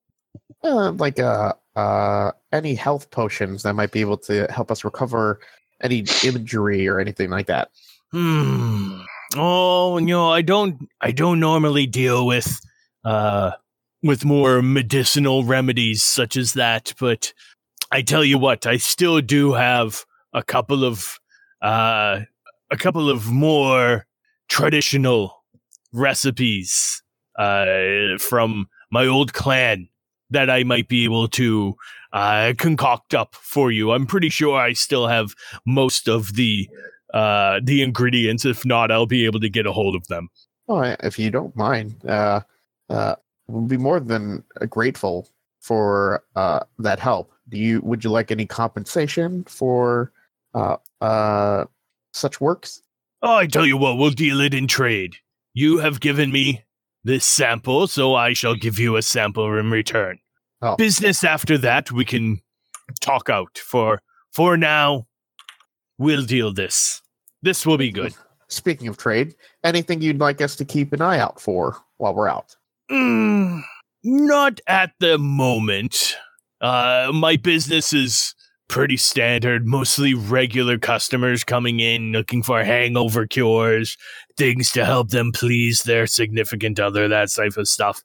Uh, 0.63 0.93
like 0.93 1.19
uh 1.19 1.53
uh 1.77 2.33
any 2.53 2.75
health 2.75 3.11
potions 3.11 3.63
that 3.63 3.75
might 3.75 3.93
be 3.93 4.01
able 4.01 4.19
to 4.19 4.47
help 4.51 4.71
us 4.71 4.85
recover 4.85 5.41
any 5.83 6.05
injury 6.25 6.87
or 6.87 7.01
anything 7.01 7.31
like 7.31 7.47
that. 7.47 7.71
Hmm. 8.13 9.01
Oh, 9.37 9.99
know, 9.99 10.31
I 10.31 10.43
don't 10.43 10.89
I 11.01 11.13
don't 11.13 11.41
normally 11.41 11.87
deal 11.87 12.27
with 12.27 12.61
uh 13.05 13.53
with 14.03 14.25
more 14.25 14.63
medicinal 14.63 15.45
remedies 15.45 16.03
such 16.03 16.37
as 16.37 16.55
that, 16.55 16.95
but 16.99 17.33
I 17.93 18.03
tell 18.03 18.25
you 18.25 18.39
what, 18.39 18.67
I 18.67 18.77
still 18.77 19.21
do 19.21 19.53
have 19.53 20.05
a 20.33 20.43
couple 20.43 20.85
of 20.85 21.20
uh 21.63 22.21
a 22.71 22.77
couple 22.77 23.11
of 23.11 23.31
more 23.31 24.07
traditional 24.49 25.43
recipes 25.93 27.03
uh 27.39 28.19
from 28.19 28.69
my 28.91 29.07
old 29.07 29.33
clan 29.33 29.89
that 30.31 30.49
I 30.49 30.63
might 30.65 30.89
be 30.89 31.05
able 31.05 31.29
to 31.29 31.75
uh 32.13 32.55
concoct 32.59 33.15
up 33.15 33.35
for 33.35 33.71
you. 33.71 33.93
I'm 33.93 34.07
pretty 34.07 34.29
sure 34.29 34.59
I 34.59 34.73
still 34.73 35.07
have 35.09 35.35
most 35.67 36.09
of 36.09 36.35
the 36.35 36.69
uh 37.15 37.61
the 37.65 37.83
ingredients 37.83 38.45
if 38.45 38.65
not 38.65 38.93
i'll 38.93 39.05
be 39.05 39.25
able 39.25 39.41
to 39.41 39.49
get 39.49 39.67
a 39.67 39.73
hold 39.73 39.97
of 39.97 40.07
them 40.07 40.29
Oh, 40.71 40.95
if 41.01 41.19
you 41.19 41.33
don't 41.33 41.55
mind, 41.57 41.97
uh, 42.07 42.43
uh, 42.91 43.17
we'll 43.49 43.67
be 43.67 43.77
more 43.77 43.99
than 43.99 44.45
grateful 44.69 45.29
for 45.59 46.23
uh, 46.37 46.61
that 46.79 47.01
help. 47.01 47.33
Do 47.49 47.59
you? 47.59 47.81
Would 47.81 48.05
you 48.05 48.11
like 48.11 48.31
any 48.31 48.47
compensation 48.47 49.43
for 49.49 50.13
uh, 50.55 50.77
uh, 51.01 51.65
such 52.13 52.41
works? 52.41 52.81
oh 53.23 53.37
i 53.37 53.47
tell 53.47 53.67
you 53.67 53.77
what 53.77 53.97
we'll 53.99 54.11
deal 54.11 54.41
it 54.41 54.55
in 54.55 54.67
trade 54.67 55.17
you 55.53 55.79
have 55.79 56.01
given 56.01 56.33
me 56.33 56.63
this 57.05 57.25
sample 57.27 57.87
so 57.87 58.15
i 58.15 58.33
shall 58.33 58.55
give 58.55 58.79
you 58.79 58.97
a 58.97 59.03
sample 59.03 59.57
in 59.59 59.71
return 59.71 60.19
Oh. 60.63 60.77
business 60.77 61.25
after 61.25 61.57
that 61.59 61.91
we 61.91 62.05
can 62.05 62.41
talk 63.01 63.29
out 63.31 63.57
for 63.59 64.01
for 64.33 64.57
now 64.59 65.07
we'll 65.99 66.25
deal 66.25 66.53
this 66.53 67.01
this 67.43 67.65
will 67.67 67.79
be 67.79 67.91
good 67.91 68.15
Speaking 68.49 68.89
of 68.89 68.97
trade, 68.97 69.37
anything 69.63 70.03
you'd 70.03 70.19
like 70.19 70.41
us 70.41 70.57
to 70.57 70.65
keep 70.65 70.93
an 70.93 71.01
eye 71.01 71.21
out 71.21 71.41
for 71.41 71.77
while 71.99 72.13
we're 72.13 72.27
out? 72.29 72.57
Mm, 72.91 73.63
not 74.03 74.61
at 74.67 74.91
the 74.99 75.19
moment. 75.19 76.17
Uh, 76.61 77.13
my 77.15 77.37
business 77.37 77.93
is 77.93 78.35
pretty 78.71 78.97
standard, 78.97 79.67
mostly 79.67 80.15
regular 80.15 80.79
customers 80.79 81.43
coming 81.43 81.81
in 81.81 82.13
looking 82.13 82.41
for 82.43 82.63
hangover 82.63 83.27
cures, 83.27 83.97
things 84.37 84.71
to 84.71 84.85
help 84.85 85.11
them 85.11 85.33
please 85.33 85.83
their 85.83 86.07
significant 86.07 86.79
other, 86.79 87.09
that 87.09 87.29
type 87.31 87.57
of 87.57 87.67
stuff. 87.67 88.01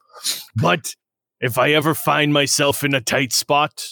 But 0.55 0.95
if 1.39 1.59
I 1.59 1.71
ever 1.73 1.93
find 1.93 2.33
myself 2.33 2.83
in 2.83 2.95
a 2.95 2.99
tight 2.99 3.31
spot, 3.31 3.85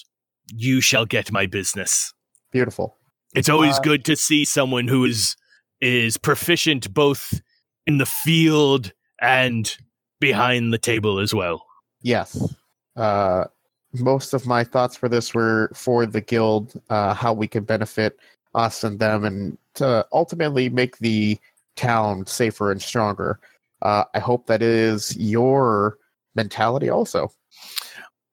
you 0.52 0.82
shall 0.82 1.06
get 1.06 1.32
my 1.32 1.46
business. 1.46 2.12
Beautiful. 2.52 2.98
It's 3.36 3.50
always 3.50 3.78
Uh, 3.78 3.82
good 3.82 4.04
to 4.06 4.16
see 4.16 4.44
someone 4.44 4.88
who 4.88 5.06
is 5.06 5.36
is 5.80 6.18
proficient 6.18 6.94
both 6.94 7.40
in 7.86 7.98
the 8.00 8.06
field 8.06 8.94
and 9.22 9.78
behind 10.20 10.74
the 10.74 10.78
table 10.80 11.20
as 11.20 11.34
well. 11.34 11.64
Yes. 12.02 12.56
Uh, 12.96 13.46
most 13.94 14.34
of 14.34 14.46
my 14.46 14.64
thoughts 14.64 14.96
for 14.96 15.08
this 15.08 15.34
were 15.34 15.72
for 15.74 16.06
the 16.06 16.22
guild, 16.22 16.82
uh, 16.89 17.14
how 17.14 17.34
we 17.34 17.48
can 17.48 17.64
benefit 17.64 18.18
us 18.56 18.84
and 18.84 19.00
them, 19.00 19.24
and 19.24 19.58
to 19.76 20.06
ultimately 20.12 20.70
make 20.70 20.98
the 20.98 21.39
town 21.76 22.26
safer 22.26 22.72
and 22.72 22.82
stronger. 22.82 23.39
Uh, 23.82 24.06
I 24.14 24.20
hope 24.20 24.48
that 24.48 24.62
is 24.62 25.16
your 25.18 25.98
mentality 26.36 26.89
also. 26.89 27.32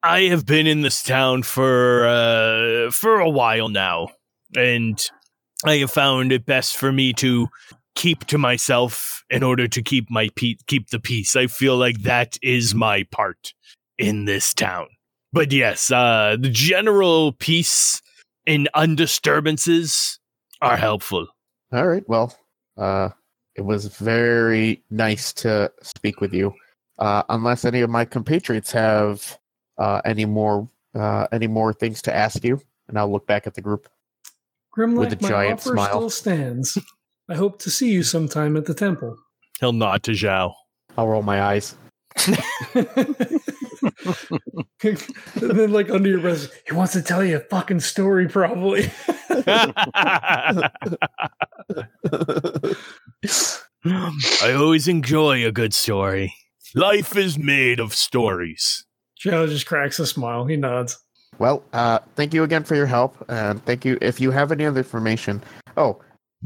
I 0.03 0.21
have 0.23 0.45
been 0.45 0.65
in 0.65 0.81
this 0.81 1.03
town 1.03 1.43
for 1.43 2.07
uh, 2.07 2.91
for 2.91 3.19
a 3.19 3.29
while 3.29 3.69
now, 3.69 4.09
and 4.55 4.99
I 5.65 5.77
have 5.77 5.91
found 5.91 6.31
it 6.31 6.45
best 6.45 6.75
for 6.75 6.91
me 6.91 7.13
to 7.13 7.47
keep 7.95 8.25
to 8.25 8.37
myself 8.37 9.23
in 9.29 9.43
order 9.43 9.67
to 9.67 9.81
keep 9.81 10.09
my 10.09 10.29
pe- 10.35 10.55
keep 10.65 10.89
the 10.89 10.99
peace. 10.99 11.35
I 11.35 11.47
feel 11.47 11.77
like 11.77 12.01
that 12.01 12.37
is 12.41 12.73
my 12.73 13.03
part 13.11 13.53
in 13.99 14.25
this 14.25 14.53
town. 14.53 14.87
But 15.33 15.51
yes, 15.51 15.91
uh, 15.91 16.35
the 16.39 16.49
general 16.49 17.31
peace 17.33 18.01
and 18.45 18.67
undisturbances 18.75 20.19
are 20.61 20.77
helpful. 20.77 21.27
All 21.71 21.87
right. 21.87 22.03
Well, 22.07 22.35
uh, 22.77 23.09
it 23.55 23.61
was 23.61 23.85
very 23.97 24.83
nice 24.89 25.31
to 25.33 25.71
speak 25.81 26.19
with 26.21 26.33
you. 26.33 26.53
Uh, 26.99 27.23
unless 27.29 27.65
any 27.65 27.81
of 27.81 27.89
my 27.89 28.05
compatriots 28.05 28.71
have 28.71 29.37
uh, 29.77 30.01
any 30.05 30.25
more 30.25 30.69
uh, 30.93 31.25
any 31.31 31.47
more 31.47 31.73
things 31.73 32.01
to 32.01 32.13
ask 32.13 32.43
you, 32.43 32.61
and 32.89 32.99
I'll 32.99 33.11
look 33.11 33.25
back 33.25 33.47
at 33.47 33.53
the 33.53 33.61
group. 33.61 33.87
Grimlock, 34.77 34.97
With 35.09 35.13
a 35.13 35.23
my 35.23 35.29
giant 35.29 35.59
offer 35.61 35.69
smile. 35.71 35.87
still 35.87 36.09
stands. 36.09 36.77
I 37.29 37.35
hope 37.35 37.59
to 37.59 37.69
see 37.71 37.91
you 37.91 38.03
sometime 38.03 38.57
at 38.57 38.65
the 38.65 38.73
temple. 38.73 39.17
He'll 39.59 39.71
nod 39.71 40.03
to 40.03 40.11
Zhao. 40.11 40.53
I'll 40.97 41.07
roll 41.07 41.23
my 41.23 41.41
eyes. 41.41 41.75
And 44.83 44.97
then, 45.33 45.71
like 45.71 45.89
under 45.89 46.09
your 46.09 46.19
breath, 46.19 46.51
he 46.67 46.73
wants 46.73 46.93
to 46.93 47.01
tell 47.01 47.23
you 47.23 47.37
a 47.37 47.39
fucking 47.39 47.79
story, 47.79 48.27
probably. 48.27 48.91
I 49.29 50.69
always 54.53 54.87
enjoy 54.87 55.45
a 55.45 55.51
good 55.51 55.73
story. 55.73 56.33
Life 56.75 57.15
is 57.15 57.37
made 57.37 57.79
of 57.79 57.93
stories. 57.93 58.85
Zhao 59.19 59.49
just 59.49 59.65
cracks 59.65 59.99
a 59.99 60.05
smile. 60.05 60.45
He 60.45 60.57
nods. 60.57 60.97
Well, 61.39 61.63
uh, 61.73 61.99
thank 62.15 62.33
you 62.33 62.43
again 62.43 62.63
for 62.63 62.75
your 62.75 62.85
help, 62.85 63.23
and 63.29 63.63
thank 63.65 63.85
you. 63.85 63.97
If 64.01 64.19
you 64.19 64.31
have 64.31 64.51
any 64.51 64.65
other 64.65 64.79
information, 64.79 65.41
oh, 65.77 66.01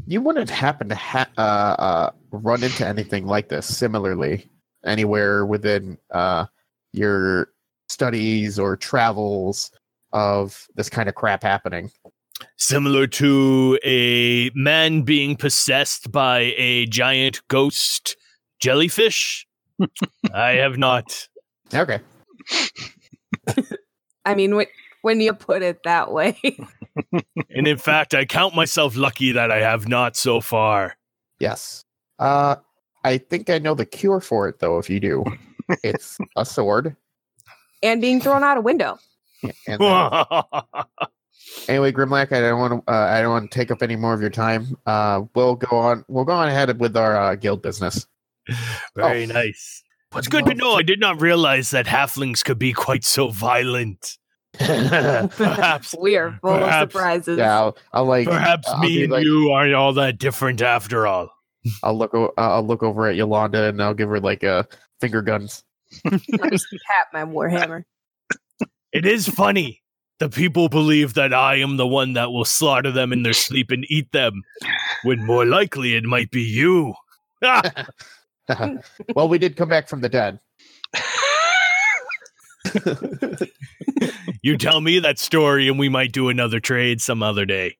you 0.06 0.20
wouldn't 0.20 0.50
happen 0.50 0.88
to 0.90 0.94
ha- 0.94 1.28
uh, 1.36 1.40
uh, 1.40 2.10
run 2.30 2.62
into 2.62 2.86
anything 2.86 3.26
like 3.26 3.48
this 3.48 3.66
similarly 3.66 4.48
anywhere 4.86 5.44
within 5.44 5.98
uh, 6.12 6.46
your 6.92 7.48
studies 7.88 8.58
or 8.58 8.76
travels 8.76 9.70
of 10.12 10.66
this 10.74 10.88
kind 10.88 11.08
of 11.08 11.14
crap 11.14 11.42
happening. 11.42 11.90
Similar 12.56 13.06
to 13.06 13.78
a 13.84 14.50
man 14.54 15.02
being 15.02 15.36
possessed 15.36 16.10
by 16.12 16.54
a 16.56 16.86
giant 16.86 17.40
ghost 17.48 18.16
jellyfish? 18.60 19.46
I 20.34 20.52
have 20.52 20.78
not. 20.78 21.28
Okay. 21.72 22.00
I 24.24 24.34
mean, 24.34 24.56
when, 24.56 24.66
when 25.02 25.20
you 25.20 25.32
put 25.32 25.62
it 25.62 25.82
that 25.84 26.12
way. 26.12 26.38
And 27.50 27.66
in 27.66 27.78
fact, 27.78 28.14
I 28.14 28.24
count 28.24 28.54
myself 28.54 28.96
lucky 28.96 29.32
that 29.32 29.50
I 29.50 29.60
have 29.60 29.88
not 29.88 30.16
so 30.16 30.40
far. 30.40 30.96
Yes. 31.38 31.84
Uh, 32.18 32.56
I 33.06 33.18
think 33.18 33.48
I 33.50 33.58
know 33.58 33.74
the 33.74 33.86
cure 33.86 34.20
for 34.20 34.48
it, 34.48 34.58
though. 34.58 34.78
If 34.78 34.90
you 34.90 35.00
do, 35.00 35.24
it's 35.82 36.18
a 36.36 36.44
sword. 36.44 36.96
and 37.82 38.00
being 38.00 38.20
thrown 38.20 38.42
out 38.44 38.58
a 38.58 38.60
window. 38.60 38.98
And 39.66 39.80
then- 39.80 39.80
anyway, 41.68 41.92
Grimlock, 41.92 42.32
I 42.32 42.40
don't 42.40 42.58
want 42.60 42.86
to. 42.86 42.92
Uh, 42.92 42.96
I 42.96 43.20
don't 43.20 43.30
want 43.30 43.50
to 43.50 43.58
take 43.58 43.70
up 43.70 43.82
any 43.82 43.96
more 43.96 44.12
of 44.14 44.20
your 44.20 44.30
time. 44.30 44.76
Uh, 44.86 45.22
we'll 45.34 45.54
go 45.56 45.76
on. 45.76 46.04
We'll 46.08 46.24
go 46.24 46.32
on 46.32 46.48
ahead 46.48 46.78
with 46.80 46.96
our 46.96 47.16
uh, 47.16 47.34
guild 47.36 47.62
business. 47.62 48.06
Very 48.96 49.24
Oh. 49.24 49.26
nice. 49.26 49.82
What's 50.12 50.28
good 50.28 50.46
to 50.46 50.54
know. 50.54 50.74
I 50.74 50.82
did 50.82 51.00
not 51.00 51.20
realize 51.20 51.70
that 51.72 51.86
halflings 51.86 52.44
could 52.44 52.58
be 52.58 52.72
quite 52.72 53.04
so 53.04 53.28
violent. 53.28 54.16
perhaps, 54.58 55.94
We 56.00 56.16
are 56.16 56.38
full 56.40 56.58
Perhaps. 56.58 56.84
of 56.84 56.92
surprises. 56.92 57.38
Yeah, 57.38 57.54
I'll, 57.54 57.76
I'll 57.92 58.04
like. 58.06 58.26
perhaps 58.26 58.66
I'll 58.68 58.78
me 58.78 59.02
and 59.04 59.12
like- 59.12 59.24
you 59.24 59.50
aren't 59.50 59.74
all 59.74 59.92
that 59.94 60.18
different 60.18 60.62
after 60.62 61.06
all. 61.06 61.28
I'll 61.82 61.96
look. 61.96 62.14
o- 62.14 62.32
uh, 62.36 62.54
I'll 62.54 62.66
look 62.66 62.82
over 62.82 63.06
at 63.06 63.16
Yolanda 63.16 63.64
and 63.64 63.82
I'll 63.82 63.94
give 63.94 64.08
her 64.08 64.20
like 64.20 64.44
uh, 64.44 64.64
finger 65.00 65.22
guns. 65.22 65.64
I 66.04 66.10
tap 66.30 67.08
my 67.12 67.24
warhammer. 67.24 67.84
It 68.92 69.06
is 69.06 69.28
funny. 69.28 69.82
The 70.18 70.28
people 70.30 70.68
believe 70.70 71.14
that 71.14 71.34
I 71.34 71.56
am 71.56 71.76
the 71.76 71.86
one 71.86 72.14
that 72.14 72.30
will 72.32 72.46
slaughter 72.46 72.90
them 72.90 73.12
in 73.12 73.22
their 73.22 73.34
sleep 73.34 73.70
and 73.70 73.84
eat 73.90 74.10
them, 74.12 74.42
when 75.04 75.24
more 75.26 75.44
likely 75.44 75.94
it 75.94 76.04
might 76.04 76.30
be 76.30 76.40
you. 76.40 76.94
well, 77.42 79.28
we 79.28 79.36
did 79.36 79.56
come 79.56 79.68
back 79.68 79.88
from 79.88 80.00
the 80.00 80.08
dead. 80.08 80.40
You 84.42 84.56
tell 84.56 84.80
me 84.80 84.98
that 85.00 85.18
story, 85.18 85.68
and 85.68 85.78
we 85.78 85.88
might 85.88 86.12
do 86.12 86.28
another 86.28 86.60
trade 86.60 87.00
some 87.00 87.22
other 87.22 87.44
day. 87.44 87.76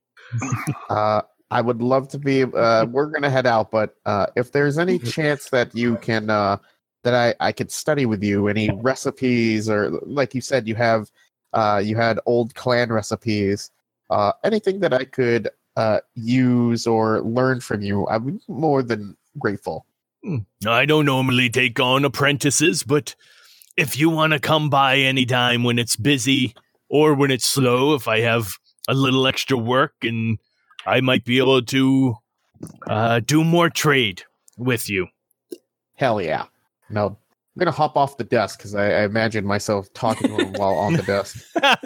Uh, 0.91 1.23
I 1.57 1.63
would 1.63 1.81
love 1.81 2.09
to 2.09 2.19
be. 2.19 2.43
Uh, 2.43 2.85
we're 2.91 3.07
gonna 3.07 3.31
head 3.31 3.47
out, 3.47 3.71
but 3.71 3.97
uh, 4.05 4.27
if 4.37 4.53
there's 4.53 4.77
any 4.79 4.99
chance 5.17 5.49
that 5.51 5.75
you 5.75 5.97
can, 5.97 6.29
uh, 6.29 6.59
that 7.03 7.15
I 7.15 7.35
I 7.49 7.53
could 7.53 7.73
study 7.73 8.05
with 8.05 8.23
you, 8.23 8.49
any 8.49 8.71
recipes 8.71 9.71
or 9.71 9.91
like 10.05 10.35
you 10.35 10.43
said, 10.43 10.69
you 10.69 10.75
have, 10.75 11.11
uh, 11.55 11.81
you 11.83 11.97
had 11.97 12.21
old 12.27 12.55
clan 12.55 12.93
recipes, 12.93 13.71
uh, 14.11 14.33
anything 14.45 14.81
that 14.81 14.93
I 14.93 15.05
could 15.05 15.49
uh 15.77 16.01
use 16.15 16.87
or 16.87 17.23
learn 17.23 17.61
from 17.61 17.81
you, 17.81 18.07
I'm 18.09 18.41
more 18.49 18.83
than 18.83 19.17
grateful. 19.39 19.87
I 20.67 20.85
don't 20.85 21.07
normally 21.07 21.49
take 21.49 21.79
on 21.81 22.05
apprentices, 22.05 22.83
but 22.83 23.15
if 23.77 23.97
you 23.97 24.11
want 24.11 24.33
to 24.33 24.41
come 24.41 24.69
by 24.69 24.97
anytime 24.97 25.63
when 25.63 25.79
it's 25.79 25.97
busy 25.97 26.55
or 26.89 27.15
when 27.15 27.31
it's 27.31 27.47
slow, 27.47 27.95
if 27.95 28.09
I 28.09 28.21
have 28.21 28.59
a 28.89 28.95
little 28.95 29.27
extra 29.27 29.57
work 29.57 29.95
and 30.03 30.39
I 30.87 31.01
might 31.01 31.25
be 31.25 31.39
able 31.39 31.63
to 31.63 32.17
uh, 32.87 33.21
do 33.21 33.45
more 33.45 33.71
trade 33.71 34.23
with 34.57 34.89
you. 34.89 35.09
Hell 35.95 36.21
yeah! 36.21 36.45
No, 36.91 37.07
I'm 37.07 37.17
gonna 37.59 37.71
hop 37.71 37.97
off 37.97 38.17
the 38.17 38.25
desk 38.25 38.59
because 38.59 38.75
I, 38.75 38.91
I 38.91 39.05
imagine 39.05 39.45
myself 39.47 39.93
talking 39.95 40.29
to 40.29 40.45
him 40.45 40.53
while 40.55 40.75
on 40.75 40.95
the 40.95 41.03
desk. 41.03 41.45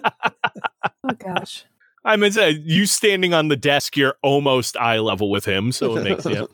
Oh 1.02 1.14
gosh. 1.14 1.64
I 2.04 2.16
mean, 2.16 2.36
uh, 2.38 2.46
you 2.46 2.86
standing 2.86 3.34
on 3.34 3.48
the 3.48 3.56
desk, 3.56 3.96
you're 3.96 4.16
almost 4.22 4.76
eye 4.76 4.98
level 4.98 5.30
with 5.30 5.44
him, 5.44 5.72
so 5.72 5.96
it 5.96 6.04
makes 6.04 6.26
yeah. 6.26 6.44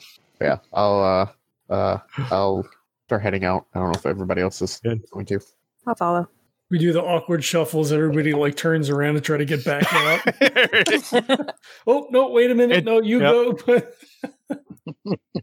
yeah, 0.41 0.59
I'll 0.73 1.31
uh 1.69 1.73
uh 1.73 1.99
I'll 2.31 2.67
start 3.07 3.23
heading 3.23 3.45
out. 3.45 3.67
I 3.75 3.81
don't 3.81 3.89
know 3.89 3.99
if 3.99 4.07
everybody 4.07 4.43
else 4.43 4.63
is 4.63 4.81
Good. 4.83 5.03
going 5.11 5.27
to. 5.27 5.41
I'll 5.87 5.95
follow. 5.95 6.29
We 6.71 6.79
do 6.79 6.93
the 6.93 7.03
awkward 7.03 7.45
shuffles. 7.45 7.93
Everybody 7.93 8.33
like 8.33 8.57
turns 8.57 8.91
around 8.91 9.15
to 9.15 9.21
try 9.21 9.37
to 9.37 9.45
get 9.45 9.65
back 9.65 9.85
out. 9.93 10.21
oh 11.87 12.09
no! 12.11 12.31
Wait 12.31 12.51
a 12.51 12.55
minute. 12.55 12.79
It- 12.79 12.85
no, 12.85 13.01
you 13.01 13.21
yep. 13.21 13.59
go. 13.65 13.83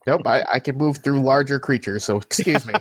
Nope, 0.07 0.21
I, 0.25 0.43
I 0.53 0.59
can 0.59 0.77
move 0.77 0.97
through 0.97 1.21
larger 1.21 1.59
creatures, 1.59 2.03
so 2.03 2.17
excuse 2.17 2.65
me. 2.65 2.73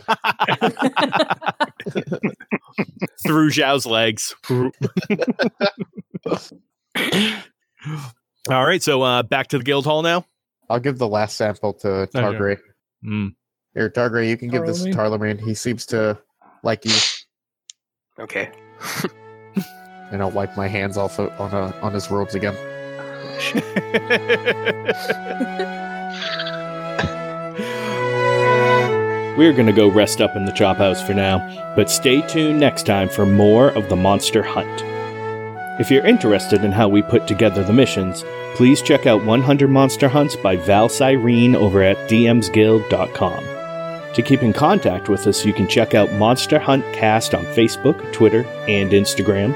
Through 3.25 3.49
Zhao's 3.51 3.85
legs. 3.85 4.33
All 8.49 8.65
right, 8.65 8.81
so 8.81 9.01
uh, 9.01 9.23
back 9.23 9.47
to 9.47 9.57
the 9.57 9.63
guild 9.63 9.85
hall 9.85 10.01
now. 10.03 10.25
I'll 10.69 10.79
give 10.79 10.97
the 10.97 11.07
last 11.07 11.37
sample 11.37 11.73
to 11.75 11.89
Okay. 11.89 12.19
Targray. 12.19 12.57
Hmm. 13.03 13.27
Here, 13.73 13.89
Targray, 13.89 14.29
you 14.29 14.37
can 14.37 14.49
give 14.49 14.65
this 14.65 14.83
to 14.83 14.89
Tarlaman. 14.91 15.41
He 15.41 15.53
seems 15.53 15.85
to 15.87 16.17
like 16.63 16.85
you, 16.85 16.91
Okay. 18.19 18.51
and 20.11 20.21
I'll 20.21 20.31
wipe 20.31 20.55
my 20.55 20.67
hands 20.67 20.97
off 20.97 21.19
o- 21.19 21.33
on 21.39 21.51
a, 21.53 21.75
on 21.81 21.93
his 21.93 22.11
robes 22.11 22.35
again. 22.35 22.55
We're 29.35 29.51
going 29.53 29.65
to 29.65 29.73
go 29.73 29.87
rest 29.89 30.21
up 30.21 30.35
in 30.35 30.45
the 30.45 30.51
chop 30.51 30.77
house 30.77 31.01
for 31.01 31.15
now, 31.15 31.39
but 31.75 31.89
stay 31.89 32.21
tuned 32.27 32.59
next 32.59 32.85
time 32.85 33.09
for 33.09 33.25
more 33.25 33.69
of 33.69 33.89
the 33.89 33.95
monster 33.95 34.43
hunt. 34.43 34.83
If 35.81 35.89
you're 35.89 36.05
interested 36.05 36.63
in 36.63 36.71
how 36.71 36.87
we 36.87 37.01
put 37.01 37.27
together 37.27 37.63
the 37.63 37.73
missions, 37.73 38.23
please 38.53 38.79
check 38.83 39.07
out 39.07 39.25
100 39.25 39.71
Monster 39.71 40.07
Hunts 40.07 40.35
by 40.35 40.55
Val 40.55 40.87
Cyrene 40.87 41.55
over 41.55 41.81
at 41.81 41.97
dmsguild.com. 42.07 43.43
To 44.13 44.21
keep 44.21 44.43
in 44.43 44.53
contact 44.53 45.09
with 45.09 45.25
us, 45.25 45.43
you 45.43 45.53
can 45.53 45.67
check 45.67 45.95
out 45.95 46.13
Monster 46.13 46.59
Hunt 46.59 46.85
Cast 46.93 47.33
on 47.33 47.45
Facebook, 47.45 48.13
Twitter, 48.13 48.45
and 48.67 48.91
Instagram, 48.91 49.55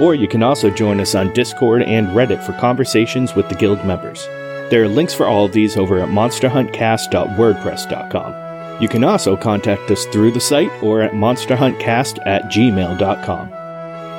or 0.00 0.14
you 0.14 0.26
can 0.26 0.42
also 0.42 0.70
join 0.70 0.98
us 0.98 1.14
on 1.14 1.34
Discord 1.34 1.82
and 1.82 2.06
Reddit 2.08 2.42
for 2.42 2.54
conversations 2.54 3.34
with 3.34 3.50
the 3.50 3.54
guild 3.54 3.84
members. 3.84 4.24
There 4.70 4.82
are 4.82 4.88
links 4.88 5.12
for 5.12 5.26
all 5.26 5.44
of 5.44 5.52
these 5.52 5.76
over 5.76 6.00
at 6.00 6.08
monsterhuntcast.wordpress.com. 6.08 8.82
You 8.82 8.88
can 8.88 9.04
also 9.04 9.36
contact 9.36 9.90
us 9.90 10.06
through 10.06 10.32
the 10.32 10.40
site 10.40 10.72
or 10.82 11.02
at 11.02 11.12
monsterhuntcast 11.12 12.26
at 12.26 12.44
gmail.com. 12.44 13.52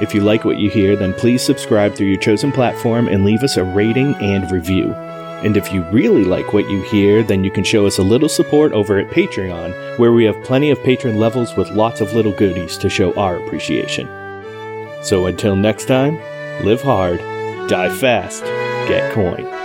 If 0.04 0.14
you 0.14 0.22
like 0.22 0.46
what 0.46 0.58
you 0.58 0.70
hear, 0.70 0.96
then 0.96 1.14
please 1.14 1.42
subscribe 1.42 1.96
through 1.96 2.08
your 2.08 2.20
chosen 2.20 2.52
platform 2.52 3.08
and 3.08 3.26
leave 3.26 3.42
us 3.44 3.58
a 3.58 3.64
rating 3.64 4.14
and 4.16 4.52
review. 4.52 4.96
And 5.44 5.56
if 5.56 5.72
you 5.72 5.84
really 5.92 6.26
like 6.26 6.54
what 6.54 6.70
you 6.70 6.82
hear, 6.84 7.24
then 7.24 7.44
you 7.44 7.52
can 7.52 7.64
show 7.64 7.86
us 7.86 7.98
a 7.98 8.04
little 8.04 8.30
support 8.30 8.74
over 8.74 9.00
at 9.00 9.10
Patreon, 9.10 9.98
where 9.98 10.12
we 10.12 10.26
have 10.26 10.44
plenty 10.44 10.70
of 10.70 10.84
patron 10.84 11.18
levels 11.18 11.56
with 11.56 11.70
lots 11.70 12.02
of 12.02 12.14
little 12.14 12.34
goodies 12.34 12.78
to 12.78 12.90
show 12.90 13.14
our 13.14 13.38
appreciation. 13.38 14.08
So 15.02 15.28
until 15.28 15.56
next 15.56 15.86
time, 15.86 16.20
live 16.66 16.82
hard, 16.82 17.20
die 17.70 17.90
fast, 17.90 18.44
get 18.88 19.14
coin. 19.14 19.59